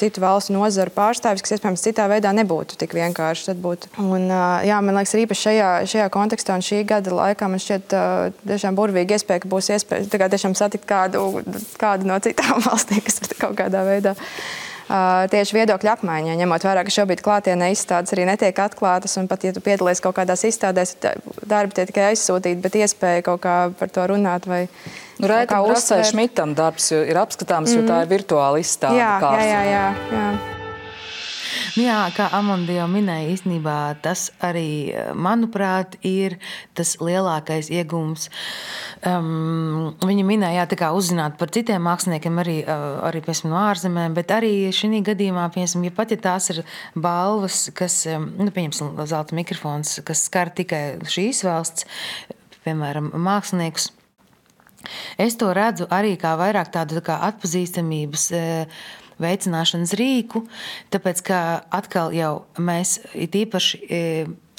citu 0.00 0.22
valstu 0.22 0.54
nozaru 0.56 0.92
pārstāvis, 0.94 1.44
kas 1.44 1.56
iespējams 1.56 1.84
citā 1.84 2.08
veidā 2.12 2.32
nebūtu 2.36 2.78
tik 2.80 2.96
vienkārši. 2.96 3.56
Un, 4.02 4.28
jā, 4.66 4.80
man 4.84 4.98
liekas, 4.98 5.14
arī 5.16 5.26
šajā, 5.42 5.70
šajā 5.90 6.08
kontekstā 6.12 6.56
un 6.58 6.66
šī 6.66 6.82
gada 6.88 7.14
laikā 7.16 7.48
man 7.50 7.62
šķiet 7.62 7.96
tiešām 8.46 8.78
burvīgi 8.78 9.18
iespēja, 9.18 9.44
ka 9.44 9.52
būs 9.52 9.72
iespēja 9.76 10.28
tiešām 10.32 10.56
satikt 10.58 10.88
kādu, 10.88 11.42
kādu 11.80 12.08
no 12.08 12.18
citām 12.22 12.62
valstīm, 12.68 13.02
kas 13.04 13.22
ir 13.24 13.38
kaut 13.40 13.56
kādā 13.60 13.84
veidā 13.88 14.16
tieši 15.32 15.56
viedokļu 15.56 15.92
apmaiņā, 15.94 16.34
ņemot 16.40 16.66
vērā, 16.66 16.84
ka 16.84 16.92
šobrīd 16.92 17.22
klātienē 17.24 17.70
izstādes 17.72 18.12
arī 18.14 18.26
netiek 18.28 18.58
atklātas. 18.64 19.16
Un 19.20 19.28
pat, 19.30 19.46
ja 19.46 19.54
tu 19.56 19.62
piedalies 19.64 20.02
kaut 20.04 20.16
kādās 20.18 20.44
izstādēs, 20.48 20.96
darbi 21.48 21.78
tiek 21.78 21.88
tikai 21.92 22.10
aizsūtīti, 22.12 22.60
bet 22.64 22.78
iespēja 22.82 23.24
kaut 23.30 23.44
kā 23.46 23.56
par 23.78 23.92
to 23.94 24.08
runāt. 24.14 24.48
Vai, 24.50 24.66
Nu, 25.22 25.28
Raita 25.30 25.60
Brasēļa 25.62 26.06
Šmitam 26.08 26.54
darbs 26.58 26.88
ir 26.96 27.20
apskatāms, 27.20 27.70
mm 27.70 27.78
jo 27.78 27.84
tā 27.86 28.00
ir 28.02 28.10
virtuāla 28.10 28.58
izstāde. 28.58 28.98
Jā, 28.98 29.14
jā, 29.22 29.44
jā, 29.46 29.62
jā, 29.70 29.86
jā. 30.16 30.61
Nu 31.76 31.84
jā, 31.86 31.98
kā 32.16 32.28
Amanda 32.36 32.74
jau 32.74 32.86
minēja, 32.90 33.30
īstenībā 33.32 33.76
tas 34.04 34.26
arī, 34.44 34.92
manuprāt, 35.16 35.96
ir 36.06 36.38
tas 36.76 36.94
lielākais 37.00 37.70
iegūms. 37.72 38.28
Um, 39.08 39.92
viņa 40.02 40.26
minēja, 40.28 40.62
jā, 40.62 40.68
uzzināt 40.96 41.38
par 41.40 41.52
citiem 41.54 41.82
māksliniekiem, 41.86 42.40
arī, 42.42 42.58
uh, 42.66 43.00
arī 43.08 43.22
piemēram, 43.24 43.48
no 43.50 43.60
ārzemēm, 43.62 44.16
bet 44.18 44.34
arī 44.34 44.52
šī 44.74 45.02
gadījumā, 45.08 45.48
piemēram, 45.54 45.86
ja 45.88 45.94
pat 45.96 46.14
ja 46.14 46.20
tās 46.28 46.50
ir 46.54 46.62
balvas, 46.94 47.64
kas, 47.76 48.02
um, 48.12 48.30
nu, 48.38 48.52
pieņemsim, 48.54 48.94
zelta 49.08 49.36
mikrofons, 49.38 49.98
kas 50.06 50.26
skar 50.28 50.52
tikai 50.54 50.84
šīs 51.08 51.42
valsts, 51.46 51.88
piemēram, 52.66 53.12
māksliniekus. 53.16 53.90
Es 55.20 55.36
to 55.38 55.52
redzu 55.54 55.86
arī 55.94 56.16
kā 56.18 56.34
vairāk 56.38 56.72
tādu 56.74 56.98
tā 56.98 57.20
atpazīstamības 57.28 58.24
uh, 58.34 58.82
veicināšanas 59.22 59.96
rīku, 59.98 60.46
tāpēc 60.94 61.24
ka 61.26 61.40
atkal 61.70 62.14
jau 62.16 62.34
mēs 62.60 62.98
it 63.14 63.36
īpaši 63.38 63.82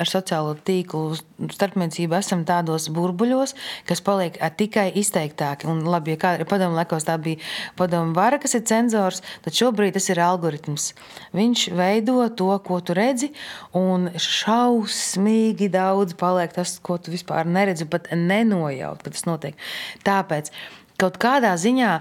ar 0.02 0.10
sociālo 0.10 0.54
tīklu 0.66 1.14
starpniecību 1.54 2.18
esam 2.18 2.44
tādos 2.48 2.88
burbuļos, 2.94 3.54
kas 3.88 4.02
paliek 4.06 4.40
tikai 4.58 4.88
izteiktāki. 5.00 5.68
Un, 5.70 5.84
labi, 5.88 6.16
ja 6.16 6.22
kādreiz 6.22 6.50
padomu 6.50 6.78
laikos 6.78 7.08
tā 7.08 7.18
bija 7.22 7.42
padomu 7.80 8.16
vara, 8.18 8.40
kas 8.42 8.58
ir 8.58 8.66
cenzors, 8.70 9.22
tad 9.46 9.58
šobrīd 9.58 9.96
tas 9.98 10.10
ir 10.10 10.22
algoritms. 10.24 10.92
Viņš 11.38 11.68
veido 11.78 12.18
to, 12.38 12.52
ko 12.66 12.80
tu 12.86 12.98
redzi, 12.98 13.34
un 13.78 14.10
šausmīgi 14.18 15.70
daudz 15.74 16.18
paliek 16.20 16.56
tas, 16.56 16.78
ko 16.84 16.98
tu 16.98 17.14
vispār 17.14 17.50
neredzi, 17.50 17.90
pat 17.90 18.10
nenojaut, 18.18 19.04
ka 19.06 19.14
tas 19.14 19.28
notiek. 19.30 19.60
Tāpēc 20.08 20.52
Kaut 21.04 21.20
kādā 21.20 21.52
ziņā 21.60 21.94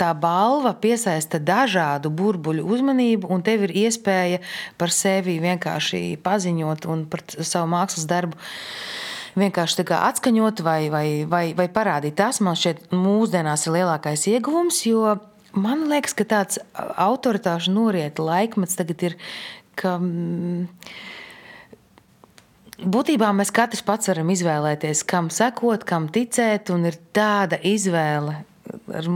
tā 0.00 0.10
balva 0.16 0.72
piesaista 0.80 1.36
dažādu 1.36 2.08
burbuļu 2.08 2.64
uzmanību, 2.64 3.28
un 3.28 3.42
tev 3.44 3.66
ir 3.66 3.74
iespēja 3.84 4.40
par 4.80 4.94
sevi 4.94 5.36
vienkārši 5.42 6.16
paziņot 6.24 6.88
un 6.88 7.04
par 7.10 7.24
savu 7.36 7.68
mākslas 7.74 8.08
darbu 8.08 8.40
vienkārši 9.36 9.84
atskaņot 9.92 10.62
vai, 10.64 10.80
vai, 10.88 11.08
vai, 11.28 11.44
vai 11.58 11.66
parādīt. 11.68 12.16
Tas 12.16 12.40
man 12.40 12.56
šķiet, 12.56 12.88
mūsdienās 12.96 13.66
ir 13.66 13.76
lielākais 13.76 14.24
ieguvums, 14.32 14.80
jo 14.88 15.18
man 15.52 15.84
liekas, 15.90 16.16
ka 16.16 16.24
tāds 16.24 16.62
autoritāšu 16.72 17.74
norieta 17.76 18.24
laikmets 18.24 18.78
tagad 18.80 19.04
ir. 19.10 19.18
Ka, 19.76 19.98
mm, 20.00 20.70
Būtībā 22.76 23.30
mēs 23.32 23.48
katrs 23.56 23.80
pats 23.86 24.10
varam 24.10 24.28
izvēlēties, 24.34 25.00
kam 25.08 25.30
sekot, 25.32 25.86
kam 25.88 26.10
ticēt, 26.12 26.68
un 26.74 26.84
ir 26.90 26.98
tāda 27.16 27.56
izvēle 27.64 28.42
ar, 28.92 29.08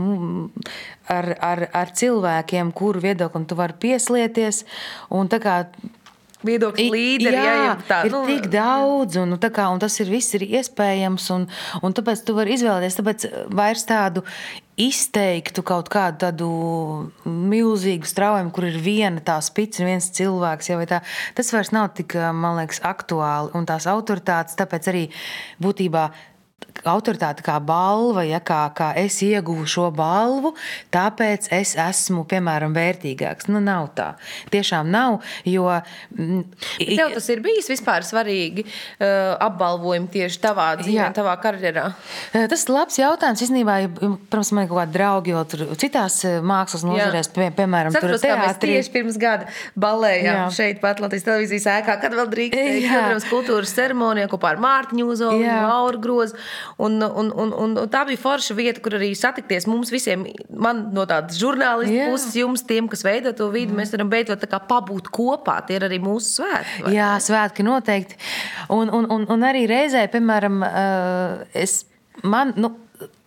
ar, 1.11 1.27
ar, 1.45 1.63
ar 1.83 1.91
cilvēkiem, 1.93 2.71
kuru 2.73 3.03
viedoklim 3.03 3.45
tu 3.45 3.57
vari 3.59 3.77
pieslieties. 3.83 4.63
Un 5.13 5.29
tā 5.29 5.41
kā 5.43 5.55
viedokļu 6.47 6.87
līderi. 6.93 7.37
Jā, 7.37 7.53
jā 7.65 7.75
tā, 7.87 8.01
ir 8.07 8.15
nu, 8.15 8.23
tik 8.29 8.49
daudz, 8.53 9.19
un, 9.21 9.35
nu, 9.35 9.39
kā, 9.41 9.67
un 9.73 9.81
tas 9.81 9.97
ir 10.03 10.11
viss 10.11 10.37
ir 10.37 10.45
iespējams. 10.47 11.29
Un, 11.35 11.47
un 11.81 11.95
tāpēc 11.97 12.25
tu 12.27 12.35
vari 12.37 12.57
izvēlēties 12.57 12.99
tāpēc 12.99 13.27
vairs 13.57 13.85
tādu 13.89 14.25
izteiktu 14.81 15.61
kaut 15.67 15.91
kādu 15.93 16.21
tādu 16.23 16.49
milzīgu 17.27 18.07
straujumu, 18.09 18.53
kur 18.55 18.65
ir 18.69 18.79
viena 18.81 19.21
tā 19.25 19.37
spīdze, 19.43 19.85
viens 19.85 20.09
cilvēks. 20.17 20.71
Ja, 20.71 20.79
tā, 20.89 21.01
tas 21.37 21.53
vairs 21.53 21.73
nav 21.75 21.91
tik, 21.97 22.17
man 22.17 22.57
liekas, 22.61 22.81
aktuāli. 22.87 23.53
Un 23.57 23.67
tās 23.69 23.87
autoritātes, 23.91 24.57
tāpēc 24.59 24.91
arī 24.91 25.07
būtībā 25.61 26.09
autoritāte 26.87 27.43
kā 27.45 27.57
balva, 27.63 28.23
ja 28.25 28.39
kā, 28.43 28.63
kā 28.75 28.91
es 28.99 29.19
ieguvu 29.25 29.65
šo 29.69 29.89
balvu, 29.95 30.53
tāpēc 30.93 31.49
es 31.53 31.75
esmu, 31.79 32.23
piemēram, 32.29 32.73
vērtīgāks. 32.75 33.49
Nu, 33.51 33.61
nav 33.63 33.91
tā. 33.97 34.11
Tiešām 34.53 34.89
nav. 34.91 35.19
Jo, 35.47 35.67
mm, 36.15 36.43
Tev 36.81 37.13
tas 37.15 37.29
ir 37.33 37.41
bijis 37.43 37.69
vispār 37.71 38.05
svarīgi 38.05 38.65
uh, 38.65 39.35
apbalvojumi 39.41 40.09
tieši 40.13 40.41
tavā 40.43 40.71
dzīvē, 40.81 41.11
tavā 41.17 41.35
karjerā? 41.41 41.87
Uh, 42.33 42.47
tas 42.51 42.65
ir 42.65 42.73
labs 42.73 42.99
jautājums. 43.01 43.43
Īstenībā, 43.45 43.77
protams, 43.99 44.53
man 44.55 44.65
ir 44.65 44.71
kaut 44.71 44.81
kādi 44.81 44.97
draugi, 44.97 45.35
jo 45.35 45.43
tur 45.53 45.65
citās 45.81 46.21
uh, 46.27 46.39
mākslas 46.45 46.85
nozarēs, 46.87 47.31
pie, 47.35 47.49
piemēram, 47.57 47.93
Saprotu, 47.95 48.17
tur 48.17 48.25
teātrī. 48.25 48.77
Tieši 48.79 48.93
pirms 48.93 49.19
gada 49.21 49.49
balējām 49.79 50.43
Jā. 50.43 50.49
šeit 50.55 50.81
pat 50.83 51.01
Latvijas 51.03 51.27
televīzijas 51.27 51.69
ēkā, 51.77 51.97
kad 52.01 52.15
vēl 52.17 52.29
drīkstēja, 52.31 52.89
protams, 52.91 53.29
kultūras 53.31 53.75
ceremonijā 53.77 54.29
kopā 54.31 54.55
ar 54.55 54.61
Mārtiņu 54.63 55.07
Uzolu, 55.11 55.41
Lauru 55.45 56.01
Grozu. 56.01 56.37
Un, 56.81 56.97
un, 57.03 57.31
un, 57.31 57.53
un, 57.53 57.75
un 57.83 57.91
tā 57.91 58.03
bija 58.07 58.21
forša 58.21 58.55
vieta, 58.57 58.83
kur 58.83 58.97
arī 58.97 59.11
satikties 59.17 59.67
mums 59.69 59.91
visiem, 59.93 60.25
man 60.51 60.87
no 60.95 61.05
tādas 61.09 61.39
žurnālistu 61.41 61.95
yeah. 61.95 62.11
puses, 62.11 62.35
jums, 62.39 62.65
tiem, 62.67 62.89
kas 62.91 63.05
veido 63.07 63.33
to 63.37 63.49
vidi, 63.53 63.71
mm. 63.71 63.81
mēs 63.81 63.95
varam 63.95 64.11
beidzot 64.11 64.45
pabūt 64.69 65.11
kopā. 65.13 65.59
Tie 65.67 65.77
ir 65.79 65.87
arī 65.87 66.01
mūsu 66.03 66.41
svētki. 66.41 66.85
Vai? 66.85 66.93
Jā, 66.97 67.11
svētki 67.23 67.65
noteikti. 67.67 68.19
Un, 68.73 68.91
un, 68.93 69.09
un, 69.13 69.27
un 69.31 69.47
arī 69.47 69.65
reizē, 69.69 70.05
piemēram, 70.11 70.61
es, 71.57 71.81
man, 72.23 72.55
nu, 72.59 72.75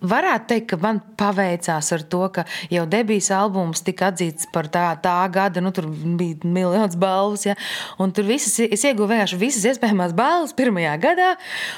varētu 0.09 0.51
teikt, 0.53 0.69
ka 0.73 0.79
man 0.83 1.01
paveicās 1.19 1.91
ar 1.97 2.05
to, 2.11 2.23
ka 2.35 2.45
jau 2.73 2.85
debijas 2.91 3.31
albums 3.35 3.83
tika 3.87 4.11
atzīts 4.13 4.49
par 4.55 4.69
tā, 4.73 4.87
tā 5.03 5.17
gada, 5.33 5.63
nu, 5.65 5.73
tur 5.75 5.89
bija 5.89 6.45
miljonus 6.45 6.97
balvas. 7.01 7.47
Ja, 7.49 7.57
un 8.01 8.13
tur 8.15 8.27
visas, 8.29 8.57
es 8.65 8.85
ieguvu 8.87 9.11
vienkārši 9.13 9.41
visas 9.41 9.67
iespējamās 9.73 10.15
balvas 10.17 10.55
pirmajā 10.57 10.95
gadā. 11.03 11.31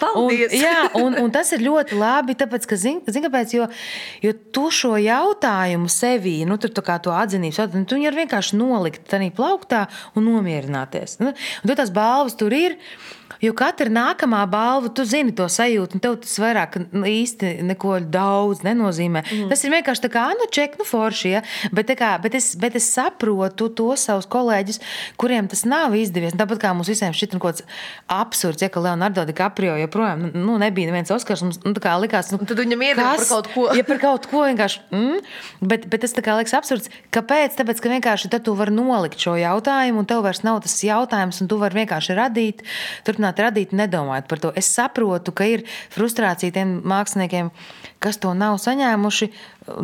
Paldies! 0.03 0.53
Un, 0.53 0.57
jā, 0.61 0.77
un, 1.03 1.19
un 1.25 1.35
tas 1.35 1.53
ir 1.57 1.65
ļoti 1.67 1.99
labi, 1.99 2.37
tāpēc, 2.39 2.69
ka, 2.69 2.81
zin, 2.81 3.03
zin 3.11 3.27
kāpēc, 3.27 3.57
jo, 3.59 3.69
jo 4.25 4.35
tu 4.55 4.69
šo 4.75 4.95
jautājumu 5.01 5.91
sevī, 5.93 6.39
nu, 6.49 6.59
tur 6.63 6.75
kā 6.87 6.99
to 7.03 7.15
atzinības, 7.15 7.63
nu, 7.75 7.85
tu 7.89 7.99
viņu 7.99 8.11
var 8.11 8.21
vienkārši 8.23 8.61
nolikt 8.61 9.07
tādā 9.11 9.31
plauktā 9.37 9.87
un 10.17 10.29
nomierināties. 10.31 11.21
Nu, 11.23 11.33
un 11.33 11.71
tad 11.71 11.81
tās 11.83 11.95
balvas 11.95 12.37
tur 12.39 12.55
ir. 12.57 12.79
Jo 13.43 13.53
katra 13.53 13.91
nākamā 13.93 14.39
balva, 14.49 14.89
tu 14.97 15.05
zini 15.05 15.35
to 15.37 15.45
sajūtu, 15.51 15.99
un 15.99 16.03
tev 16.03 16.15
tas 16.23 16.39
vairāk 16.41 16.79
īsti 17.11 17.51
neko 17.69 17.99
daudz 18.01 18.16
nenozīmē. 18.67 19.23
Mm. 19.25 19.51
Tas 19.53 19.65
ir 19.67 19.73
vienkārši 19.75 20.05
tā 20.07 20.11
kā, 20.13 20.25
nu, 20.39 20.49
ček, 20.53 20.79
nu, 20.81 20.87
forši, 20.89 21.33
ja? 21.35 21.43
bet, 21.77 21.91
kā, 21.99 22.15
bet, 22.23 22.37
es, 22.39 22.55
bet 22.61 22.79
es 22.79 22.89
saprotu 22.95 23.69
tos 23.77 24.07
savus 24.09 24.29
kolēģus, 24.33 24.81
kuriem 25.21 25.51
tas 25.53 25.67
nav 25.69 25.97
izdevies. 25.99 26.37
Tāpat 26.39 26.63
kā 26.63 26.73
mums 26.77 26.91
visiem 26.91 27.15
šķiet 27.17 27.37
kaut 27.37 27.45
kāds 27.47 27.67
absurds, 28.13 28.65
ja 28.65 28.71
ka 28.73 28.83
Leonardo 28.83 29.27
DiCaprio 29.29 29.77
joprojām 29.83 30.27
nu, 30.27 30.33
nu, 30.35 30.57
nebija 30.63 30.91
neviens 30.91 31.13
Oskars. 31.15 31.45
Mums 31.45 31.61
nu, 31.67 31.75
likās, 32.03 32.33
nu, 32.33 32.41
tad 32.49 32.63
viņam 32.63 32.87
ir 32.87 33.01
par 33.01 33.27
kaut 33.29 33.51
ko. 33.53 33.69
Ja 33.77 33.85
par 33.87 34.01
kaut 34.03 34.31
ko 34.31 34.47
vienkārši, 34.47 34.83
mm, 34.95 35.21
bet, 35.67 35.87
bet 35.93 36.07
tas 36.07 36.17
kā 36.17 36.39
liekas 36.39 36.57
absurds. 36.57 36.91
Kāpēc? 37.15 37.59
Tāpēc, 37.59 37.83
ka 37.83 37.93
vienkārši 37.93 38.33
tad 38.33 38.47
tu 38.47 38.57
vari 38.59 38.75
nolikt 38.75 39.21
šo 39.23 39.37
jautājumu, 39.39 40.03
un 40.03 40.09
tev 40.09 40.25
vairs 40.27 40.43
nav 40.47 40.63
tas 40.65 40.79
jautājums, 40.85 41.43
un 41.43 41.51
tu 41.51 41.61
vari 41.61 41.83
vienkārši 41.83 42.17
radīt. 42.17 42.65
Turpināt 43.07 43.27
turpināt 43.27 43.41
radīt, 43.41 43.73
nedomājot 43.73 44.29
par 44.29 44.39
to. 44.39 44.53
Es 44.57 44.69
saprotu, 44.69 45.33
ka 45.33 45.45
ir 45.45 45.65
frustrācija 45.91 46.53
tiem 46.53 46.83
māksliniekiem, 46.85 47.51
kas 48.03 48.21
to 48.23 48.33
nav 48.37 48.59
saņēmuši, 48.63 49.31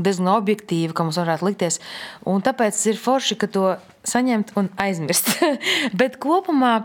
diezgan 0.04 0.32
objektīvi, 0.36 0.94
kā 0.94 1.06
mums 1.06 1.20
varētu 1.20 1.48
likties. 1.48 1.80
Un 2.28 2.44
tāpēc 2.44 2.78
ir 2.92 3.00
forši, 3.00 3.38
ka 3.40 3.50
to 3.50 3.68
saņemt 4.08 4.56
un 4.60 4.72
aizmirst. 4.82 5.36
Bet 6.00 6.18
kopumā 6.22 6.80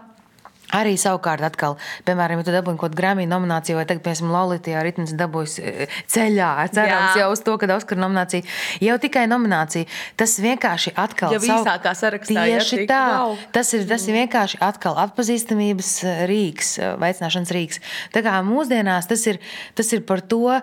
Arī 0.76 0.98
savukārt, 1.00 1.40
atkal, 1.48 1.78
piemēram, 2.04 2.42
ja 2.42 2.46
tu 2.50 2.52
dabūji 2.52 2.76
kaut 2.76 2.90
kādu 2.90 3.00
Grammy 3.00 3.24
nomināciju, 3.30 3.78
vai 3.80 3.86
tagad, 3.88 4.04
piemēram, 4.04 4.34
Lolitā 4.34 4.82
ritms 4.84 5.14
dabūjis 5.16 5.54
e, 5.62 5.88
ceļā, 6.12 6.50
cerams 6.76 7.16
Jā. 7.16 7.22
jau 7.22 7.30
uz 7.32 7.42
to, 7.46 7.54
ka 7.62 7.70
Oskara 7.78 8.04
nominācija 8.04 8.44
jau 8.84 8.98
tikai 9.00 9.24
nominācija. 9.32 9.88
Tas 10.20 10.36
vienkārši 10.44 10.92
atkal 11.00 11.38
ir 11.38 11.48
īsākā 11.48 11.96
sarakstā. 11.96 12.44
Tieši 12.52 12.82
jā, 12.82 12.88
tā. 12.92 13.02
Wow. 13.16 13.40
Tas 13.56 13.72
ir, 13.78 13.88
tas 13.88 14.10
ir 14.12 14.20
vienkārši 14.20 14.60
atkal 14.68 15.00
atpazīstamības 15.08 15.94
e, 16.04 16.16
rīks, 16.34 16.74
e, 16.82 16.94
veicināšanas 17.00 17.56
rīks. 17.56 17.84
Tā 18.12 18.28
kā 18.28 18.36
mūsdienās 18.44 19.08
tas 19.08 19.24
ir, 19.32 19.40
tas 19.80 19.96
ir 19.96 20.04
par 20.10 20.26
to. 20.28 20.60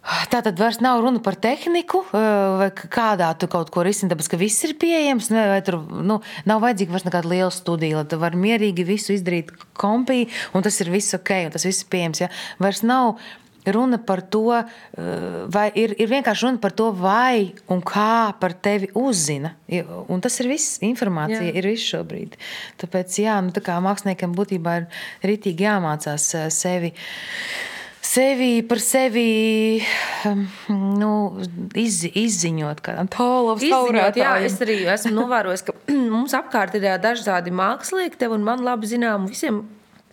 Tā 0.00 0.40
tad 0.40 0.56
vairs 0.56 0.78
nav 0.80 1.02
runa 1.04 1.20
par 1.20 1.36
tehniku, 1.36 2.00
vai 2.12 2.70
kādā 2.72 3.28
tu 3.38 3.50
kaut 3.52 3.68
ko 3.74 3.84
risini, 3.84 4.08
tāpēc 4.12 4.30
ka 4.32 4.38
viss 4.40 4.64
ir 4.64 4.72
pieejams. 4.80 5.28
Vai, 5.34 5.44
vai 5.52 5.60
tur 5.66 5.76
nu, 5.84 6.20
nav 6.48 6.62
vajadzīga 6.64 6.94
vairs 6.94 7.04
nekāda 7.06 7.30
liela 7.30 7.50
studija, 7.52 7.98
lai 8.00 8.08
tu 8.08 8.18
vari 8.22 8.40
mierīgi 8.40 8.86
visu 8.88 9.12
izdarīt 9.12 9.52
kompī, 9.78 10.24
un 10.56 10.64
tas 10.64 10.80
ir 10.80 10.92
viss 10.94 11.16
ok, 11.18 11.34
un 11.50 11.54
tas 11.54 11.68
viss 11.68 11.84
ir 11.84 11.92
pieejams. 11.92 12.24
Ja? 12.24 12.30
Vairs 12.62 12.80
nav 12.86 13.20
runa 13.68 13.98
par 14.00 14.22
to, 14.32 14.46
vai 15.52 15.66
ir, 15.76 15.92
ir 16.00 16.08
vienkārši 16.08 16.46
runa 16.46 16.62
par 16.62 16.72
to, 16.76 16.90
vai 16.96 17.52
un 17.68 17.82
kā 17.84 18.32
par 18.40 18.54
tevi 18.56 18.88
uzzina. 18.96 19.52
Un 20.08 20.24
tas 20.24 20.40
ir 20.40 20.48
viss, 20.48 20.78
informācija 20.86 21.44
jā. 21.44 21.56
ir 21.60 21.68
viss 21.68 21.90
šobrīd. 21.92 22.38
Tāpēc, 22.80 23.20
jā, 23.20 23.36
nu, 23.44 23.52
tā 23.52 23.62
kā 23.64 23.76
māksliniekam 23.84 24.32
būtībā 24.38 24.78
ir 24.80 24.88
ritīgi 25.32 25.68
jāmācās 25.68 26.30
sevi 26.56 26.94
sevi 28.10 28.62
par 28.66 28.80
sevi 28.82 29.80
um, 30.26 30.44
nu, 30.98 31.12
iz, 31.78 32.02
izziņot, 32.08 32.82
kādam 32.84 33.10
tālam 33.12 33.60
stūrētājam. 33.62 34.46
Es 34.48 34.58
arī 34.64 34.78
esmu 34.96 35.14
novērojis, 35.18 35.66
ka 35.68 35.76
mums 36.14 36.34
apkārt 36.38 36.76
ir 36.78 36.88
dažādi 37.02 37.54
mākslinieki, 37.54 38.18
tev 38.20 38.34
un 38.36 38.46
man 38.46 38.64
labi 38.66 38.90
zinām, 38.90 39.28
visiem 39.30 39.62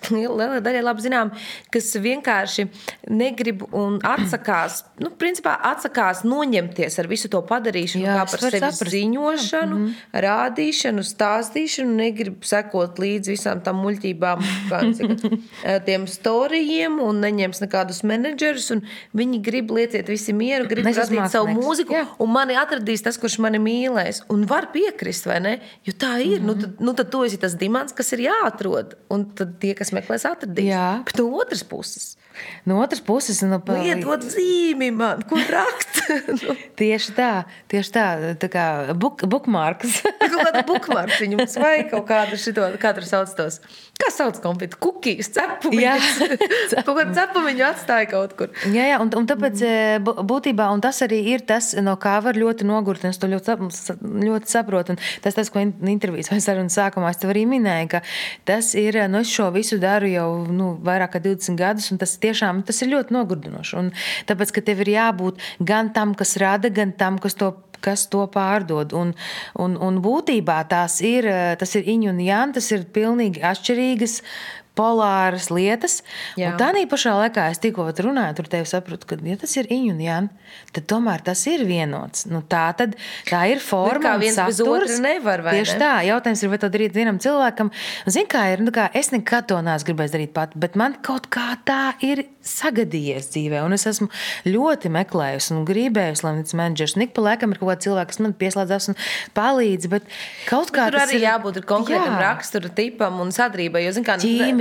lielai 0.11 0.61
daļai 0.63 0.83
labi 0.85 1.05
zinām, 1.05 1.31
kas 1.73 1.89
vienkārši 2.01 2.67
negrib 3.09 3.63
un 3.75 3.99
atsakās, 4.05 4.83
nu, 5.01 5.11
principā 5.19 5.55
atsakās 5.71 6.23
noņemties 6.27 6.99
ar 7.01 7.09
visu 7.09 7.31
to 7.33 7.41
padarīšanu, 7.47 8.05
Jā, 8.05 8.17
kā 8.19 8.25
par 8.31 8.43
sevi 8.45 8.61
saprast. 8.63 8.91
ziņošanu, 8.93 9.77
mm 9.77 9.85
-hmm. 9.87 10.21
rādīšanu, 10.27 11.05
stāstīšanu, 11.11 11.95
negrib 12.01 12.43
sekot 12.47 12.99
līdzi 13.01 13.35
visām 13.35 13.61
tām 13.65 13.81
muļķībām, 13.83 14.45
kā 14.69 14.83
tiem 15.87 16.07
storijiem 16.07 16.99
un 17.03 17.21
neņems 17.23 17.61
nekādus 17.65 18.03
menedžerus, 18.03 18.71
un 18.71 18.83
viņi 19.17 19.41
grib 19.43 19.71
lieciet 19.71 20.07
visi 20.07 20.33
mieru, 20.33 20.67
grib 20.69 20.85
Mēs 20.87 20.99
radīt 21.01 21.31
savu 21.31 21.51
mūziku, 21.57 21.95
Jā. 21.95 22.05
un 22.23 22.31
mani 22.31 22.55
atradīs 22.59 23.03
tas, 23.05 23.17
kurš 23.19 23.39
mani 23.43 23.59
mīlēs, 23.59 24.23
un 24.33 24.45
var 24.49 24.69
piekrist, 24.73 25.27
vai 25.27 25.39
ne? 25.43 25.53
Jo 25.87 25.93
tā 25.93 26.13
ir, 26.21 26.39
mm 26.39 26.43
-hmm. 26.43 26.45
nu, 26.45 26.55
tad, 26.61 26.79
nu, 26.79 26.93
tad 26.93 27.11
tu 27.11 27.23
esi 27.23 27.37
tas 27.37 27.55
dimants, 27.55 27.93
kas 27.93 28.11
ir 28.13 28.19
jāatrod, 28.27 28.95
un 29.09 29.25
tad 29.35 29.57
tie, 29.59 29.73
kas 29.73 29.86
kas 29.87 29.95
meklēs, 29.95 30.27
atradīs. 30.27 30.71
Jā. 30.73 30.87
Bet 31.07 31.19
no 31.21 31.29
otras 31.39 31.63
puses, 31.67 32.11
No 32.67 32.81
otras 32.83 33.01
puses, 33.01 33.41
nu, 33.45 33.59
pa- 33.63 33.77
iedod 33.79 34.25
zīmi 34.27 34.89
man, 34.95 35.23
ko 35.27 35.39
rakt. 35.49 36.01
nu, 36.41 36.55
tieši 36.79 37.13
tā, 37.17 37.31
tieši 37.71 37.93
tā, 37.95 38.05
tā 38.41 38.49
kā 38.51 38.65
book, 38.97 39.23
bookmarks. 39.29 40.01
kaut 40.31 40.39
kāda 40.41 40.63
bukmārciņa 40.67 41.39
mums 41.39 41.57
vai 41.61 41.75
kaut 41.89 42.07
kāda 42.09 42.39
šito, 42.39 42.67
kā 42.81 42.93
tur 42.97 43.07
sauc 43.07 43.31
tos. 43.37 43.61
Kā 43.97 44.11
sauc 44.13 44.37
konfeti? 44.43 44.77
Kukijas, 44.81 45.31
cepumiņas. 45.33 46.19
kaut 46.85 46.93
kādu 46.99 47.15
cepumiņu 47.17 47.65
atstāja 47.65 48.09
kaut 48.11 48.35
kur. 48.37 48.51
Jā, 48.69 48.89
jā 48.91 48.99
un, 49.01 49.09
un 49.17 49.29
tāpēc 49.29 49.63
mm. 49.63 50.25
būtībā 50.29 50.67
un 50.73 50.83
tas 50.83 51.01
arī 51.05 51.21
ir 51.33 51.45
tas, 51.47 51.71
no 51.81 51.95
kā 52.01 52.17
var 52.23 52.37
ļoti 52.37 52.67
nogurt. 52.67 53.03
un 53.03 53.15
Es 53.15 53.21
to 53.21 53.29
ļoti, 53.31 53.57
ļoti 54.27 54.51
saprotu. 54.51 54.93
Un 54.93 55.01
tas, 55.23 55.33
tas, 55.37 55.49
ko 55.53 55.63
in- 55.63 55.73
intervijas 55.89 56.29
vai 56.31 56.39
sarunas 56.43 56.77
sākumā 56.77 57.09
es 57.13 57.21
tev 57.21 57.33
arī 57.33 57.47
minēju, 57.49 57.89
ka 57.95 58.03
tas 58.47 58.73
ir, 58.77 58.99
nu, 59.09 59.23
es 59.25 59.31
šo 59.33 59.49
visu 59.55 59.79
daru 59.81 60.11
jau 60.11 60.29
nu, 60.45 60.73
vairāk 60.85 61.15
kā 61.15 61.23
20 61.23 61.57
gadus, 61.59 61.89
un 61.93 62.01
tas 62.01 62.13
tiešām 62.27 62.65
tas 62.67 62.83
ir 62.83 62.93
ļoti 62.93 63.15
nogurdinoši. 63.15 63.77
Un 63.79 63.93
tāpēc, 64.29 64.53
ka 64.53 64.65
tev 64.69 64.83
ir 64.85 64.93
jābūt 64.97 65.47
gan 65.63 65.93
tam, 65.95 66.13
kas 66.17 66.37
rada, 66.41 66.69
gan 66.73 66.93
tam, 66.97 67.21
kas 67.23 67.39
to 67.39 67.55
kas 67.81 68.07
to 68.11 68.25
pārdod. 68.33 68.93
Un, 68.97 69.13
un, 69.61 69.77
un 69.77 69.99
būtībā 70.03 70.59
tās 70.69 70.99
ir, 71.05 71.27
tas 71.61 71.75
ir 71.77 71.89
iņu 71.93 72.13
un 72.13 72.21
jāna, 72.25 72.57
tas 72.57 72.71
ir 72.73 72.87
pilnīgi 72.93 73.43
atšķirīgas. 73.45 74.21
Polāras 74.77 75.49
lietas. 75.53 76.01
Jā. 76.39 76.53
Un 76.53 76.61
tā 76.61 76.71
pašā 76.89 77.15
laikā 77.17 77.47
es 77.51 77.61
tikko 77.63 77.87
runāju, 77.89 78.37
tur 78.37 78.49
tevi 78.51 78.69
sapratu, 78.69 79.09
ka, 79.09 79.17
ja 79.25 79.37
tas 79.39 79.55
ir 79.57 79.69
iņu 79.73 79.95
un 79.95 80.01
jāna, 80.03 80.47
tad 80.75 80.87
tomēr 80.91 81.23
tas 81.25 81.41
ir 81.49 81.65
vienots. 81.67 82.27
Nu, 82.29 82.43
tā, 82.45 82.67
tad, 82.77 82.95
tā 83.27 83.43
ir 83.51 83.61
forma. 83.63 84.03
kā 84.03 84.15
viens 84.21 84.37
bez 84.37 84.61
saturs. 84.61 84.93
otra 84.93 85.01
nevar, 85.03 85.43
Tieši 85.49 85.77
ne? 85.77 85.81
tā, 85.81 85.91
jautājums 86.11 86.43
ir, 86.43 86.53
vai 86.53 86.61
to 86.61 86.71
darīt 86.73 86.97
vienam 86.97 87.19
cilvēkam. 87.23 87.71
Zini, 88.07 88.29
kā 88.31 88.45
ir, 88.53 88.63
nu, 88.65 88.73
kā 88.75 88.89
es 88.97 89.11
nekad 89.15 89.49
to 89.51 89.59
neesmu 89.65 89.91
gribējis 89.91 90.15
darīt 90.15 90.33
pati, 90.35 90.59
bet 90.61 90.77
man 90.79 90.97
kaut 91.05 91.29
kā 91.33 91.49
tā 91.67 91.95
ir 92.05 92.25
sagadījies 92.47 93.29
dzīvē. 93.33 93.61
Un 93.65 93.75
es 93.75 93.85
esmu 93.89 94.07
ļoti 94.47 94.91
meklējusi 94.93 95.53
un 95.55 95.65
gribējusi, 95.67 96.23
lai 96.25 96.33
mans 96.39 96.55
menedžers 96.57 96.95
un 96.97 97.05
ik 97.07 97.13
pa 97.15 97.25
laikam 97.25 97.53
ir 97.53 97.61
kaut 97.61 97.71
kāds 97.73 97.87
cilvēks, 97.87 98.17
kas 98.17 98.23
man 98.23 98.35
pieslēdzas 98.39 98.89
un 98.93 98.99
palīdz. 99.37 99.89
Bet 99.91 100.07
kaut 100.47 100.71
kā 100.75 100.87
Tur 100.87 100.99
tas 100.99 101.07
arī 101.07 101.19
ir 101.19 101.27
jābūt 101.27 101.59
konkrētam 101.67 102.15
Jā. 102.15 102.21
rakstura 102.23 102.71
tipam 102.77 103.19
un 103.23 103.33
sadarbībai. 103.35 103.83
Jo, 103.87 103.95
zin, 103.97 104.07
kā, 104.07 104.17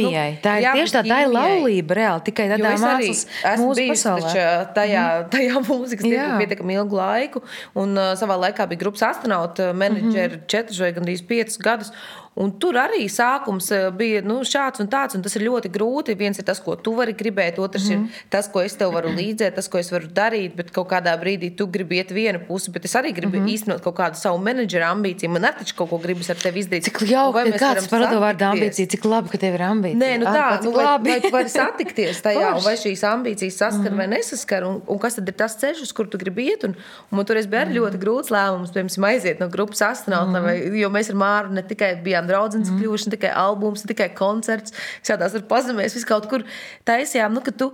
nu, 0.06 0.12
ķīmijai. 0.12 0.36
Tā 0.44 0.56
ir 0.56 0.66
jābūt 0.66 0.80
tieši 0.80 0.96
tā, 0.96 1.02
tā 1.06 1.20
ir 1.24 1.32
laulība 1.34 1.98
reāli 2.00 2.24
tikai 2.30 2.48
tādā 2.52 2.74
mākslas 2.82 3.22
mūsu 3.60 3.86
pasaulē. 3.90 4.26
taču 4.26 4.74
tajā, 4.78 5.06
tajā 5.34 5.62
mūzikas 5.66 6.06
tirgu 6.06 6.20
Jā. 6.20 6.36
pietiekami 6.42 6.78
ilgu 6.80 7.00
laiku. 7.00 7.42
Un, 7.78 7.96
uh, 7.98 8.12
savā 8.20 8.38
laikā 8.46 8.68
bija 8.70 8.84
grupas 8.86 9.04
astronauta 9.10 9.72
menedžeri 9.72 10.38
mm 10.38 10.46
-hmm. 10.46 10.70
4 10.70 10.80
vai 10.84 10.92
gandrīz 11.00 11.26
5 11.26 11.60
gadus. 11.62 11.92
Un 12.36 12.50
tur 12.60 12.76
arī 12.76 13.06
sākums 13.08 13.70
uh, 13.72 13.86
bija 13.96 14.20
nu, 14.20 14.42
šāds 14.44 14.82
un 14.82 14.90
tāds, 14.92 15.16
un 15.16 15.22
tas 15.24 15.32
ir 15.38 15.46
ļoti 15.46 15.70
grūti. 15.72 16.16
Viens 16.20 16.36
ir 16.36 16.44
tas, 16.44 16.60
ko 16.60 16.74
tu 16.76 16.92
vari 16.98 17.14
gribēt, 17.16 17.56
otrs 17.58 17.88
mm 17.88 17.94
-hmm. 17.94 18.04
ir 18.04 18.28
tas, 18.30 18.48
ko 18.52 18.60
es 18.60 18.74
tev 18.76 18.92
varu 18.92 19.08
līdzēt, 19.16 19.54
tas, 19.56 19.68
ko 19.72 19.78
es 19.78 19.88
varu 19.92 20.10
darīt. 20.18 20.56
Bet 20.56 20.72
kādā 20.72 21.14
brīdī 21.16 21.54
tu 21.56 21.66
gribi 21.66 21.96
iet 21.96 22.10
vienu 22.12 22.40
pusi, 22.48 22.70
bet 22.70 22.84
es 22.84 22.94
arī 22.94 23.14
gribu 23.14 23.38
mm 23.38 23.46
-hmm. 23.46 23.54
īstenot 23.54 23.80
kaut 23.80 23.96
kādu 23.96 24.20
savu 24.20 24.38
menedžera 24.38 24.92
ambīciju. 24.92 25.30
Man 25.30 25.42
arī 25.48 25.74
kaut 25.76 25.90
ko 25.90 25.98
gribas 25.98 26.30
ar 26.30 26.36
tevi 26.36 26.60
izdarīt. 26.60 26.84
Cik 26.84 27.00
jauki, 27.08 27.52
ka 27.52 27.58
kāds 27.58 27.88
par 27.88 28.04
to 28.10 28.20
vārdu 28.20 28.44
ambīcija, 28.52 28.86
cik 28.88 29.04
labi, 29.04 29.28
ka 29.28 29.38
tev 29.38 29.54
ir 29.54 29.62
ambīcija. 29.62 29.98
Nē, 29.98 30.18
nu 30.18 30.26
tā, 30.26 30.62
nu, 30.64 30.70
vai, 30.72 30.98
vai 30.98 31.20
tu 31.20 31.30
vari 31.30 31.48
satikties 31.48 32.20
tajā, 32.22 32.52
vai 32.64 32.76
šīs 32.76 33.02
ambīcijas 33.14 33.56
saskar 33.56 33.92
mm. 33.92 33.96
vai 33.96 34.06
nesaskar, 34.06 34.64
un, 34.64 34.82
un 34.86 34.98
kas 34.98 35.14
tad 35.14 35.28
ir 35.28 35.34
tas 35.34 35.56
ceļš, 35.56 35.82
uz 35.82 35.92
kur 35.92 36.06
tu 36.06 36.18
gribi 36.18 36.50
iet. 36.50 36.64
Un, 36.68 36.76
un 37.10 37.16
man 37.16 37.24
toreiz 37.24 37.46
bija 37.46 37.64
arī 37.64 37.78
ļoti 37.78 38.00
grūts 38.02 38.32
lēmums, 38.34 38.74
piemēram, 38.76 39.08
aiziet 39.08 39.40
no 39.40 39.48
grupas 39.48 39.82
astronauta, 39.82 40.40
mm. 40.40 40.76
jo 40.76 40.90
mēs 40.90 41.10
ar 41.10 41.16
Māru 41.16 41.52
ne 41.56 41.62
tikai 41.62 41.94
bijām 42.04 42.25
draudzenes 42.28 42.70
mm. 42.72 42.80
kļuvuši, 42.80 43.08
ne 43.08 43.16
tikai 43.16 43.32
albums, 43.36 43.84
ne 43.84 43.92
tikai 43.92 44.10
koncerts, 44.18 44.74
sēdās 45.06 45.36
ar 45.38 45.46
pazemēs, 45.50 45.96
vis 45.96 46.08
kaut 46.08 46.28
kur 46.30 46.46
taisījām, 46.88 47.34
nu, 47.36 47.42
ka 47.44 47.54
tu, 47.54 47.70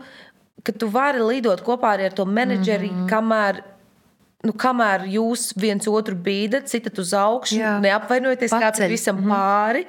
ka 0.66 0.74
tu 0.76 0.88
vari 0.92 1.22
lidot 1.24 1.64
kopā 1.66 1.96
arī 1.96 2.08
ar 2.10 2.16
to 2.16 2.28
menedžeri, 2.28 2.92
mm. 2.92 3.06
kamēr 3.12 3.62
Nu, 4.42 4.50
kamēr 4.58 5.04
jūs 5.06 5.52
viens 5.54 5.86
otru 5.86 6.16
bīdat, 6.18 6.66
citat 6.66 6.96
uz 6.98 7.12
augšu, 7.14 7.60
Jā. 7.60 7.76
neapvainojieties, 7.84 8.50
kā 8.50 8.72
Paceļ. 8.72 8.80
tam 8.80 8.90
visam 8.90 9.20
pāri, 9.22 9.84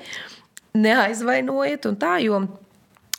neaizvainojiet 0.77 1.87
un 1.89 1.97
tā, 1.97 2.19
jo 2.21 2.37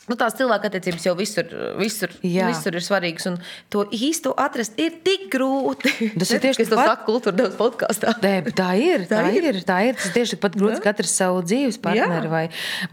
nu, 0.09 0.15
tās 0.19 0.35
cilvēka 0.37 0.69
attiecības 0.69 1.05
jau 1.07 1.13
visur, 1.17 1.47
visur, 1.79 2.11
Jā. 2.25 2.47
visur 2.51 2.75
ir 2.77 2.83
svarīgas. 2.85 3.25
Un 3.31 3.37
to 3.73 3.85
īsto 3.95 4.33
atrast 4.37 4.77
ir 4.81 4.99
tik 5.05 5.27
grūti. 5.33 5.91
Tas 6.19 6.31
ir 6.35 6.43
tieši 6.43 6.59
tikai 6.61 6.65
es 6.67 6.71
to 6.71 6.77
tāpat. 6.77 6.91
saku 6.91 7.07
kultūra 7.11 7.35
devas 7.39 7.55
podkāstā. 7.59 8.13
Tā 8.21 8.33
ir. 8.39 8.49
Tā, 8.51 8.69
Tā 8.69 9.07
tā 9.09 9.21
ir. 9.31 9.39
ir. 9.39 9.49
ir. 9.55 9.59
Tā 9.67 9.77
ir. 9.89 9.97
Tas 9.99 10.13
tieši 10.15 10.35
tikpat 10.35 10.57
grūti 10.59 10.81
katrs 10.85 11.15
savu 11.17 11.41
dzīves 11.45 11.79
partneri 11.81 12.29
vai, 12.31 12.43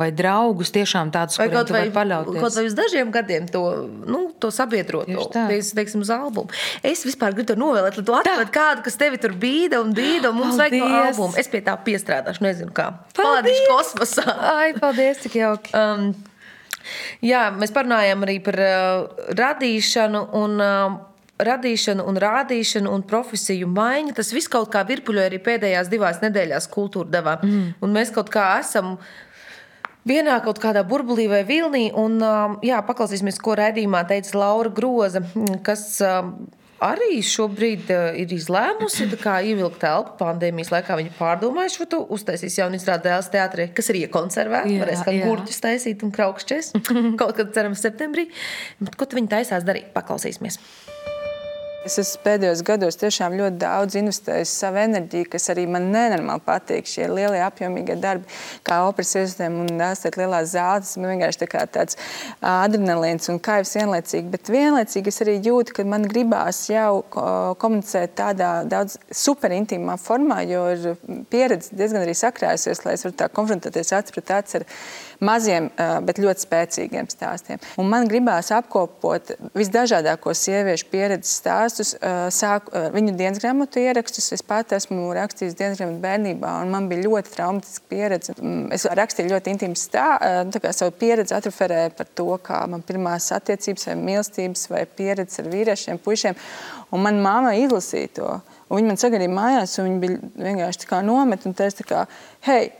vai 0.01 0.09
draugus, 0.15 0.73
tiešām 0.75 1.13
tādus, 1.15 1.39
Vai 1.43 1.49
kaut 1.53 1.71
vai, 1.75 1.85
paļauties. 1.93 2.41
kaut 2.41 2.57
vai 2.59 2.65
uz 2.71 2.75
dažiem 2.79 3.13
gadiem 3.15 3.47
to, 3.51 3.63
nu, 4.09 4.23
to 4.41 4.51
sabiedrot, 4.55 5.07
Tieši 5.11 5.27
to, 5.27 5.31
tā. 5.37 5.45
es, 5.57 5.73
teiksim, 5.77 6.03
uz 6.07 6.11
albumu. 6.13 6.49
Es 6.87 7.05
vispār 7.07 7.35
gribu 7.37 7.53
to 7.53 7.59
novēlēt, 7.61 7.99
lai 8.01 8.05
tu 8.09 8.17
atrod 8.17 8.53
kādu, 8.55 8.85
kas 8.87 8.97
tevi 9.01 9.21
tur 9.23 9.35
bīda 9.37 9.81
un 9.85 9.93
bīda, 9.97 10.31
un 10.33 10.41
mums 10.41 10.57
vajag 10.61 10.79
to 10.79 10.83
Paldies! 10.87 11.13
albumu. 11.13 11.39
Es 11.43 11.49
pie 11.53 11.61
tā 11.67 11.77
piestrādāšu, 11.87 12.45
nezinu 12.47 12.73
kā. 12.77 12.91
Paldies! 13.17 13.23
Palādīšu 13.23 13.65
kosmosā. 13.71 14.25
Ai, 14.53 14.73
paldies, 14.79 15.21
cik 15.25 15.37
jauki. 15.41 15.73
Um, 15.77 16.13
jā, 17.25 17.47
mēs 17.57 17.75
parunājām 17.75 18.27
arī 18.27 18.39
par 18.45 18.61
uh, 18.67 19.25
radīšanu 19.39 20.29
un. 20.43 20.61
Uh, 20.61 21.01
Radīšanu, 21.43 22.05
un 22.07 22.19
rādīšanu 22.23 22.91
un 22.93 23.03
profesiju 23.09 23.67
maiņu. 23.67 24.13
Tas 24.15 24.29
viss 24.31 24.51
kaut 24.53 24.69
kā 24.71 24.85
virpuļoja 24.87 25.25
arī 25.27 25.41
pēdējās 25.43 25.89
divās 25.91 26.21
nedēļās 26.23 26.69
kultūra 26.71 27.11
devā. 27.11 27.33
Mm. 27.43 27.65
Un 27.83 27.97
mēs 27.97 28.13
kaut 28.15 28.31
kā 28.31 28.45
esam 28.61 28.93
vienā 30.07 30.37
kaut 30.45 30.61
kādā 30.63 30.85
burbulī 30.87 31.27
vai 31.33 31.41
vilnī. 31.49 31.89
Un, 31.99 32.21
jā, 32.63 32.79
paklausīsimies, 32.87 33.41
ko 33.43 33.57
raidījumā 33.59 34.05
teica 34.13 34.39
Laura 34.39 34.71
Groza, 34.77 35.25
kas 35.67 35.89
arī 36.83 37.21
šobrīd 37.27 37.91
uh, 37.95 38.09
ir 38.19 38.33
izlēmusi 38.35 39.09
ievilkt 39.09 39.81
telpu 39.83 40.17
pandēmijas 40.21 40.73
laikā. 40.75 40.97
Viņa 40.99 41.15
pārdomāja 41.19 41.75
šo 41.77 41.89
to, 41.91 42.03
uztaisīs 42.17 42.59
jaunu 42.59 42.79
izrādi 42.81 43.09
dēls 43.09 43.31
teātrī, 43.33 43.69
kas 43.75 43.93
ir 43.93 44.03
iekonservēta. 44.05 44.79
Varēs 44.83 45.05
kā 45.07 45.17
gurķus 45.23 45.63
taisīt 45.65 46.05
un 46.07 46.15
kraukšķis. 46.15 46.73
kaut 47.21 47.37
kad 47.39 47.53
cerams 47.57 47.85
septembrī. 47.85 48.29
Bet 48.83 48.99
ko 48.99 49.09
viņi 49.13 49.33
taisās 49.37 49.67
darīt? 49.69 49.93
Paklausīsimies. 49.97 50.59
Es 51.83 51.97
esmu 51.99 52.21
pēdējos 52.23 52.61
gados 52.63 52.95
tiešām 53.01 53.33
ļoti 53.35 53.57
daudz 53.59 53.97
investējis 53.99 54.51
savu 54.61 54.79
enerģiju, 54.85 55.27
kas 55.33 55.49
arī 55.51 55.65
man 55.67 55.89
nenormāli 55.91 56.45
patīk. 56.47 56.87
Šie 56.87 57.09
lielie 57.11 57.41
apjomīgie 57.43 57.97
darbi, 57.99 58.29
kā 58.63 58.77
operas 58.87 59.11
iestādēm 59.19 59.57
un 59.65 59.73
dāstēt 59.81 60.15
lielās 60.21 60.53
zāles, 60.53 60.93
man 61.03 61.17
vienkārši 61.17 61.41
tā 61.43 61.49
kā 61.51 61.65
tāds 61.75 61.99
adrenalīns 62.39 63.27
un 63.35 63.43
kaivs 63.43 63.75
vienlaicīgi. 63.81 64.31
Bet 64.31 64.53
vienlaicīgi 64.55 65.11
es 65.11 65.19
arī 65.27 65.35
jūtu, 65.43 65.75
ka 65.81 65.87
man 65.91 66.07
gribās 66.07 66.63
jau 66.71 67.03
ko- 67.11 67.57
komunicēt 67.59 68.15
tādā 68.21 68.53
daudz 68.71 69.01
superintīmā 69.25 69.99
formā, 69.99 70.39
jo 70.47 70.69
ir 70.77 71.27
pieredze 71.35 71.75
diezgan 71.75 72.07
arī 72.07 72.15
sakrājusies, 72.15 72.87
lai 72.87 72.95
es 72.95 73.03
varētu 73.09 73.25
tā 73.25 73.33
konfrontēties 73.35 73.91
acis 73.99 74.15
pret 74.15 74.37
acis 74.39 74.63
maziem, 75.23 75.69
bet 76.07 76.21
ļoti 76.23 76.45
spēcīgiem 76.47 77.09
stāstiem. 77.11 77.61
Un 77.81 77.89
man 77.93 78.09
gribās 78.11 78.51
apkopot 78.55 79.33
visdažādākos 79.59 80.43
sieviešu 80.47 80.89
pieredzes 80.93 81.37
stāstus, 81.41 81.95
sāku 82.35 82.75
viņu 82.95 83.15
dienas 83.19 83.41
grāmatu 83.43 83.83
ierakstus. 83.83 84.33
Es 84.35 84.45
pat 84.47 84.75
esmu 84.77 85.11
rakstījis 85.17 85.57
dienas 85.59 85.81
grāmatu 85.81 86.03
bērnībā, 86.03 86.53
un 86.65 86.73
man 86.75 86.89
bija 86.91 87.07
ļoti 87.07 87.35
traumatiska 87.37 87.89
pieredze. 87.93 88.37
Mm, 88.41 88.71
Es 88.73 88.87
rakstīju 88.89 89.31
ļoti 89.35 89.53
intīmu 89.53 89.77
stāstu, 89.79 90.61
savu 90.73 90.95
pieredzi 90.97 91.35
atreferēju 91.37 91.93
par 91.99 92.09
to, 92.19 92.29
kā 92.43 92.63
man 92.71 92.83
pirmās 92.87 93.29
attiecības 93.37 93.91
vai 93.91 93.97
mīlestības 94.01 94.69
vai 94.73 94.85
pieredzes 94.87 95.43
ar 95.43 95.51
vīriešiem, 95.53 96.01
puišiem. 96.03 96.39
Un 96.93 97.05
man 97.05 97.21
māma 97.25 97.55
izlasīja 97.61 98.13
to. 98.19 98.31
Un 98.69 98.81
viņa 98.81 98.89
man 98.89 99.01
sagaidīja 99.01 99.33
mājās, 99.33 99.75
un 99.81 99.89
viņa 99.91 99.99
bija 100.03 100.47
vienkārši 100.47 100.85
tā 100.85 100.89
kā 100.89 101.03
nomet 101.05 101.45
un 101.49 101.57
teica, 101.57 101.83
tā 101.83 101.89
kā, 101.89 102.05
hei, 102.49 102.71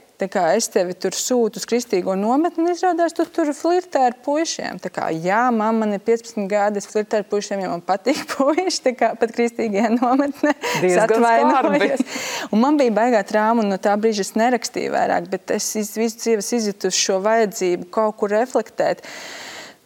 es 0.57 0.69
tevi 0.73 0.95
tur 0.95 1.11
sūtu 1.17 1.61
uz 1.61 1.67
kristīgo 1.69 2.15
nometni, 2.19 2.65
un 2.65 2.73
izrādās, 2.73 3.15
tu 3.17 3.25
tur 3.27 3.51
flirtē 3.57 4.05
ar 4.11 4.17
puišiem. 4.25 4.79
Kā, 4.93 5.09
jā, 5.15 5.45
mamma, 5.51 5.83
man 5.87 5.97
ir 5.97 6.03
15 6.05 6.47
gadi, 6.51 6.79
es 6.83 6.87
flirtēju 6.91 7.25
ar 7.25 7.29
puišiem, 7.31 7.63
jo 7.65 7.71
man 7.75 7.83
patīk 7.87 8.21
puiši, 8.35 8.81
tā 8.87 8.95
kā 8.99 9.13
pat 9.19 9.35
kristīgajā 9.37 9.91
nometnē. 9.99 10.55
Atvainojos. 11.07 12.05
Man 12.55 12.77
bija 12.81 12.95
baigā 13.01 13.23
trauma, 13.27 13.63
un 13.65 13.73
no 13.73 13.79
tā 13.83 13.95
brīža 13.99 14.27
es 14.27 14.35
nerakstīju 14.39 14.93
vairāk, 14.95 15.31
bet 15.33 15.51
es 15.57 15.71
iz- 15.81 15.97
visu 15.99 16.19
dzīvi 16.23 16.43
esmu 16.45 16.59
izjutusi 16.63 17.07
šo 17.07 17.19
vajadzību 17.25 17.91
kaut 17.95 18.17
kur 18.21 18.31
reflektēt. 18.35 19.03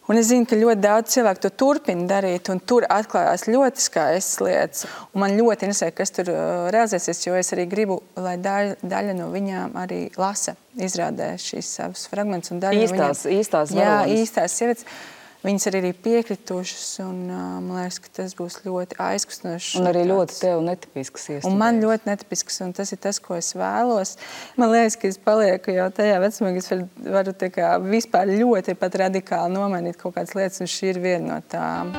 Un 0.09 0.17
es 0.21 0.29
zinu, 0.31 0.47
ka 0.47 0.55
ļoti 0.55 0.79
daudz 0.85 1.11
cilvēku 1.17 1.41
to 1.43 1.51
turpina 1.51 2.05
darīt, 2.07 2.47
un 2.53 2.61
tur 2.63 2.85
atklājās 2.87 3.49
ļoti 3.51 3.83
skaistas 3.83 4.39
lietas. 4.41 4.85
Un 5.13 5.21
man 5.25 5.35
ļoti 5.35 5.67
interesē, 5.67 5.89
kas 5.95 6.15
tur 6.15 6.31
uh, 6.31 6.69
realizēsies, 6.71 7.25
jo 7.27 7.35
es 7.35 7.51
arī 7.57 7.65
gribu, 7.67 7.97
lai 8.17 8.37
daļa, 8.39 8.77
daļa 8.87 9.17
no 9.19 9.33
viņām 9.35 9.75
arī 9.83 10.05
lasa, 10.17 10.55
izrādē 10.79 11.33
šīs 11.43 11.73
savas 11.81 12.07
fragmentus. 12.13 12.53
un 12.55 12.61
daļa 12.63 12.79
no 12.79 12.87
Īstās- 12.87 13.25
viņām- 13.27 13.41
īstās 13.41 13.75
Jā, 13.75 13.91
varones. 13.97 14.21
īstās 14.23 14.55
sievietes. 14.61 14.85
Viņas 15.47 15.68
arī 15.70 15.82
ir 15.90 15.99
piekritušas. 16.05 16.86
Un, 17.05 17.22
man 17.30 17.70
liekas, 17.78 18.01
ka 18.03 18.12
tas 18.20 18.34
būs 18.38 18.61
ļoti 18.66 18.99
aizkustinoši. 19.07 19.78
Un 19.80 19.90
arī 19.90 20.05
ļoti 20.11 20.38
tev 20.42 20.62
netipisks. 20.66 21.28
Un 21.49 21.59
man 21.61 21.80
ļoti 21.82 22.11
netipisks, 22.11 22.61
un 22.66 22.74
tas 22.76 22.92
ir 22.94 23.01
tas, 23.03 23.20
ko 23.22 23.38
es 23.38 23.53
vēlos. 23.57 24.16
Man 24.61 24.72
liekas, 24.74 24.99
ka 25.01 25.11
es 25.12 25.20
palieku 25.22 25.74
jau 25.76 25.88
tajā 25.94 26.20
vecumā, 26.24 26.53
ka 26.57 26.64
es 26.64 26.70
varu, 26.72 26.88
varu 27.18 27.36
kā, 27.57 27.72
vispār 27.86 28.34
ļoti 28.34 28.76
radikāli 29.07 29.55
nomainīt 29.55 30.01
kaut 30.01 30.16
kādas 30.18 30.36
lietas, 30.38 30.62
un 30.64 30.70
šī 30.70 30.94
ir 30.94 31.03
viena 31.05 31.36
no 31.36 31.40
tām. 31.51 31.94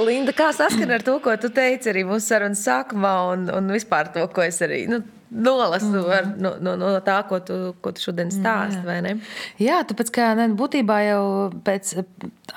Linda, 0.00 0.32
kā 0.32 0.48
saskana 0.56 0.96
ar 0.96 1.04
to, 1.04 1.18
ko 1.20 1.34
tu 1.40 1.50
teici 1.52 1.90
arī 1.92 2.06
mūsu 2.08 2.24
sarunas 2.30 2.62
sākumā, 2.64 3.14
un, 3.34 3.46
un 3.52 3.70
vispār 3.74 4.08
to, 4.14 4.24
ko 4.32 4.46
es 4.46 4.62
arī 4.64 4.86
nu, 4.88 5.02
nolasu 5.30 5.86
mm. 5.86 6.10
ar, 6.12 6.28
no, 6.40 6.52
no, 6.62 6.74
no 6.80 6.90
tā, 7.04 7.18
ko 7.28 7.40
tu, 7.44 7.56
ko 7.84 7.92
tu 7.92 8.02
šodien 8.02 8.30
stāsti, 8.32 8.80
vai 8.86 8.98
ne? 9.04 9.14
Jā, 9.60 9.82
tāpēc, 9.88 10.12
ka 10.14 10.30
ne, 10.38 10.48
būtībā 10.56 10.98
jau 11.04 11.24
pēc 11.66 11.92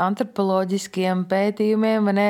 antropoloģiskiem 0.01 1.25
pētījumiem, 1.31 2.07
ne, 2.15 2.29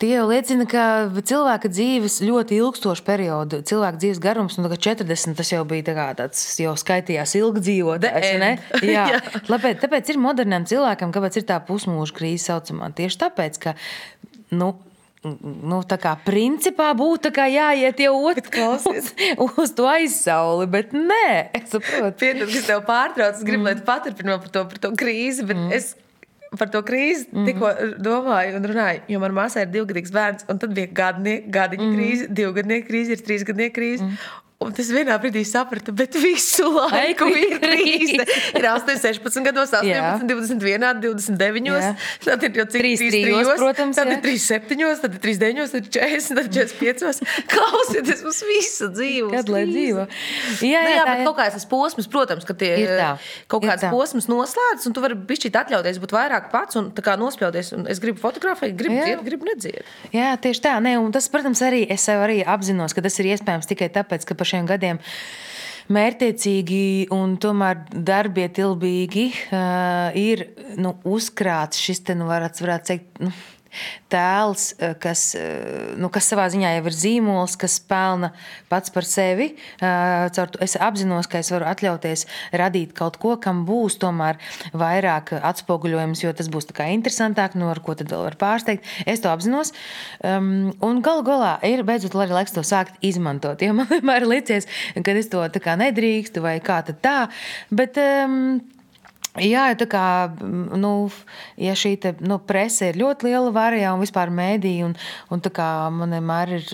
tie 0.00 0.14
jau 0.14 0.24
liecina, 0.30 0.66
ka 0.70 0.86
cilvēka 1.16 1.70
dzīves 1.72 2.18
ļoti 2.24 2.60
ilgstošu 2.62 3.04
periodu, 3.06 3.60
cilvēka 3.68 4.00
dzīves 4.00 4.22
garums, 4.24 4.56
nu, 4.60 4.72
40, 4.72 5.36
tas 5.36 5.52
jau 5.52 5.62
bija 5.68 5.88
tā 5.90 5.96
kā 5.98 6.08
tāds, 6.22 6.42
jau 6.62 6.72
skaitījās 6.80 7.36
ilgdzīvotājs, 7.42 8.32
ne? 8.42 8.52
Jā. 8.96 9.06
Jā. 9.12 9.22
Tāpēc, 9.50 9.80
tāpēc 9.84 10.14
ir 10.14 10.22
modernam 10.22 10.66
cilvēkam, 10.68 11.12
kāpēc 11.14 11.40
ir 11.42 11.48
tā 11.48 11.60
pusmūža 11.66 12.16
krīze 12.16 12.48
saucamā. 12.48 12.88
Tieši 12.96 13.20
tāpēc, 13.26 13.60
ka, 13.62 13.76
nu, 14.56 14.72
nu, 15.26 15.82
tā 15.88 15.98
kā 16.00 16.14
principā 16.26 16.92
būtu 16.96 17.32
jāiet 17.34 18.00
jau 18.00 18.14
uz, 18.28 19.10
uz 19.62 19.74
to 19.76 19.86
aizsauli, 19.90 20.66
bet 20.70 20.94
nē, 20.96 21.52
es 21.56 21.70
saprotu. 21.74 22.16
Piedod, 22.22 22.50
ka 22.50 22.60
es 22.60 22.66
tev 22.68 22.82
pārtraucu, 22.88 23.40
es 23.40 23.46
gribu, 23.46 23.62
mm. 23.62 23.68
lai 23.68 23.76
tu 23.78 23.86
paturpini 23.86 24.36
par 24.40 24.52
to, 24.54 24.64
par 24.72 24.82
to 24.86 24.92
krīzi, 24.98 25.46
bet 25.48 25.58
mm. 25.58 25.72
es 25.76 25.94
par 26.56 26.70
to 26.72 26.82
krīzi 26.86 27.26
mm. 27.32 27.46
tikko 27.48 27.72
domāju 28.06 28.58
un 28.60 28.68
runāju, 28.70 29.04
jo 29.12 29.20
manā 29.22 29.38
māsā 29.42 29.66
ir 29.66 29.72
divgadīgs 29.74 30.14
bērns, 30.14 30.46
un 30.52 30.60
tad 30.62 30.74
bija 30.76 30.92
gadnieka, 31.02 31.50
gadiņa 31.58 31.86
mm. 31.86 31.96
krīze, 31.98 32.28
divgadnieka 32.40 32.88
krīze, 32.90 33.16
ir 33.16 33.24
trīsgadnieka 33.26 33.76
krīze. 33.76 34.06
Mm. 34.06 34.44
Un 34.56 34.72
tas 34.72 34.88
vienā 34.88 35.12
brīdī 35.20 35.42
saprata, 35.44 35.92
bet 35.92 36.14
visu 36.16 36.64
laiku 36.72 37.26
ir 37.28 37.58
krīze. 37.60 38.24
Ir 38.56 38.64
8, 38.64 38.96
16 39.02 39.44
gados, 39.44 39.74
18, 39.76 39.90
jā. 39.90 40.14
21, 40.24 40.86
29. 41.02 41.66
Jā. 41.68 41.90
Tad 42.24 42.46
ir 42.46 42.56
jau 42.62 42.64
cik 42.72 42.80
3, 42.80 42.94
3, 43.02 43.20
3 43.36 43.58
protams. 43.60 43.98
Tad 43.98 44.08
jā. 44.08 44.16
ir 44.16 44.22
3, 44.24 44.40
7, 44.46 44.78
tad 45.02 45.18
ir 45.18 45.20
3, 45.26 45.40
9, 45.42 45.74
tad 45.74 45.82
ir 45.82 45.90
40, 45.98 46.40
tad 46.40 46.48
ir 46.48 46.70
45. 46.72 47.20
Klausieties, 47.52 48.22
mums 48.24 48.40
visu 48.48 48.88
dzīvo. 48.94 49.28
Kad 49.34 49.52
lai 49.52 49.62
dzīvo? 49.68 50.06
Jā, 50.64 50.70
jā, 50.70 50.80
nu, 50.80 50.94
jā 50.94 51.04
bet 51.10 51.22
kaut 51.28 51.36
kāds 51.42 51.58
tas 51.58 51.68
posms, 51.68 52.08
protams, 52.16 52.48
ka 52.48 52.56
tie 52.56 52.72
ir 52.80 52.94
tā. 52.96 53.10
kaut 53.52 53.68
kāds 53.68 53.84
posms 53.92 54.30
noslēdz, 54.32 54.88
un 54.88 54.96
tu 54.96 55.04
vari 55.04 55.20
bišķīt 55.20 55.60
atļauties 55.60 56.00
būt 56.00 56.16
vairāk 56.16 56.48
pats 56.54 56.80
un 56.80 56.88
tā 56.96 57.04
kā 57.04 57.18
nospļauties. 57.20 57.74
Un 57.76 57.86
es 57.92 58.00
gribu 58.00 58.24
fotografēt, 58.24 58.72
gribu 58.80 59.04
dzied, 59.04 59.20
gribu 59.28 59.50
nedzied. 59.52 59.84
Jā, 60.16 60.32
tieši 60.40 60.64
tā. 60.64 60.74
Ne, 60.80 60.96
un 61.02 61.12
tas, 61.12 61.28
protams, 61.28 61.60
arī 61.66 61.84
es 61.92 62.08
sev 62.08 62.24
arī 62.24 62.40
apzinos, 62.40 62.96
ka 62.96 63.04
tas 63.04 63.20
ir 63.20 63.34
iespējams 63.34 63.68
tikai 63.68 63.92
tāpēc, 63.92 64.24
ka 64.24 64.38
par 64.38 64.45
šiem 64.46 64.68
gadiem 64.68 65.02
mērķiecīgi 65.92 67.08
un 67.14 67.36
tomēr 67.42 67.84
darbietilbīgi 67.94 69.26
uh, 69.30 70.16
ir 70.18 70.42
nu, 70.82 70.96
uzkrāts 71.06 71.78
šis, 71.78 72.02
te, 72.08 72.16
nu, 72.18 72.26
varētu, 72.30 72.64
varētu 72.66 72.90
teikt, 72.90 73.20
nu, 73.22 73.30
tēls, 74.12 74.74
eh, 74.78 74.94
kas, 75.00 75.34
eh, 75.34 75.94
nu, 75.96 76.08
kas 76.12 76.30
savā 76.30 76.46
ziņā 76.52 76.76
jau 76.76 76.84
ir 76.86 76.96
zīmols, 76.96 77.56
kas 77.58 77.78
pelna 77.80 78.32
pats 78.68 78.90
par 78.90 79.02
sevi. 79.02 79.54
Eh, 79.80 80.28
es 80.60 80.76
apzinos, 80.76 81.28
ka 81.28 81.38
es 81.38 81.50
varu 81.50 81.64
atļauties 81.64 82.26
radīt 82.52 82.94
kaut 82.94 83.18
ko, 83.18 83.36
kam 83.36 83.64
būs 83.66 83.98
tomēr 83.98 84.36
vairāk 84.72 85.40
atspoguļojums, 85.40 86.22
jo 86.22 86.32
tas 86.32 86.48
būs 86.48 86.66
interesantāk, 86.66 87.54
no 87.54 87.66
nu, 87.66 87.74
ko 87.82 87.94
tad 87.94 88.08
vēl 88.08 88.22
var 88.24 88.36
pārsteigt. 88.36 88.82
Es 89.06 89.20
to 89.20 89.28
apzinos. 89.28 89.72
Um, 90.22 90.72
un 90.80 91.02
galu 91.02 91.22
galā 91.22 91.62
ir 91.64 91.82
beidzot 91.82 92.14
arī 92.14 92.30
laiks 92.30 92.52
to 92.52 92.60
sākt 92.60 92.94
izmantot. 93.02 93.60
Jo 93.60 93.72
man 93.72 93.86
vienmēr 93.94 94.26
licies, 94.26 94.66
ka 94.94 95.12
es 95.12 95.28
to 95.28 95.42
nedrīkstu 95.42 96.42
vai 96.42 96.60
kā 96.60 96.82
tā. 96.86 97.28
Bet, 97.70 97.96
um, 97.96 98.60
Jā, 99.42 99.66
tā 99.76 99.84
kā 99.90 100.02
nu, 100.40 100.92
ja 101.60 101.74
šī 101.76 101.92
te, 102.00 102.12
nu, 102.24 102.38
presa 102.40 102.88
ir 102.88 102.96
ļoti 103.00 103.28
liela 103.28 103.50
varijā 103.52 103.92
un 103.92 104.00
vispār 104.00 104.30
mēdīja, 104.32 104.88
un, 104.88 104.94
un 105.32 105.42
tā 105.44 105.50
kā 105.52 105.66
man 105.92 106.14
vienmēr 106.16 106.52
ir, 106.56 106.70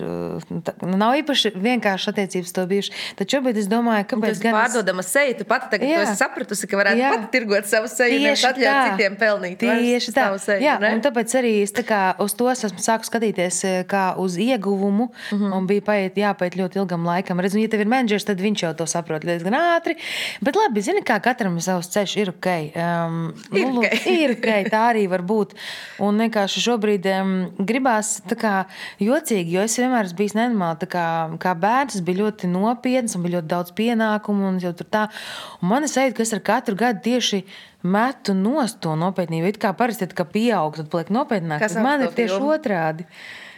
tā, 0.66 0.74
nu, 0.86 0.94
nav 1.00 1.16
īpaši 1.18 1.52
vienkārši 1.56 2.10
attiecības 2.12 2.54
to 2.54 2.66
bijuši. 2.70 2.94
Taču 3.18 3.38
šobrīd 3.38 3.58
es 3.58 3.68
domāju, 3.70 4.06
ka 4.12 4.18
tas 4.22 4.42
gan... 4.44 4.54
pārdodama 4.54 5.04
seja, 5.06 5.34
tu 5.40 5.46
pati 5.48 5.72
tagad 5.74 5.90
jā. 5.90 6.04
sapratusi, 6.18 6.68
ka 6.70 6.78
varētu 6.78 7.02
jā. 7.02 7.10
pat 7.16 7.26
tirgot 7.34 7.70
savu 7.70 7.90
seju, 7.90 8.20
nevis 8.22 8.44
atļaut 8.46 8.92
citiem 8.92 9.18
pelnīt. 9.18 9.58
Tieši 9.62 10.14
tā. 10.14 10.28
Seju, 10.42 10.62
jā, 10.62 10.76
ne? 10.82 10.92
un 10.96 11.02
tāpēc 11.04 11.34
arī 11.42 11.52
es 11.64 11.74
tā 11.74 11.84
kā 11.86 12.00
uz 12.22 12.36
to 12.38 12.46
esmu 12.52 12.70
sāku 12.82 13.10
skatīties 13.10 13.58
eh, 13.68 13.80
kā 13.88 14.04
uz 14.22 14.38
ieguvumu, 14.40 15.10
mm 15.10 15.38
-hmm. 15.38 15.56
un 15.58 15.66
bija 15.66 15.86
paiet, 15.90 16.16
jāpaiet 16.16 16.56
ļoti 16.60 16.78
ilgam 16.82 17.06
laikam. 17.06 17.42
Redz, 17.42 17.58
un 17.58 17.66
ja 17.66 17.68
tev 17.68 17.82
ir 17.82 17.90
menedžers, 17.90 18.24
tad 18.30 18.40
viņš 18.40 18.64
jau 18.66 18.72
to 18.78 18.86
saprot 18.86 19.26
diezgan 19.26 19.54
ātri. 19.58 19.98
Bet 20.40 20.56
labi, 20.56 20.82
zini, 20.82 21.02
kā 21.02 21.18
katram 21.20 21.60
savs 21.60 21.90
ceļš 21.92 22.16
ir 22.22 22.32
ok 22.32 22.51
ok. 22.52 22.76
Um, 22.76 23.34
ir, 23.52 23.66
nu, 23.66 23.80
okay. 23.80 24.14
ir 24.24 24.34
ok, 24.36 24.48
tā 24.72 24.82
arī 24.92 25.06
var 25.10 25.24
būt. 25.26 25.54
Un 26.02 26.20
vienkārši 26.22 26.62
šobrīd 26.64 27.08
um, 27.14 27.34
gribās 27.58 28.14
tā 28.28 28.38
kā 28.38 28.54
jocīgi, 29.02 29.56
jo 29.56 29.64
es 29.66 29.76
vienmēr 29.80 30.08
esmu 30.08 30.20
bijis 30.20 30.36
nenormāli. 30.38 30.88
Kā, 30.92 31.06
kā 31.42 31.54
bērns 31.58 31.98
es 31.98 32.04
biju 32.04 32.26
ļoti 32.26 32.50
nopietns 32.52 33.16
un 33.16 33.26
bija 33.26 33.38
ļoti 33.38 33.52
daudz 33.52 33.76
pienākumu. 33.78 34.52
Un, 34.52 34.62
un 34.62 35.70
man 35.74 35.86
ir 35.86 35.92
sajūta, 35.92 36.18
ka 36.18 36.26
es 36.26 36.34
ar 36.36 36.42
katru 36.46 36.78
gadu 36.78 37.04
tieši 37.06 37.42
metu 37.82 38.34
nost 38.38 38.80
to 38.82 38.94
nopietnību. 38.98 39.52
It 39.52 39.62
kā 39.62 39.72
parasti, 39.76 40.10
kad 40.14 40.30
pieaug, 40.34 40.76
tad 40.78 40.90
paliek 40.92 41.12
nopietnāk. 41.14 41.64
Man 41.82 42.06
ir 42.06 42.14
tieši 42.16 42.42
otrādi. 42.42 43.08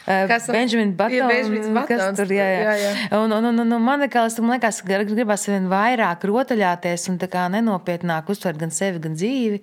Kas 0.04 0.46
Benjamins 0.52 0.96
Batons, 0.98 1.86
kas 1.88 2.18
tur 2.18 2.32
jā, 2.34 2.44
jā. 2.44 2.64
Jā, 2.64 2.72
jā. 2.76 2.90
Un, 3.16 3.32
un, 3.32 3.46
un, 3.48 3.62
un 3.64 3.80
man 3.80 4.02
liekas, 4.04 4.36
man 4.44 4.58
liekas, 4.58 4.82
gribas 4.84 5.46
vien 5.48 5.70
vairāk 5.70 6.26
rotaļāties 6.28 7.08
un 7.12 7.16
nenopietnāk 7.54 8.28
uztvert 8.34 8.60
gan 8.60 8.74
sevi, 8.74 9.00
gan 9.06 9.16
dzīvi. 9.16 9.62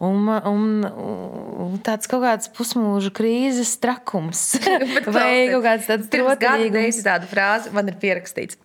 Un, 0.00 0.26
un, 0.48 0.64
un 0.88 1.78
tāds 1.84 2.10
kaut 2.10 2.24
kāds 2.24 2.50
pusmūža 2.56 3.12
krīzes 3.14 3.76
trakums. 3.82 4.56
Vai 5.14 5.52
kaut 5.52 5.62
kāds 5.68 5.86
tāds 5.92 6.10
rotaļīgums. 6.18 7.04
Tāda 7.06 7.30
frāze 7.30 7.70
man 7.76 7.92
ir 7.92 8.00
pierakstīts. 8.00 8.58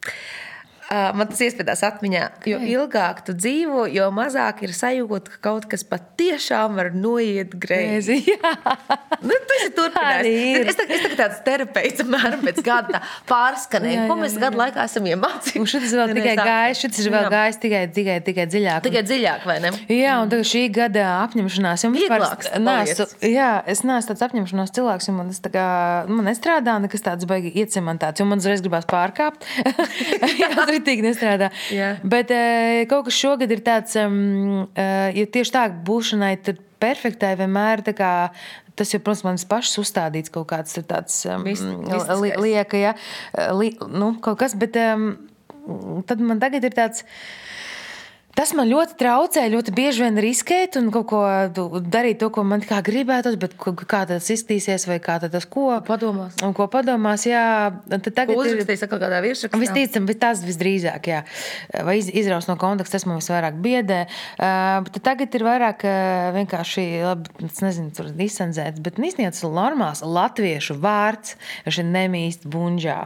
Man 0.85 1.25
tas 1.31 1.39
iespējams 1.41 1.81
atmiņā, 1.87 2.23
jo 2.45 2.59
ilgāk 2.61 3.23
tu 3.25 3.33
dzīvo, 3.33 3.87
jo 3.89 4.05
mazāk 4.13 4.61
ir 4.67 4.73
sajūta, 4.75 5.33
ka 5.33 5.39
kaut 5.47 5.65
kas 5.71 5.81
patiešām 5.87 6.77
var 6.77 6.91
noiet 6.93 7.55
greizi. 7.57 8.19
nu, 9.27 9.37
tas 9.49 9.63
ir 9.65 9.71
turpinājums. 9.73 10.69
Es 10.69 10.77
tagad 10.77 10.95
esmu 10.99 11.17
tāds 11.17 11.39
terapeits, 11.47 12.03
apmēram 12.05 12.43
pēc 12.45 12.61
gada 12.65 13.01
pārskanēju, 13.29 14.03
ko 14.11 14.17
mēs 14.19 14.37
gadu 14.41 14.61
laikā 14.61 14.85
esam 14.85 15.09
iemācījušies. 15.09 15.87
Šis 15.87 15.95
vēl 15.97 16.13
tikai 16.19 16.35
gājis, 16.39 16.83
šis 16.83 17.01
ir 17.01 17.15
vēl 17.15 17.27
gājis 17.33 17.59
tikai, 17.65 17.81
tikai, 17.95 18.19
tikai 18.29 18.45
dziļāk. 18.53 18.85
Tikai 18.85 19.03
dziļāk, 19.09 19.49
vai 19.49 19.57
ne? 19.65 19.73
Jā, 19.89 20.19
un 20.21 20.31
tagad 20.31 20.49
šī 20.51 20.63
gada 20.75 21.07
apņemšanās. 21.23 21.87
Vieglāks, 21.95 22.51
nesu, 22.61 23.09
jā, 23.25 23.49
es 23.71 23.81
neesmu 23.87 24.13
tāds 24.13 24.25
apņemšanās 24.29 24.73
cilvēks, 24.77 25.09
un 25.09 25.19
man, 25.19 25.33
tas 25.33 25.41
tā 25.43 25.51
kā, 25.53 25.65
man 26.11 26.29
nestrādā 26.29 26.77
nekas 26.83 27.05
tāds 27.05 27.27
baigi 27.29 27.53
iecementāts, 27.63 28.21
jo 28.21 28.29
man 28.29 28.43
uzreiz 28.43 28.63
gribās 28.65 28.87
pārkāpt. 28.89 29.45
ritīgi 30.75 31.05
nestrādā. 31.05 31.51
Jā. 31.73 31.95
Bet 32.03 32.33
uh, 32.35 32.83
kaut 32.91 33.09
kas 33.09 33.17
šogad 33.17 33.51
ir 33.51 33.63
tāds, 33.65 33.97
uh, 33.99 34.67
ja 35.15 35.25
tieši 35.37 35.55
tā 35.55 35.65
būšanai, 35.87 36.35
perfektai 36.81 37.33
vienmēr 37.39 37.85
tā 37.85 37.95
kā 37.97 38.11
tas 38.75 38.91
jau, 38.91 38.99
protams, 38.99 39.23
manas 39.23 39.45
pašas 39.47 39.79
uzstādīts 39.79 40.33
kaut 40.33 40.49
kāds 40.51 40.75
tāds 40.87 41.21
um, 41.31 41.45
li, 41.47 42.33
lieka, 42.43 42.79
ja, 42.81 42.91
li, 43.55 43.71
nu, 43.87 44.11
kaut 44.23 44.41
kas, 44.41 44.55
bet 44.59 44.75
um, 44.81 45.13
tad 46.07 46.23
man 46.23 46.43
tagad 46.43 46.67
ir 46.67 46.75
tāds. 46.75 47.05
Tas 48.35 48.51
man 48.51 48.67
ļoti 48.67 48.97
traucē, 48.99 49.45
ļoti 49.47 49.71
bieži 49.75 50.03
vien 50.03 50.19
riskēt 50.19 50.75
un 50.75 50.89
kaut 50.91 51.07
ko 51.07 51.21
darīt, 51.79 52.19
to, 52.19 52.27
ko 52.35 52.43
man 52.43 52.63
kā 52.67 52.81
gribētos, 52.83 53.37
bet 53.39 53.55
kā 53.55 54.01
tas 54.09 54.27
izskatīsies, 54.33 54.87
vai 54.89 54.97
kā 55.03 55.15
tas 55.23 55.47
ko 55.47 55.69
padomās. 55.87 56.35
Un 56.43 56.51
ko 56.57 56.67
padomās, 56.71 57.23
jā, 57.29 57.45
tad 57.87 58.11
tagad 58.11 58.35
ir 58.35 58.41
uzrakstījis 58.43 58.85
kaut 58.91 59.03
kādā 59.05 59.23
virsrakstā. 59.23 59.61
Visticam, 59.63 60.07
bet 60.09 60.19
tas 60.25 60.43
visdrīzāk, 60.43 61.09
jā. 61.13 61.23
Vai 61.87 61.97
izraus 62.03 62.49
no 62.51 62.57
konteksta, 62.59 62.99
tas 62.99 63.07
man 63.07 63.23
visvairāk 63.23 63.59
biedē. 63.63 64.03
Uh, 64.35 64.83
tagad 64.99 65.35
ir 65.39 65.47
vairāk 65.47 65.87
uh, 65.87 66.29
vienkārši, 66.35 66.87
labi, 67.07 67.31
es 67.47 67.63
nezinu, 67.63 67.95
tur 67.95 68.11
izsenzēts, 68.11 68.83
bet 68.83 68.99
ir 68.99 69.53
normāls 69.55 70.03
latviešu 70.03 70.75
vārds, 70.83 71.37
viņš 71.63 71.85
ir 71.85 71.93
nemīst 71.95 72.49
bunģā. 72.51 73.03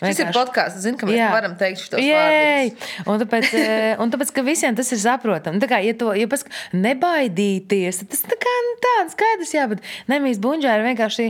Šis 0.00 0.22
ir 0.22 0.30
podkāsts, 0.34 0.82
zinu, 0.84 0.98
ka 1.00 1.08
mēs 1.08 1.18
jā. 1.18 1.30
varam 1.32 1.56
teikt 1.60 1.82
šo 1.84 1.96
vārdu. 1.96 2.92
Un 3.06 3.24
tāpēc, 3.24 3.48
eh, 3.56 4.02
un 4.02 4.12
tāpēc, 4.12 4.32
ka 4.36 4.44
visiem 4.46 4.76
tas 4.78 4.92
ir 4.92 5.00
saprotami. 5.02 5.62
Tā 5.62 5.70
kā, 5.70 5.80
ja 5.84 5.96
to 5.96 6.12
ja 6.16 6.28
pas, 6.30 6.44
nebaidīties, 6.76 8.04
tas 8.10 8.24
tā 8.28 8.38
kā 8.40 8.54
nu, 8.68 8.76
tāds 8.86 9.16
skaidrs, 9.16 9.56
jā, 9.56 9.66
bet 9.72 9.84
nemīs 10.10 10.40
buņģā 10.42 10.78
ir 10.78 10.86
vienkārši. 10.90 11.28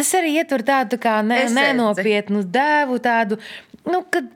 Tas 0.00 0.12
arī 0.16 0.36
ietver 0.40 0.64
tādu 0.64 0.96
tā 0.96 1.02
kā 1.02 1.16
ne, 1.26 1.42
nenopietnu 1.52 2.46
dēvu, 2.48 3.00
tādu, 3.04 3.40
nu, 3.88 4.04
kad 4.08 4.30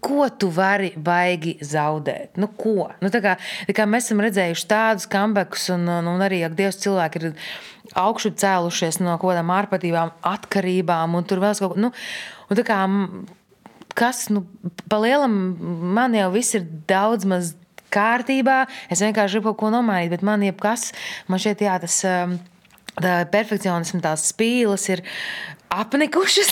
ko 0.00 0.28
tu 0.28 0.48
vari 0.52 0.90
baigi 0.96 1.56
zaudēt? 1.64 2.36
Nu, 2.40 2.50
ko? 2.56 2.90
Nu, 3.00 3.10
tā 3.12 3.20
kā, 3.24 3.36
tā 3.68 3.76
kā 3.76 3.86
mēs 3.88 4.08
esam 4.08 4.22
redzējuši 4.24 4.66
tādus 4.70 5.08
kambekus, 5.10 5.68
un, 5.74 5.86
un, 5.88 6.10
un 6.14 6.24
arī, 6.24 6.42
ja 6.44 6.50
Dievs 6.52 6.80
cilvēki 6.82 7.22
ir 7.22 7.30
augšu 7.98 8.34
cēlušies 8.40 9.00
no 9.02 9.16
kaut 9.18 9.32
kādām 9.32 9.52
ārpatīvām 9.54 10.12
atkarībām, 10.32 11.16
un 11.16 11.26
tur 11.28 11.42
vēl 11.42 11.56
kaut 11.58 11.74
ko. 11.74 11.80
Nu, 11.88 11.92
un 12.50 12.58
tā 12.58 12.66
kā, 12.66 12.80
kas, 13.98 14.26
nu, 14.34 14.44
pa 14.90 15.00
lielam, 15.02 15.34
man 15.96 16.14
jau 16.18 16.28
viss 16.34 16.58
ir 16.58 16.66
daudz 16.90 17.26
maz 17.28 17.54
kārtībā. 17.94 18.64
Es 18.90 19.02
vienkārši 19.02 19.38
gribu 19.38 19.52
kaut 19.52 19.64
ko 19.64 19.72
nomainīt, 19.74 20.12
bet 20.14 20.26
man 20.26 20.44
jebkas, 20.46 20.90
man 21.30 21.42
šķiet, 21.42 21.66
jā, 21.68 21.80
tas. 21.86 22.00
Tā 23.00 23.12
perfekcionisms, 23.32 24.02
tās 24.02 24.26
spīles 24.28 24.82
ir 24.90 25.00
apnikušas. 25.70 26.50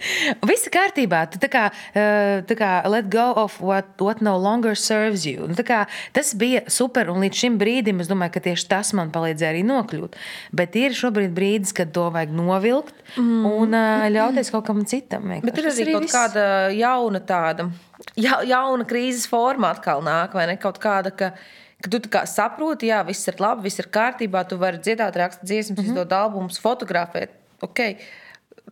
Viss 0.48 0.70
kārtībā. 0.72 1.24
Tu 1.32 1.40
tā 1.42 1.50
kā, 1.50 1.64
eh, 1.98 2.40
tā 2.46 2.56
kā 2.58 2.70
let 2.90 3.10
go 3.10 3.30
of 3.42 3.58
what, 3.62 3.90
what 3.98 4.22
no 4.22 4.36
longer 4.38 4.76
serves 4.78 5.26
you. 5.26 5.48
Nu, 5.50 5.56
kā, 5.66 5.82
tas 6.16 6.32
bija 6.38 6.62
super, 6.70 7.10
un 7.10 7.20
līdz 7.24 7.42
šim 7.42 7.58
brīdim 7.60 8.02
es 8.02 8.10
domāju, 8.10 8.36
ka 8.36 8.44
tieši 8.46 8.68
tas 8.70 8.92
man 8.96 9.10
palīdzēja 9.14 9.52
arī 9.54 9.64
nokļūt. 9.66 10.18
Bet 10.56 10.78
ir 10.78 10.94
šobrīd 10.96 11.34
brīdis, 11.36 11.74
kad 11.76 11.90
to 11.96 12.06
vajag 12.14 12.34
novilkt 12.36 12.94
mm. 13.16 13.48
un 13.50 13.74
uh, 13.74 14.06
ļauties 14.14 14.52
kaut 14.54 14.68
kam 14.70 14.84
citam. 14.88 15.26
Vienkārši. 15.26 15.50
Bet 15.50 15.62
ir 15.62 15.70
arī 15.72 15.96
kaut 15.96 16.06
viss... 16.06 16.14
kāda 16.14 16.46
jauna 16.76 17.22
tāda, 17.26 17.70
ja, 18.14 18.38
jauna 18.46 18.86
krīzes 18.88 19.26
forma 19.30 19.74
atkal 19.74 20.04
nāk, 20.06 20.38
vai 20.38 20.46
ne? 20.52 20.56
Kaut 20.62 20.78
kāda, 20.82 21.10
ka, 21.10 21.34
ka 21.82 21.90
tu 21.90 22.02
saproti, 22.30 22.94
jā, 22.94 23.02
viss 23.08 23.26
ir 23.30 23.42
labi, 23.42 23.66
viss 23.66 23.82
ir 23.82 23.90
kārtībā, 23.90 24.46
tu 24.46 24.62
vari 24.62 24.78
dziedāt, 24.78 25.18
rakstīt 25.18 25.50
dziesmas, 25.50 25.78
mm 25.78 25.84
-hmm. 25.84 25.94
izdot 25.98 26.18
albumus, 26.22 26.62
fotografēt. 26.62 27.34
Okay 27.60 27.98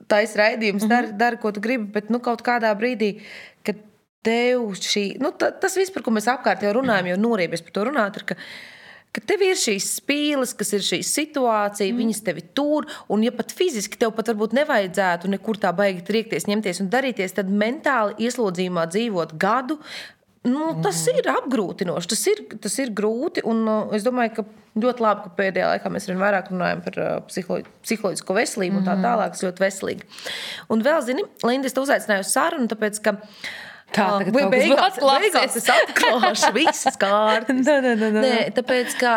taisa 0.08 0.42
raidījums, 0.42 0.84
mm 0.84 0.88
-hmm. 0.88 0.94
dari, 0.94 1.12
dari, 1.20 1.36
ko 1.42 1.52
tu 1.52 1.60
gribi, 1.60 1.90
bet 1.92 2.10
nu, 2.10 2.20
kaut 2.24 2.42
kādā 2.46 2.72
brīdī, 2.78 3.20
kad 3.66 3.76
tev 4.22 4.72
šī, 4.74 5.18
nu, 5.22 5.30
ta, 5.30 5.50
tas 5.50 5.76
viss, 5.76 5.92
par 5.94 6.02
ko 6.02 6.10
mēs 6.10 6.28
apkārt 6.30 6.62
jau 6.62 6.72
runājam, 6.80 7.12
jau 7.12 7.20
noriebies 7.20 7.62
par 7.62 7.72
to 7.72 7.84
runāt, 7.88 8.16
ir, 8.16 8.24
ka, 8.24 8.36
ka 9.12 9.20
tev 9.20 9.42
ir 9.42 9.56
šīs 9.56 9.88
spīles, 10.00 10.54
kas 10.58 10.72
ir 10.72 10.84
šī 10.84 11.00
situācija, 11.06 11.92
mm. 11.92 11.98
viņas 12.02 12.24
tevi 12.26 12.44
tur, 12.54 12.88
un 13.08 13.22
ja 13.22 13.32
pat 13.32 13.52
fiziski 13.52 13.98
tev 13.98 14.12
pat 14.16 14.28
varbūt 14.32 14.56
nevajadzētu 14.58 15.28
nekur 15.28 15.56
tā 15.56 15.72
baigi 15.72 16.04
triekties, 16.04 16.48
ņemties 16.50 16.80
un 16.84 16.90
darīties, 16.90 17.36
tad 17.38 17.48
mentāli 17.48 18.28
ieslodzījumā 18.28 18.86
dzīvot 18.90 19.36
gadu, 19.38 19.78
Nu, 20.46 20.70
tas 20.84 21.00
mm. 21.02 21.18
ir 21.18 21.28
apgrūtinoši, 21.32 22.08
tas 22.12 22.24
ir, 22.30 22.42
tas 22.62 22.76
ir 22.78 22.92
grūti. 22.94 23.42
Un, 23.48 23.64
uh, 23.66 23.94
es 23.96 24.04
domāju, 24.06 24.36
ka 24.38 24.44
ļoti 24.78 25.02
labi, 25.02 25.24
ka 25.24 25.32
pēdējā 25.38 25.70
laikā 25.72 25.92
mēs 25.92 26.08
arī 26.08 26.18
vairāk 26.20 26.52
runājam 26.52 26.82
par 26.84 26.98
uh, 27.02 27.14
psiholo 27.26 27.64
psiholoģisko 27.86 28.36
veselību 28.38 28.80
un 28.80 28.86
tā 28.86 28.94
mm. 28.94 29.06
tālāk. 29.08 29.34
Tas 29.34 29.46
ļoti 29.48 29.64
veselīgi. 29.64 30.10
Un 30.74 30.84
vēl, 30.86 31.00
zini, 31.08 31.24
Linda, 31.48 31.70
es 31.70 31.80
uzaicināju 31.82 32.26
uz 32.26 32.36
sarunu, 32.36 32.70
tāpēc, 32.70 33.02
ka 33.04 33.16
Tā 33.88 34.04
tagad 34.20 34.34
uh, 34.36 34.50
beigās, 34.52 34.98
beigās 35.00 35.54
es 35.56 35.68
atklāšu 35.72 36.52
visas 36.52 36.98
kārtas. 37.00 37.62
nē, 37.68 37.76
nē, 37.80 37.94
nē, 37.96 38.10
nē. 38.18 38.32
tāpēc, 38.58 38.98
ka 39.00 39.14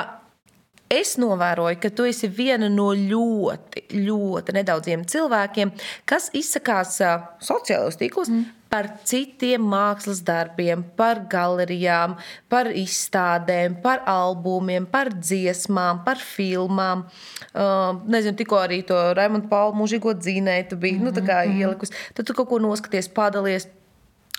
es 0.91 1.17
novēroju, 1.19 1.79
ka 1.83 1.91
tu 1.95 2.07
esi 2.07 2.29
viena 2.31 2.69
no 2.71 2.91
ļoti, 2.95 3.89
ļoti 4.07 4.55
nedaudziem 4.55 5.03
cilvēkiem, 5.11 5.73
kas 6.07 6.29
izsakās 6.39 6.97
uh, 7.03 7.27
sociālajos 7.43 7.99
tīklos 7.99 8.31
mm. 8.31 8.47
Par 8.71 8.87
citiem 9.03 9.63
mākslas 9.67 10.21
darbiem, 10.23 10.83
par 10.95 11.25
galerijām, 11.31 12.15
par 12.51 12.69
izstādēm, 12.71 13.75
par 13.83 14.05
albumiem, 14.07 14.85
par 14.87 15.11
dziesmām, 15.11 16.05
par 16.05 16.21
filmām. 16.23 17.03
Uh, 17.51 17.99
nezinu, 18.07 18.37
tikko 18.39 18.61
arī 18.63 18.79
to 18.87 18.95
Raimondu 19.17 19.51
Pauli 19.51 19.75
mūžīgo 19.81 20.15
dzīnēju, 20.21 20.69
tu 20.69 20.79
biji 20.79 20.97
mm 20.97 21.05
-hmm. 21.07 21.19
nu, 21.19 21.21
mhm, 21.21 21.49
mhm. 21.51 21.61
ielikusi. 21.61 21.93
Tad 22.13 22.25
tu 22.25 22.33
kaut 22.33 22.49
ko 22.49 22.59
noskaties, 22.59 23.11
padalies 23.11 23.67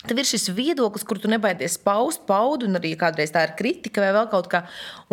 Tev 0.02 0.18
ir 0.18 0.26
šis 0.26 0.48
viedoklis, 0.50 1.04
kur 1.06 1.20
tu 1.22 1.28
nebaidies 1.30 1.76
paust, 1.84 2.24
paudu, 2.26 2.66
un 2.66 2.74
arī 2.74 2.90
kādreiz 2.98 3.30
tā 3.30 3.44
ir 3.46 3.52
kritika 3.58 4.02
vai 4.02 4.10
vēl 4.16 4.26
kaut 4.32 4.48
kā. 4.50 4.64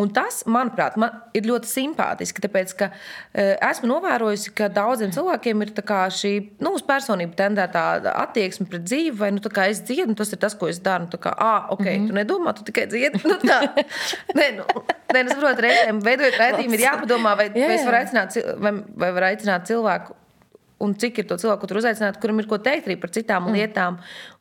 Un 0.02 0.10
tas, 0.14 0.40
manuprāt, 0.50 0.96
man 0.98 1.20
ir 1.38 1.46
ļoti 1.46 1.70
simpātiski, 1.70 2.42
tāpēc, 2.42 2.74
ka 2.80 2.88
e, 2.90 3.52
esmu 3.70 3.92
novērojusi, 3.92 4.54
ka 4.58 4.72
daudziem 4.74 5.14
cilvēkiem 5.14 5.62
ir 5.62 5.74
šī 6.18 6.34
nu, 6.66 6.74
uz 6.74 6.86
personību 6.88 7.38
tendētā 7.38 7.84
attieksme 8.16 8.66
pret 8.72 8.88
dzīvi, 8.88 9.14
vai 9.20 9.30
nu, 9.36 9.44
es 9.68 9.84
dziedu, 9.86 10.16
tas 10.18 10.34
ir 10.34 10.42
tas, 10.42 10.58
ko 10.58 10.72
es 10.72 10.82
daru. 10.82 11.06
Nu, 11.06 11.14
tā 11.14 11.20
kā, 11.22 11.36
ah, 11.38 11.70
ok, 11.70 11.86
mm 11.86 11.94
-hmm. 11.94 12.08
tu 12.08 12.14
nedomā, 12.18 12.54
tu 12.58 12.64
tikai 12.64 12.88
dziedi. 12.88 13.22
Nu, 13.30 13.36
tā. 13.38 13.62
nē, 14.34 14.48
nu, 14.58 14.64
nē, 15.14 15.22
nu, 15.22 15.30
es 15.30 15.34
saprotu, 15.36 15.62
reizēm 15.62 16.02
veidojot 16.02 16.40
raidījumu, 16.40 16.74
ir 16.74 16.86
jāpadomā, 16.88 17.36
vai, 17.38 17.50
jā, 17.50 17.62
jā. 17.62 17.68
vai 17.68 17.76
es 17.76 17.86
varu 17.86 17.98
aicināt, 17.98 18.40
vai, 18.58 18.74
vai 18.96 19.12
var 19.12 19.24
aicināt 19.30 19.70
cilvēku 19.70 20.19
un 20.84 20.96
cik 21.00 21.22
ir 21.22 21.28
to 21.30 21.38
cilvēku, 21.40 21.68
kur 21.68 21.80
uzaicināt, 21.82 22.20
kuram 22.24 22.40
ir 22.42 22.48
ko 22.50 22.60
teikt 22.64 22.88
arī 22.88 22.96
par 23.00 23.12
citām 23.16 23.48
mm. 23.48 23.58
lietām, 23.58 23.98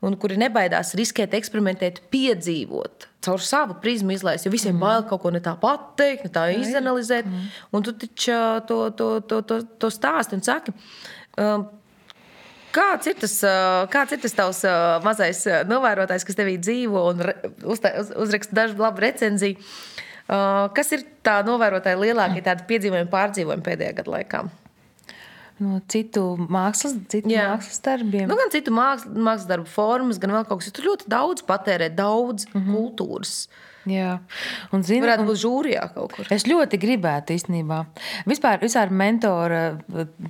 un 0.06 0.16
kuri 0.20 0.38
nebaidās 0.40 0.94
riskēt, 0.98 1.34
eksperimentēt, 1.38 2.00
piedzīvot, 2.12 3.08
caur 3.26 3.42
savu 3.42 3.78
prizmu 3.82 4.14
izlaist. 4.14 4.46
Jo 4.46 4.54
visiem 4.54 4.76
mm. 4.76 4.84
bail 4.84 5.08
kaut 5.10 5.24
ko 5.24 5.32
ne 5.34 5.42
tā 5.44 5.56
pateikt, 5.58 6.28
ne 6.28 6.34
tā 6.34 6.46
izanalizēt. 6.54 7.26
Mm. 7.26 7.50
Un 7.74 7.88
tu 7.88 7.96
taču 8.04 8.38
to, 8.70 8.78
to, 8.98 9.10
to, 9.26 9.42
to, 9.50 9.60
to 9.82 9.92
stāsti 9.94 10.38
un 10.38 10.46
saki. 10.46 10.76
Um, 11.38 11.68
Kāds 12.68 13.08
ir, 13.08 13.14
tas, 13.16 13.32
kāds 13.90 14.12
ir 14.12 14.20
tas 14.20 14.34
tavs 14.36 14.58
mazais 15.02 15.40
novērotājs, 15.66 16.26
kas 16.28 16.36
tevī 16.36 16.58
dzīvo 16.60 17.00
un 17.10 17.22
uz, 17.24 17.80
uz, 17.80 18.10
uzraksta 18.26 18.54
dažu 18.54 18.76
labu 18.78 19.02
recenziju? 19.06 19.56
Kas 20.76 20.92
ir 20.92 21.06
tā 21.24 21.38
novērotāja 21.48 21.96
lielākie 21.98 22.44
piedzīvojumi, 22.44 23.08
pārdzīvojumi 23.10 23.64
pēdējā 23.64 23.96
gada 23.96 24.14
laikā? 24.18 24.42
No 25.62 25.78
citu 25.90 26.24
mākslas, 26.38 26.96
citu 27.12 27.32
Jā. 27.32 27.48
mākslas 27.52 27.80
darbiem. 27.84 28.28
Nu, 28.30 28.36
gan 28.38 28.52
citu 28.54 28.74
mākslas, 28.74 29.14
mākslas 29.14 29.48
darbu 29.50 29.70
formas, 29.72 30.20
gan 30.22 30.34
vēl 30.36 30.46
kaut 30.48 30.62
kas. 30.62 30.74
Tur 30.74 30.92
ļoti 30.92 31.08
daudz 31.10 31.46
patērē, 31.48 31.90
daudz 31.94 32.46
mm 32.50 32.60
-hmm. 32.60 32.76
kultūras. 32.76 33.34
Jā, 33.88 34.18
un 34.74 34.82
zinu, 34.84 35.06
varētu 35.06 35.24
būt 35.28 35.38
žūrijā 35.40 35.84
kaut 35.94 36.12
kur. 36.16 36.26
Es 36.34 36.44
ļoti 36.48 36.80
gribētu 36.80 37.32
īstenībā. 37.36 37.78
Vispār, 38.28 38.58
vispār 38.60 38.90
mentora 38.92 39.78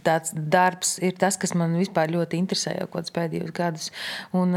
tāds 0.06 0.34
darbs 0.34 0.98
ir 1.02 1.16
tas, 1.18 1.38
kas 1.40 1.54
man 1.58 1.74
vispār 1.78 2.12
ļoti 2.12 2.38
interesē 2.38 2.76
jau 2.76 2.86
kādus 2.92 3.14
pēdējos 3.16 3.54
gadus. 3.56 3.88
Un, 4.36 4.54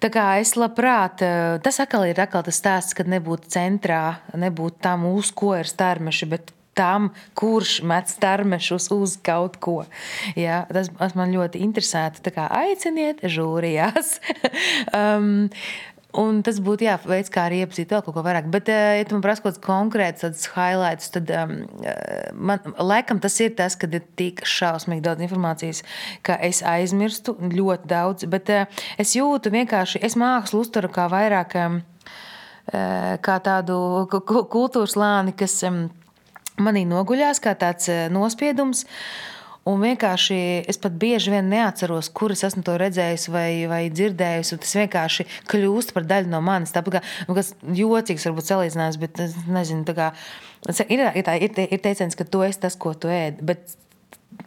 tā 0.00 0.12
kā 0.14 0.26
es 0.40 0.54
labprāt, 0.56 1.24
tas 1.64 1.82
atkal 1.82 2.06
ir 2.08 2.22
atkal 2.22 2.46
tas 2.46 2.60
stāsts, 2.62 2.96
kad 2.96 3.10
nebūtu 3.10 3.52
centrā, 3.52 4.20
nebūtu 4.32 4.80
tam, 4.80 5.04
uz 5.12 5.32
ko 5.34 5.52
ir 5.58 5.68
starmeši, 5.68 6.30
bet 6.30 6.54
tam, 6.80 7.10
kurš 7.38 7.80
met 7.84 8.08
starmešus 8.08 8.88
uz 8.96 9.18
kaut 9.26 9.60
ko. 9.60 9.82
Ja, 10.38 10.64
tas, 10.72 10.88
tas 10.96 11.14
man 11.18 11.36
ļoti 11.36 11.60
interesētu. 11.68 12.24
Tā 12.24 12.34
kā 12.34 12.48
aiciniet 12.62 13.20
žūrijās. 13.28 14.16
um, 14.96 15.48
Un 16.18 16.40
tas 16.42 16.56
būtu 16.62 16.88
jā, 16.88 16.96
veids, 17.06 17.30
kā 17.30 17.44
arī 17.46 17.60
iepazīt 17.62 17.92
vēl 17.92 18.02
kaut 18.02 18.16
ko 18.16 18.22
vairāk. 18.26 18.48
Bet, 18.50 18.68
eh, 18.72 18.98
ja 18.98 19.06
tu 19.06 19.14
man 19.14 19.22
prasa 19.22 19.44
kaut 19.44 19.52
kāds 19.52 19.62
konkrēts 19.62 20.24
tādus 20.24 20.48
highlights, 20.56 21.10
tad 21.14 21.30
um, 21.30 21.52
man 22.34 22.74
laikam 22.78 23.20
tas 23.22 23.38
ir 23.40 23.54
tas, 23.54 23.76
ka 23.78 23.86
ir 23.86 24.02
tik 24.18 24.42
šausmīgi 24.42 25.04
daudz 25.06 25.22
informācijas, 25.22 25.84
ka 26.26 26.34
es 26.42 26.64
aizmirstu 26.66 27.36
ļoti 27.38 27.90
daudz. 27.90 28.26
Bet 28.26 28.50
uh, 28.50 28.82
es 28.98 29.14
jūtu 29.14 29.54
vienkārši, 29.54 30.02
es 30.02 30.18
mākslu 30.18 30.64
uzturu 30.64 30.90
kā 30.90 31.06
vairāk 31.12 31.54
um, 31.62 31.80
kā 32.70 33.38
tādu 33.42 33.76
kultūras 34.10 34.98
lāni, 34.98 35.34
kas. 35.34 35.56
Um, 35.66 35.88
manī 36.62 36.86
noguļās 36.88 37.42
kā 37.42 37.56
tāds 37.58 37.90
eh, 37.92 38.06
nospiedums. 38.12 38.86
Un 39.68 39.82
vienkārši 39.82 40.36
es 40.72 40.78
pat 40.80 40.94
bieži 40.98 41.34
vien 41.34 41.50
neatceros, 41.52 42.08
kur 42.16 42.32
es 42.32 42.42
esmu 42.46 42.62
to 42.64 42.78
redzējis 42.80 43.26
vai, 43.30 43.50
vai 43.68 43.82
dzirdējis. 43.92 44.54
Tas 44.62 44.72
vienkārši 44.78 45.26
kļūst 45.52 45.92
par 45.96 46.08
daļu 46.08 46.32
no 46.32 46.40
manis. 46.44 46.72
Tāpat 46.72 46.96
kā 46.96 47.02
nu, 47.28 47.36
kas 47.36 47.52
jocīgs, 47.76 48.24
varbūt 48.30 48.48
salīdzinājums, 48.48 48.98
bet 49.02 49.20
es 49.26 49.36
nezinu, 49.52 49.84
kā, 49.94 50.14
ir, 50.86 51.04
ir, 51.04 51.22
tā, 51.28 51.36
ir, 51.44 51.52
ir 51.66 51.84
teiciens, 51.84 52.16
ka 52.16 52.24
tu 52.24 52.40
esi 52.46 52.64
tas, 52.64 52.78
ko 52.80 52.94
tu 52.96 53.12
ēd. 53.12 53.44
Bet, 53.44 53.76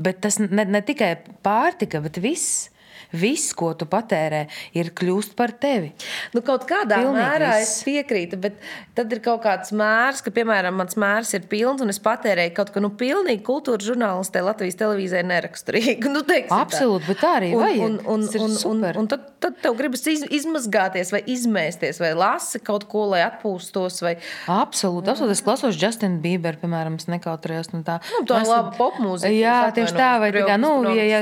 bet 0.02 0.20
tas 0.26 0.42
ne, 0.42 0.66
ne 0.66 0.82
tikai 0.82 1.14
pārtika, 1.46 2.02
bet 2.04 2.18
viss 2.24 2.73
viss, 3.14 3.54
ko 3.58 3.72
tu 3.78 3.88
patērē, 3.90 4.46
ir 4.78 4.92
kļūst 4.98 5.36
par 5.38 5.54
tevi. 5.62 5.94
Nu, 6.34 6.42
kaut 6.46 6.66
kādā 6.70 7.00
Pilnīgi 7.02 7.20
mērā 7.20 7.52
viss. 7.60 7.78
es 7.78 7.88
piekrītu, 7.88 8.40
bet 8.42 8.58
tad 8.98 9.14
ir 9.14 9.22
kaut 9.24 9.44
kāds 9.46 9.74
mērs, 9.76 10.24
ka, 10.26 10.34
piemēram, 10.34 10.76
mans 10.82 10.98
mērs 11.00 11.34
ir 11.38 11.48
pilns 11.52 11.84
un 11.84 11.94
es 11.94 12.02
patērēju 12.04 12.56
kaut 12.58 12.74
ko 12.74 12.84
nu, 12.84 12.92
pilnīgi 12.98 13.44
kultūras 13.46 13.88
žurnālistē 13.88 14.44
Latvijas 14.46 14.80
televīzē 14.82 15.24
neraksturīgu. 15.30 16.10
Nu, 16.14 16.22
Absolūti, 16.54 17.08
bet 17.10 17.20
tā 17.24 17.30
arī 17.40 17.50
vajag. 17.58 17.80
Un, 17.84 17.96
un, 18.14 18.24
un, 18.38 18.44
un, 18.46 18.54
un, 18.70 18.98
un 19.02 19.08
tad, 19.10 19.24
tad 19.42 19.56
tev 19.64 19.76
gribas 19.80 20.04
iz, 20.10 20.22
izmazgāties 20.34 21.10
vai 21.14 21.24
izmēsties 21.34 22.00
vai 22.02 22.12
lasi 22.18 22.62
kaut 22.64 22.86
ko, 22.92 23.06
lai 23.12 23.24
atpūstos. 23.26 23.98
Vai... 24.06 24.14
Absolūti, 24.52 25.10
absolūti. 25.12 25.36
Es 25.36 25.44
klausos 25.46 25.80
Justinu 25.80 26.22
Bieberu, 26.24 26.60
piemēram, 26.62 27.00
nekautrējos 27.14 27.74
no 27.74 27.82
tā. 27.88 28.00
Nu, 28.14 28.24
tā 28.30 28.44
ir 28.44 28.50
laba 28.52 28.74
popmūzika. 28.78 29.34
Jā, 29.34 29.58
tieši 29.76 29.98
tā, 29.98 30.12
vai 30.22 30.32
tā 30.36 30.58
nu, 30.62 30.74
ja, 30.94 31.08
ja, 31.10 31.22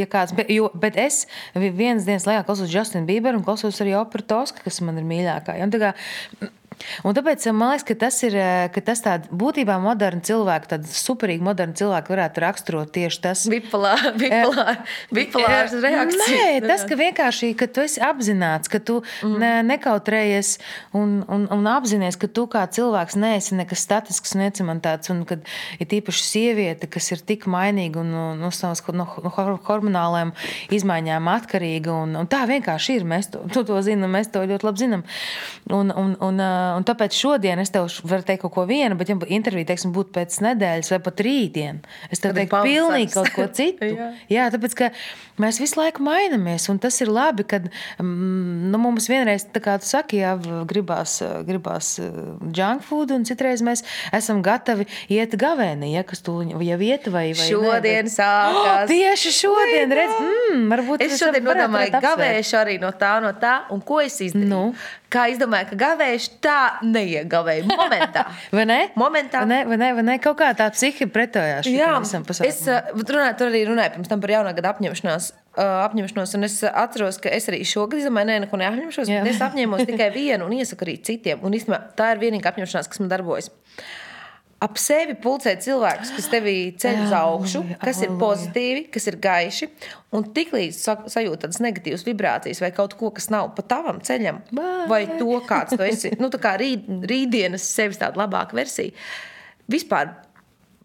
ja 0.00 0.08
kāds, 0.10 0.34
bet, 0.36 0.50
jo, 0.52 0.70
bet 0.80 0.98
es 1.00 1.19
vienas 1.54 2.06
dienas 2.08 2.26
laikā 2.28 2.44
klausos 2.48 2.70
Justinu 2.72 3.08
Bieberu 3.08 3.40
un 3.40 3.44
klausos 3.46 3.80
arī 3.82 3.96
operu 3.98 4.26
Toska, 4.30 4.64
kas 4.64 4.80
man 4.84 5.00
ir 5.00 5.08
mīļākā. 5.08 5.58
Ja? 5.60 6.50
Un 7.04 7.16
tāpēc 7.16 7.44
man 7.52 7.74
liekas, 7.74 7.86
ka 7.88 7.96
tas 8.06 8.20
ir 8.26 8.36
ka 8.74 8.82
tas 8.84 9.02
tād, 9.04 9.28
būtībā 9.34 9.76
moderna 9.82 10.22
cilvēka, 10.24 10.74
tāda 10.74 10.90
superīga 10.94 11.44
moderna 11.44 11.76
cilvēka 11.78 12.12
varētu 12.12 12.44
raksturot 12.44 12.92
tieši 12.94 13.22
tas. 13.24 13.44
Bipolārs, 13.52 14.06
bipolār, 14.22 14.80
bipolārs 15.14 15.76
reakcijas. 15.76 16.30
Nē, 16.30 16.60
tas, 16.66 16.84
ka 16.88 16.98
vienkārši, 17.00 17.52
ka 17.58 17.68
tu 17.70 17.84
esi 17.84 18.02
apzināts, 18.04 18.70
ka 18.72 18.80
tu 18.82 19.00
mm. 19.00 19.36
ne, 19.42 19.52
nekautrējies 19.70 20.54
un, 20.96 21.20
un, 21.28 21.46
un 21.52 21.70
apzinājies, 21.70 22.18
ka 22.20 22.30
tu 22.32 22.46
kā 22.50 22.64
cilvēks 22.70 23.18
neesi 23.20 23.58
nekas 23.58 23.84
statisks 23.86 24.36
un 24.36 24.46
iecementāts, 24.46 25.12
un 25.12 25.24
kad 25.28 25.46
ir 25.80 25.90
tīpaši 25.90 26.26
sieviete, 26.26 26.90
kas 26.90 27.10
ir 27.14 27.24
tik 27.26 27.46
mainīga 27.50 28.02
un 28.02 28.14
no 28.40 28.52
savas 28.54 28.82
no, 28.94 29.06
no 29.24 29.32
hormonālajām 29.34 30.32
izmaiņām 30.74 31.30
atkarīga, 31.34 31.94
un, 32.04 32.16
un 32.20 32.30
tā 32.30 32.44
vienkārši 32.50 33.00
ir. 33.00 33.06
Mēs 33.10 33.30
to, 33.32 33.42
to, 33.52 33.64
to 33.68 33.80
zinām, 33.84 34.12
mēs 34.14 34.30
to 34.32 34.42
ļoti 34.46 34.66
labi 34.66 34.84
zinām. 34.84 35.04
Un, 35.70 35.92
un, 35.94 36.14
un, 36.22 36.42
un 36.78 36.86
tāpēc 36.86 37.16
šodien 37.16 37.60
es 37.62 37.72
tev 37.74 37.88
varu 38.08 38.26
teikt 38.26 38.44
kaut 38.44 38.54
ko 38.54 38.66
vienu, 38.68 38.96
bet, 38.98 39.10
ja 39.12 39.16
intervija 39.32 39.70
teiksim, 39.72 39.92
būtu 39.94 40.14
pēc 40.16 40.38
nedēļas 40.44 40.92
vai 40.94 41.00
pat 41.04 41.22
rītdien, 41.26 41.80
es 42.12 42.22
tev 42.22 42.36
teiktu 42.36 42.62
pilnīgi 42.66 43.12
kaut 43.14 43.30
ko 43.34 43.46
citu. 43.58 43.90
Jā. 43.90 44.10
Jā, 44.30 44.48
tāpēc, 44.54 44.76
ka 44.78 44.90
mēs 45.40 45.60
visu 45.62 45.80
laiku 45.80 46.04
mainamies, 46.06 46.68
un 46.72 46.80
tas 46.82 46.96
ir 47.02 47.10
labi, 47.12 47.46
kad 47.48 47.68
mm, 47.70 48.70
nu, 48.72 48.80
mums 48.82 49.08
vienreiz, 49.10 49.46
kā 49.60 49.76
tu 49.82 49.88
saki, 49.88 50.22
jā, 50.22 50.34
gribās, 50.70 51.18
gribās 51.48 51.92
eh, 52.02 52.20
junk 52.56 52.86
food, 52.86 53.14
un 53.14 53.26
citreiz 53.28 53.64
mēs 53.66 53.84
esam 54.16 54.44
gatavi 54.44 54.88
iet 55.12 55.36
gavēnī, 55.40 55.92
ja 55.96 56.04
kas 56.06 56.24
tu 56.26 56.38
jau 56.44 56.80
iet 56.80 57.10
vai, 57.12 57.26
vai 57.36 57.48
šodien 57.50 58.06
ne, 58.06 58.06
bet... 58.08 58.14
sākās. 58.14 58.86
Oh, 58.86 58.90
tieši 58.90 59.34
šodien, 59.36 59.96
redz, 60.00 60.16
mm, 60.16 60.66
varbūt 60.74 61.06
es 61.06 61.18
šodien 61.20 61.46
nodomāju 61.46 62.00
gavēšu 62.00 62.60
arī 62.60 62.78
no 62.82 62.92
tā, 62.96 63.16
no 63.24 63.34
tā, 63.40 63.60
un 63.74 63.82
ko 63.84 64.00
es 64.04 64.20
izdarīju? 64.24 64.50
Nu. 64.50 64.64
Kā 65.10 65.24
izdomāju, 65.32 65.72
ka 65.72 65.76
gavēšu 65.80 66.36
tā 66.44 66.58
neiegavēju 66.86 67.66
momentā. 67.66 68.28
vai 68.56 68.64
ne? 68.70 68.78
Momentā. 69.00 69.42
Vai 69.42 69.50
ne, 69.50 69.60
vai 69.66 69.78
ne, 69.80 69.88
vai 69.96 70.04
ne? 70.06 70.16
Kaut 70.22 70.38
kā 70.38 70.52
tā 70.54 70.68
psihi 70.70 71.08
pretojās. 71.10 71.66
Jā, 71.66 71.96
es 72.46 72.60
runāju, 72.68 73.36
tur 73.40 73.50
arī 73.50 73.64
runāju 73.66 73.96
pirms 73.96 74.12
tam 74.12 74.22
par 74.22 74.34
jaunā 74.36 74.54
gada 74.54 74.70
apņemšanās. 74.70 75.32
Uh, 75.50 75.80
apņemšanos, 75.88 76.36
un 76.38 76.46
es 76.46 76.54
atceros, 76.62 77.18
ka 77.18 77.32
es 77.34 77.48
arī 77.50 77.64
šogad 77.66 77.98
izdomāju, 77.98 78.28
nē, 78.28 78.36
neko 78.44 78.60
neapņemšos. 78.60 79.10
Es 79.32 79.42
apņēmos 79.42 79.82
tikai 79.88 80.12
vienu 80.14 80.46
un 80.46 80.54
iesaku 80.60 80.86
arī 80.86 80.94
citiem. 81.02 81.42
Un 81.42 81.58
īstenībā 81.58 81.80
tā 81.98 82.12
ir 82.14 82.22
vienīgā 82.22 82.52
apņemšanās, 82.54 82.90
kas 82.92 83.02
man 83.02 83.10
darbojas. 83.10 83.50
Ap 84.60 84.76
sevi 84.76 85.14
pulcēt 85.16 85.62
cilvēkus, 85.64 86.10
kas 86.12 86.26
tevi 86.28 86.54
ceļ 86.80 86.98
uz 87.06 87.12
augšu, 87.16 87.62
kas 87.80 88.02
ir 88.04 88.10
pozitīvi, 88.20 88.82
kas 88.92 89.08
ir 89.08 89.16
gaiši. 89.22 89.70
Un 90.16 90.26
tiklīdz 90.36 90.82
sajūta 90.84 91.46
tādas 91.46 91.62
negatīvas 91.64 92.04
vibrācijas 92.04 92.60
vai 92.60 92.68
kaut 92.76 92.92
ko, 93.00 93.08
kas 93.16 93.30
nav 93.32 93.54
pa 93.56 93.64
tavam 93.64 94.02
ceļam, 94.04 94.42
vai? 94.90 95.06
to, 95.16 95.30
kāds 95.48 95.72
tu 95.72 95.86
esi, 95.86 96.12
nu, 96.20 96.28
tā 96.32 96.42
kā 96.42 96.58
rīt, 96.60 96.84
rītdienas 97.08 97.64
sevis 97.72 98.02
tāda 98.02 98.20
labāka 98.20 98.58
versija, 98.58 98.92
vispār 99.70 100.12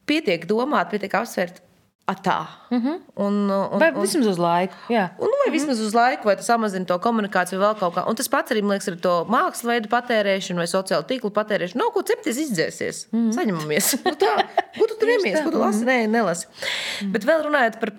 pietiek 0.07 0.47
domāt, 0.47 0.93
pietiek 0.93 1.19
apsvērt, 1.19 1.64
Tā. 2.06 2.45
Mm 2.70 2.82
-hmm. 2.82 2.97
un, 3.16 3.34
un, 3.49 3.80
vai 3.80 3.91
vismaz 3.91 4.28
uz 4.28 4.38
laiku. 4.38 4.74
Jā. 4.89 5.10
Un, 5.18 5.26
nu, 5.26 5.38
vai 5.45 5.51
vismaz 5.51 5.80
uz 5.80 5.93
laiku, 5.93 6.24
vai 6.26 6.36
tas 6.36 6.45
samazina 6.45 6.86
to 6.86 6.97
komunikāciju, 6.99 7.60
vai 7.60 7.68
vēl 7.68 7.80
kaut 7.80 7.95
kā. 7.95 8.10
Un 8.10 8.16
tas 8.16 8.28
pats 8.28 8.51
arī, 8.51 8.62
liekas, 8.62 8.88
ar 8.88 8.95
to 8.95 9.26
mākslas 9.30 9.66
veidu 9.66 9.89
patērēšanu 9.89 10.58
vai 10.58 10.68
sociālo 10.68 11.01
tīklu 11.01 11.32
patērēšanu. 11.34 11.82
Nav 11.82 11.91
ko 11.93 12.01
cepties, 12.01 12.38
izdzēsies. 12.38 13.08
Mm 13.12 13.20
-hmm. 13.20 13.36
Saņemamies. 13.38 13.86
nu, 14.06 14.12
tā, 14.12 14.45
ko 14.80 14.88
tu 14.88 14.95
tur 14.99 15.10
iemies, 15.10 15.43
ko 15.43 15.51
tu 15.51 15.60
lasi? 15.60 15.86
Nē, 15.86 16.08
nelasi. 16.08 16.47
Mm 16.47 17.08
-hmm. 17.08 17.12
Bet 17.12 17.26
vēl 17.26 17.43
runājot 17.47 17.80
par 17.80 17.91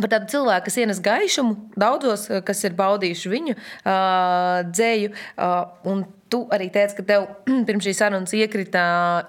Par 0.00 0.08
tādu 0.08 0.30
cilvēku, 0.32 0.64
kas 0.64 0.76
ienes 0.76 1.00
gaišumu, 1.04 1.56
daudzos, 1.76 2.24
kas 2.46 2.64
ir 2.64 2.72
baudījuši 2.72 3.28
viņu 3.28 3.54
uh, 3.54 4.64
dzēju. 4.72 5.12
Uh, 5.36 6.04
tu 6.32 6.42
arī 6.54 6.70
teici, 6.72 6.96
ka 6.98 7.04
tev 7.06 7.26
pirms 7.68 7.86
šīs 7.86 8.00
sarunas 8.00 8.32
iekrita, 8.36 8.84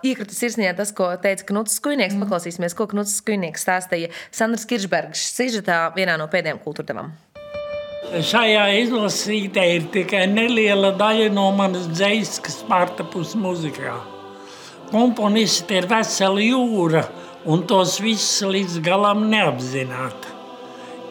iekrita 0.06 0.38
sirsnī 0.38 0.70
tas, 0.78 0.93
ko 0.95 1.12
teica 1.24 1.47
Knuts 1.49 1.78
Skujnieks. 1.80 2.16
Mm. 2.16 2.26
Paklausīsimies, 2.26 2.76
ko 2.78 2.88
Knuts 2.91 3.18
Skujnieks 3.20 3.66
stāstīja 3.68 4.12
Sandras 4.32 4.66
Kiršbergas 4.70 5.28
sižetā 5.36 5.86
vienā 5.97 6.18
no 6.22 6.30
pēdējām 6.32 6.62
kultūrdevām. 6.64 7.14
Šajā 8.14 8.66
izlasītē 8.82 9.64
ir 9.78 9.88
tikai 9.93 10.26
neliela 10.30 10.91
daļa 10.99 11.32
no 11.34 11.47
manas 11.56 11.88
dzīslas, 11.93 12.41
kas 12.45 12.60
pārtapus 12.68 13.34
muzikā. 13.39 13.95
Komponisti 14.91 15.80
ir 15.80 15.89
vesela 15.89 16.43
jūra, 16.43 17.08
un 17.49 17.66
tos 17.68 17.97
visus 18.04 18.43
līdz 18.45 18.80
galam 18.86 19.26
neapzināti 19.32 20.34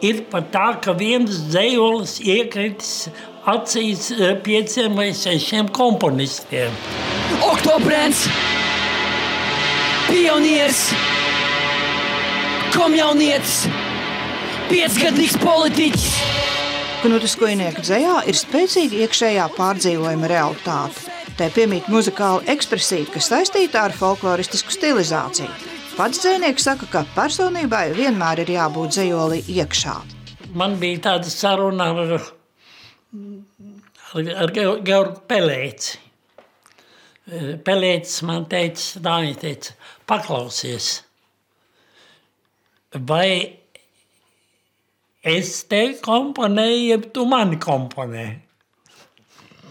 ir 0.03 0.23
pat 0.31 0.49
tā, 0.53 0.65
ka 0.83 0.93
viens 0.97 1.45
dzējolis 1.51 2.17
iekritis 2.27 3.07
acīs 3.49 4.11
pieciem 4.43 4.95
vai 4.95 5.11
sešiem 5.15 5.67
komponistiem. 5.75 6.71
Oktobrens, 7.43 8.25
pionieris, 10.07 10.85
komjaunietis, 12.75 13.65
piecgadīgs 14.71 15.35
politiķis. 15.43 16.07
Knutas 17.03 17.35
Kujnieku 17.35 17.83
dzējā 17.83 18.21
ir 18.31 18.37
spēcīga 18.39 19.01
iekšējā 19.03 19.49
pārdzīvojuma 19.57 20.29
realitāte. 20.31 21.09
Tā 21.35 21.49
piemīt 21.51 21.89
muzikāla 21.91 22.45
ekspresija, 22.53 23.09
kas 23.11 23.27
saistīta 23.31 23.81
ar 23.89 23.95
folkloristisku 23.97 24.71
stilizāciju. 24.71 25.49
Pats 25.97 26.21
dzinieks 26.23 26.63
saka, 26.69 26.87
ka 26.89 27.01
personībai 27.17 27.89
vienmēr 27.97 28.45
ir 28.45 28.53
jābūt 28.55 28.95
dzējolī 28.95 29.41
iekšā. 29.51 29.97
Man 30.55 30.77
bija 30.79 31.01
tāda 31.09 31.33
saruna 31.33 31.89
ar, 31.91 32.15
ar, 33.13 34.31
ar 34.45 34.53
Georgu 34.55 35.21
Pelēci. 35.29 35.99
Pelēcis 37.63 38.23
man 38.27 38.47
teica, 38.51 38.99
viņa 38.99 39.35
teica, 39.39 39.75
paklausies, 40.11 40.89
vai 43.07 43.29
es 45.23 45.53
te 45.71 45.85
komponēju, 46.03 46.83
ja 46.89 46.99
tu 47.15 47.23
mani 47.31 47.61
komponē. 47.63 48.27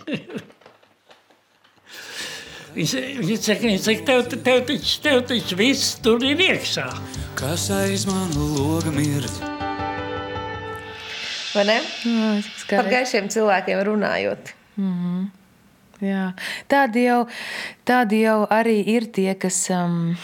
Viņš, 2.73 2.93
saka, 3.45 3.67
viņš 3.69 3.83
saka 3.85 4.05
tev, 4.09 4.23
tev, 4.33 4.63
taču, 4.69 4.95
tev 5.05 5.19
taču 5.29 5.59
viss 5.61 5.99
tur 6.01 6.25
ir 6.25 6.41
iekšā. 6.41 6.87
Kas 7.37 7.69
aiz 7.77 8.09
manu 8.09 8.49
loga 8.57 8.95
mird? 8.97 9.62
Vai 11.53 11.65
ne? 11.69 11.79
Jā, 12.09 12.33
Par 12.73 12.89
gaišiem 12.89 13.29
cilvēkiem 13.33 13.83
runājot. 13.89 14.53
Mm 14.77 14.93
-hmm. 14.99 15.31
Jā. 16.03 16.33
Tādi, 16.69 17.05
jau, 17.07 17.27
tādi 17.87 18.23
jau 18.25 18.47
arī 18.51 18.83
ir 18.87 19.07
tie, 19.15 19.35
kas 19.39 19.71
um, 19.71 20.17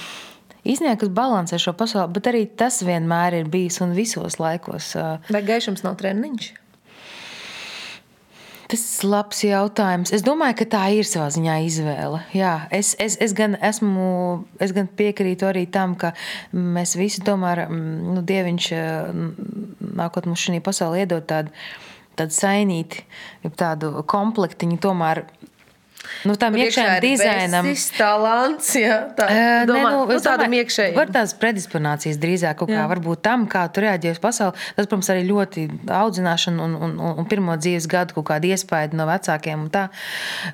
īstenībā 0.65 0.97
kas 0.99 1.09
balansē 1.15 1.59
šo 1.59 1.73
pasauli, 1.79 2.13
bet 2.13 2.27
arī 2.27 2.47
tas 2.57 2.83
vienmēr 2.83 3.35
ir 3.35 3.45
bijis 3.53 3.81
un 3.81 3.95
visos 3.95 4.41
laikos. 4.43 4.95
Uh, 4.99 5.19
Vai 5.31 5.43
gaišums 5.43 5.85
nav 5.87 5.95
treniņš? 6.01 6.53
Tas 8.69 8.83
ir 9.01 9.09
labs 9.09 9.39
jautājums. 9.47 10.11
Es 10.13 10.21
domāju, 10.27 10.59
ka 10.61 10.67
tā 10.75 10.83
ir 10.93 11.07
savā 11.09 11.31
ziņā 11.33 11.55
izvēle. 11.65 12.21
Jā, 12.37 12.53
es, 12.75 12.93
es, 13.01 13.17
es, 13.17 13.33
gan 13.37 13.57
esmu, 13.65 14.09
es 14.61 14.75
gan 14.77 14.91
piekrītu 14.99 15.49
arī 15.49 15.65
tam, 15.73 15.95
ka 15.97 16.11
mēs 16.53 16.93
visi 17.01 17.25
tomēr, 17.25 17.65
mm, 17.65 18.13
nu, 18.13 18.25
Dieviņš 18.29 18.69
nākot 20.03 20.29
mums 20.29 20.45
šī 20.45 20.61
pasaulē 20.65 21.07
iedod 21.07 21.25
tādu, 21.31 21.55
tādu 22.21 22.37
sainīti, 22.37 23.07
tādu 23.57 24.03
komplektiņu 24.11 24.77
tomēr 24.85 25.25
Nu, 26.27 26.35
tam 26.39 26.57
iekšējam 26.59 26.99
dizainam 27.03 27.67
ir 27.69 27.81
talants. 27.99 28.71
Jā, 28.79 28.99
tā, 29.19 29.27
uh, 29.29 29.65
domā, 29.69 29.83
ne, 29.83 29.91
nu, 29.95 30.05
nu, 30.11 30.19
tādam 30.23 30.55
iekšējam. 30.59 30.97
Var 30.99 31.13
tās 31.15 31.35
predisponācijas 31.39 32.21
drīzāk 32.23 32.59
kaut 32.61 32.73
kā 32.73 32.87
varbūt 32.91 33.23
tam, 33.27 33.47
kā 33.51 33.65
tu 33.75 33.85
reaģēji 33.85 34.17
uz 34.17 34.23
pasauli. 34.23 34.57
Tas, 34.77 34.87
protams, 34.87 35.11
arī 35.15 35.27
ļoti 35.29 35.67
audzināšana 35.99 36.65
un, 36.65 36.79
un, 36.79 36.97
un, 36.97 37.15
un 37.23 37.29
pirmo 37.31 37.59
dzīves 37.59 37.91
gadu 37.91 38.19
kaut 38.19 38.29
kāda 38.33 38.51
iespēja 38.55 38.95
no 38.99 39.09
vecākiem 39.11 39.67
un 39.67 39.71
tā. 39.75 39.85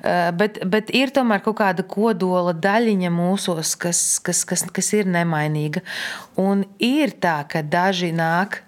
Uh, 0.01 0.29
bet, 0.37 0.61
bet 0.69 0.93
ir 0.97 1.13
tomēr 1.15 1.45
kaut 1.45 1.59
kāda 1.61 1.85
kodola 1.87 2.53
daļiņa 2.53 3.13
mūsos, 3.13 3.75
kas, 3.79 4.03
kas, 4.25 4.43
kas, 4.49 4.67
kas 4.75 4.93
ir 4.97 5.09
nemainīga. 5.09 5.85
Un 6.41 6.65
ir 6.83 7.15
tā, 7.21 7.39
ka 7.49 7.65
daži 7.65 8.13
nāk 8.15 8.61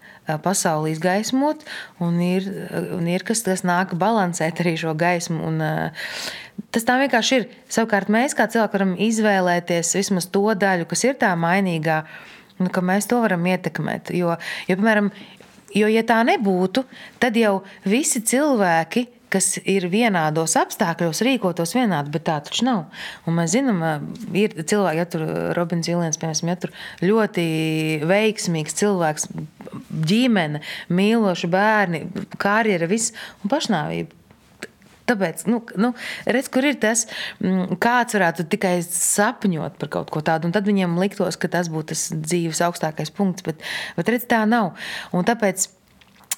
pasauli 0.44 0.92
izgaismot, 0.92 1.62
un 2.04 2.18
ir, 2.20 2.50
un 2.98 3.08
ir 3.08 3.24
kas, 3.28 3.46
kas 3.46 3.64
nāk 3.64 3.94
balansēt 3.96 4.60
arī 4.64 4.76
šo 4.80 4.92
gaismu. 4.98 5.40
Un, 5.48 5.64
tas 6.72 6.88
tā 6.88 6.98
vienkārši 7.02 7.40
ir. 7.40 7.48
Savukārt 7.74 8.12
mēs 8.14 8.36
kā 8.38 8.48
cilvēki 8.52 8.78
varam 8.78 8.96
izvēlēties 9.08 9.96
vismaz 10.00 10.30
to 10.34 10.46
daļu, 10.58 10.88
kas 10.90 11.06
ir 11.08 11.18
tā 11.22 11.34
mainīgā, 11.40 12.04
un 12.62 12.72
ka 12.74 12.84
mēs 12.86 13.10
to 13.10 13.22
varam 13.24 13.46
ietekmēt. 13.50 14.14
Jo, 14.18 14.38
jo, 14.70 14.80
piemēram, 14.80 15.12
jo 15.78 15.92
ja 15.92 16.04
tā 16.08 16.24
nebūtu, 16.28 16.86
tad 17.22 17.38
jau 17.40 17.60
visi 17.86 18.24
cilvēki 18.26 19.08
kas 19.34 19.58
ir 19.68 19.88
vienādos 19.92 20.56
apstākļos, 20.60 21.22
rīkotos 21.28 21.76
vienādi, 21.76 22.12
bet 22.14 22.26
tā 22.30 22.38
taču 22.48 22.64
nav. 22.68 23.02
Un 23.28 23.36
mēs 23.40 23.54
zinām, 23.58 23.82
ir 24.38 24.56
cilvēki, 24.58 25.02
ja 25.02 25.08
tur 25.12 25.26
Robins 25.58 25.88
Zilens, 25.88 26.20
piemēram, 26.22 26.52
ja 26.54 26.60
tur 26.64 26.74
ļoti 27.04 27.48
veiksmīgs 28.08 28.78
cilvēks, 28.80 29.28
ģimene, 30.08 30.64
mīloši 30.96 31.52
bērni, 31.52 32.06
karjera, 32.40 32.88
viss 32.90 33.16
un 33.44 33.52
pašnāvība. 33.52 34.17
Tāpēc, 35.08 35.46
nu, 35.48 35.62
nu, 35.80 35.94
redz, 36.28 36.52
kur 36.52 36.68
ir 36.68 36.80
tas, 36.82 37.06
mm, 37.40 37.80
kāds 37.84 38.18
varētu 38.18 38.48
tikai 38.52 38.76
sapņot 38.84 39.80
par 39.80 39.94
kaut 39.94 40.12
ko 40.14 40.24
tādu, 40.26 40.50
un 40.50 40.56
tad 40.56 40.68
viņiem 40.68 41.00
liktos, 41.00 41.40
ka 41.40 41.50
tas 41.52 41.72
būtu 41.72 41.94
tas 41.94 42.10
dzīves 42.12 42.64
augstākais 42.68 43.14
punkts, 43.16 43.46
bet, 43.48 43.64
bet 43.96 44.12
redz, 44.12 44.28
tā 44.28 44.44
nav. 44.50 44.74
Un 45.16 45.28
tāpēc 45.28 45.70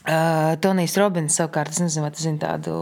Uh, 0.07 0.55
Tonijs 0.63 0.93
Robins 0.97 1.35
savukārt, 1.35 1.73
es 1.75 1.81
nezinu, 1.83 2.05
vai 2.05 2.09
tas 2.15 2.23
ir 2.23 2.37
tādu 2.39 2.75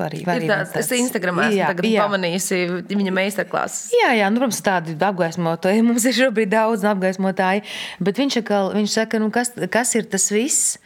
arī. 0.00 0.22
Ir 0.24 0.46
tāds, 0.48 0.72
tāds, 0.72 0.78
es 0.80 0.88
Instagramā 0.96 1.44
esmu 1.50 1.58
jā, 1.60 1.68
jā. 1.84 2.06
pamanījusi 2.08 2.60
viņa 2.88 3.12
meistarklases. 3.14 3.92
Jā, 3.92 4.14
jā, 4.16 4.30
nu, 4.32 4.40
protams, 4.40 4.62
tādi 4.64 4.96
apgaismotāji. 4.96 5.84
Mums 5.90 6.08
ir 6.08 6.16
šobrīd 6.16 6.50
daudz 6.56 6.86
apgaismotāji, 6.88 7.62
bet 8.02 8.22
viņš, 8.24 8.40
akal, 8.40 8.72
viņš 8.74 8.96
saka, 8.96 9.20
nu, 9.22 9.28
kas, 9.34 9.52
kas 9.70 9.92
ir 10.00 10.08
tas 10.08 10.24
viss? 10.32 10.80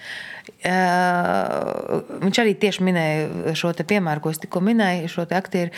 Uh, 0.62 2.02
viņš 2.22 2.38
arī 2.42 2.54
tieši 2.58 2.84
minēja 2.86 3.56
šo 3.58 3.72
piemēru, 3.74 4.22
ko 4.22 4.30
es 4.30 4.38
tikko 4.42 4.62
minēju, 4.62 5.10
šo 5.10 5.26
aktieru. 5.26 5.74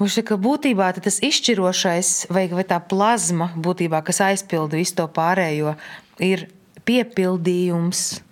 Viņš 0.00 0.16
saka, 0.16 0.28
ka 0.32 0.40
būtībā 0.40 0.88
tas 0.96 1.20
izšķirošais, 1.24 2.30
vai, 2.32 2.46
vai 2.48 2.64
tā 2.64 2.78
plazma, 2.80 3.50
būtībā, 3.60 4.00
kas 4.06 4.22
aizpilda 4.24 4.80
visu 4.80 4.96
to 5.02 5.06
pārējo, 5.12 5.76
ir 6.24 6.48
piepildījums 6.88 8.22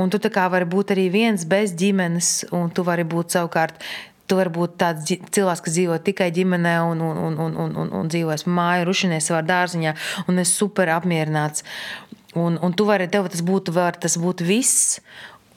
Un 0.00 0.08
tu 0.08 0.20
vari 0.32 0.64
būt 0.64 0.94
arī 0.94 1.08
viens 1.10 1.44
bez 1.44 1.74
ģimenes, 1.76 2.46
un 2.54 2.70
tu 2.70 2.84
vari 2.86 3.04
būt 3.04 3.36
savukārt 3.36 3.82
Tu 4.30 4.36
vari 4.38 4.50
būt 4.54 4.76
tāds 4.78 5.08
cilvēks, 5.10 5.60
kas 5.64 5.74
dzīvo 5.74 5.96
tikai 6.06 6.28
ģimenē 6.30 6.76
un, 6.86 7.00
un, 7.02 7.16
un, 7.18 7.38
un, 7.42 7.56
un, 7.64 7.72
un, 7.82 7.88
un 7.98 8.10
dzīvojas 8.12 8.44
mājā, 8.46 8.84
rušinies 8.86 9.26
savā 9.26 9.40
dārziņā, 9.42 9.94
un 10.30 10.38
es 10.38 10.52
super 10.54 10.92
apmierināts. 10.94 11.64
Un, 12.38 12.58
un 12.62 12.72
tu 12.72 12.86
vari, 12.86 13.08
tev 13.10 13.26
tas 13.30 13.42
būtu, 13.42 13.74
var, 13.74 13.96
tas 13.98 14.14
būtu 14.20 14.46
viss, 14.46 15.00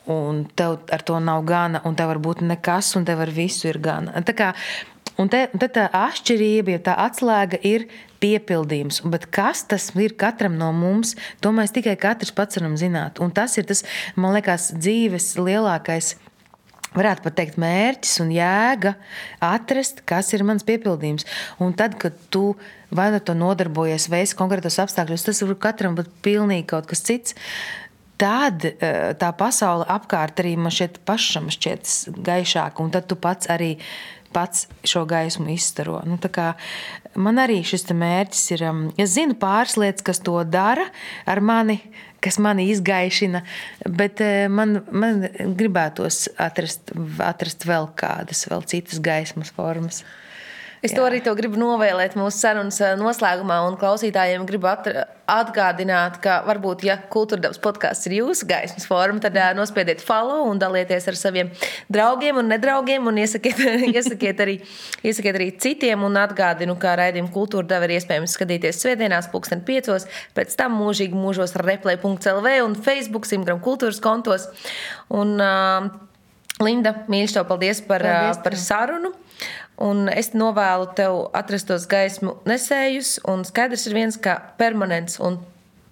un 0.10 0.44
tev 0.58 0.80
ar 0.92 1.04
to 1.06 1.20
nav 1.22 1.44
gana, 1.46 1.84
un 1.86 1.96
tev 1.96 2.10
var 2.10 2.20
būt 2.24 2.42
nekas, 2.42 2.96
un 2.98 3.06
tev 3.06 3.22
ar 3.24 3.32
visu 3.34 3.70
ir 3.70 3.78
gana. 3.84 4.24
Tā 4.26 4.34
kā, 4.36 4.50
un 5.22 5.30
te, 5.30 5.46
te 5.54 5.70
tā 5.70 5.86
atšķirība, 5.94 6.74
ja 6.76 6.82
tā 6.90 6.98
atslēga 7.06 7.62
ir 7.62 7.86
piepildījums. 8.24 9.04
Bet 9.14 9.28
kas 9.34 9.66
tas 9.70 9.92
ir 10.00 10.18
katram 10.18 10.58
no 10.58 10.72
mums, 10.76 11.14
to 11.44 11.54
mēs 11.56 11.76
tikai 11.76 11.96
katrs 12.00 12.34
pats 12.36 12.60
varam 12.60 12.78
zināt. 12.80 13.22
Un 13.24 13.32
tas 13.36 13.58
ir 13.60 13.70
tas, 13.70 13.84
man 14.16 14.36
liekas, 14.38 14.72
dzīves 14.74 15.36
lielākais. 15.38 16.16
Varētu 16.94 17.26
pat 17.26 17.38
teikt, 17.39 17.60
mērķis 17.62 18.20
un 18.24 18.34
jēga 18.34 18.96
atrast, 19.44 20.04
kas 20.10 20.30
ir 20.36 20.46
mans 20.46 20.66
piepildījums. 20.68 21.26
Un 21.64 21.74
tad, 21.78 21.98
kad 22.02 22.18
tu 22.34 22.52
vai 22.94 23.10
nu 23.14 23.22
to 23.24 23.34
nodarbojies, 23.38 24.10
vai 24.12 24.24
esi 24.26 24.38
konkrētos 24.38 24.78
apstākļos, 24.84 25.26
tas 25.26 25.41
var 25.41 25.58
katram 25.68 25.98
būt 25.98 26.12
pilnīgi 26.26 26.68
kaut 26.70 26.89
kas 26.89 27.02
cits. 27.06 27.38
Tad 28.22 28.68
eh, 28.70 29.14
tā 29.20 29.32
pasaule 29.36 29.88
apkārt 29.89 30.44
arī 30.44 30.54
man 30.62 30.74
šķiet 30.74 31.02
pašam 31.08 31.50
šķiet 31.52 31.89
gaišāka, 32.24 32.86
un 32.86 32.94
tad 32.94 33.10
tu 33.10 33.18
pats 33.20 33.50
arī 33.52 33.74
pats 34.34 34.68
šo 34.88 35.04
gaismu 35.10 35.50
izstaro. 35.54 36.00
Nu, 36.06 36.18
man 37.16 37.41
arī 37.41 37.62
šis 37.66 37.86
mērķis 37.89 38.46
ir. 38.56 38.66
Um, 38.70 38.84
es 38.98 39.16
zinu 39.18 39.38
pāris 39.39 39.78
lietas, 39.78 40.06
kas 40.06 40.22
to 40.26 40.39
dara 40.46 40.88
ar 41.30 41.41
mani, 41.41 41.80
kas 42.24 42.40
mani 42.42 42.70
izgaišina, 42.72 43.44
bet 44.00 44.22
eh, 44.24 44.48
man, 44.50 44.82
man 44.92 45.26
gribētos 45.60 46.26
atrast, 46.42 46.94
atrast 47.24 47.68
vēl 47.68 47.90
kādas, 48.00 48.46
vēl 48.52 48.66
citas 48.72 49.02
gaismas 49.04 49.54
formas. 49.56 50.04
Es 50.84 50.92
Jā. 50.92 50.98
to 51.00 51.04
arī 51.08 51.22
gribu 51.24 51.56
novēlēt 51.62 52.18
mūsu 52.20 52.42
sarunas 52.42 52.76
eh, 52.84 52.98
noslēgumā, 53.00 53.62
un 53.70 53.78
klausītājiem 53.80 54.44
gribu 54.50 54.68
atgādināt, 54.68 56.18
ka 56.20 56.42
varbūt, 56.44 56.84
ja 56.84 56.98
kultūrdevas 57.14 57.62
podkāsts 57.64 58.10
ir 58.10 58.18
jūsu 58.18 58.50
gaismas 58.50 58.84
forma, 58.90 59.22
tad 59.24 59.40
uh, 59.40 59.54
nospiediet 59.56 60.04
follow 60.04 60.44
un 60.50 60.60
dalieties 60.60 61.08
ar 61.08 61.16
saviem 61.16 61.54
draugiem 61.88 62.42
un 62.42 62.52
nedraugiem, 62.52 63.08
un 63.08 63.22
iesakiet, 63.24 63.64
iesakiet, 63.96 64.44
arī, 64.44 64.58
iesakiet 65.08 65.40
arī 65.40 65.50
citiem. 65.64 66.04
Un 66.04 66.20
atgādinu, 66.20 66.76
ka 66.76 66.98
raidījumu 67.00 67.32
kultūra 67.32 67.70
deva 67.72 67.88
ir 67.88 67.96
iespējams 68.02 68.36
skatīties 68.36 68.84
svētdienās, 68.84 69.32
pulksten 69.32 69.64
piecos, 69.64 70.10
pēc 70.36 70.52
tam 70.60 70.76
mūžīgi 70.82 71.16
mūžos 71.16 71.56
replay.lv 71.64 72.58
un 72.68 72.76
Facebook 72.76 73.30
simtgram 73.30 73.64
kultūras 73.64 74.04
kontos. 74.04 74.52
Un, 75.08 75.38
uh, 75.40 75.94
Linda, 76.62 76.94
mīļš, 77.10 77.40
tev 77.40 77.48
paldies 77.50 77.80
par, 77.88 78.04
paldies, 78.04 78.44
par 78.44 78.60
sarunu. 78.60 79.16
Un 79.82 80.06
es 80.12 80.34
novēlu 80.38 80.92
tev 80.98 81.20
atrast 81.34 81.70
tos 81.72 81.88
gaismu 81.90 82.38
nesējus. 82.50 83.18
Un 83.30 83.46
skaidrs 83.48 83.88
ir 83.90 83.98
viens, 83.98 84.18
ka 84.22 84.38
permanents 84.60 85.18
un 85.24 85.40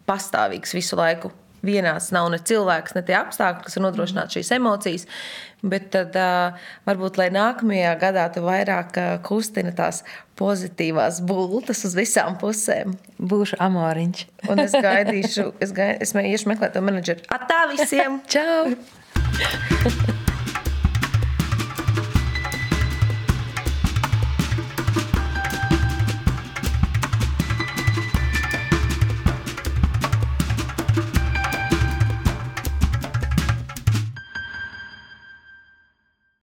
pastāvīgs 0.10 0.76
visu 0.78 1.00
laiku 1.00 1.32
vienāds 1.66 2.10
nav 2.14 2.30
ne 2.34 2.40
cilvēks, 2.42 2.96
ne 2.98 3.04
tie 3.06 3.16
apstākļi, 3.20 3.66
kas 3.66 3.78
var 3.78 3.86
nodrošināt 3.86 4.36
šīs 4.36 4.52
emocijas. 4.58 5.08
Bet 5.62 5.92
tad 5.94 6.16
uh, 6.18 6.58
varbūt, 6.90 7.20
lai 7.22 7.30
nākamajā 7.34 7.92
gadā 8.02 8.26
tu 8.34 8.42
vairāk 8.46 8.98
uh, 8.98 9.12
kustina 9.26 9.74
tās 9.78 10.02
pozitīvās 10.42 11.22
bultas 11.30 11.86
uz 11.86 11.94
visām 11.98 12.40
pusēm. 12.42 12.98
Būšu 13.22 13.62
amoriņš. 13.62 14.26
Un 14.50 14.66
es 14.66 14.74
gaidīšu, 14.74 15.52
es, 15.62 15.76
gaidīšu, 15.78 16.18
es 16.18 16.34
iešu 16.34 16.54
meklēt 16.54 16.74
to 16.78 16.82
menedžeru. 16.86 17.30
Atā 17.38 17.68
visiem! 17.76 18.22
Čau! 18.34 18.74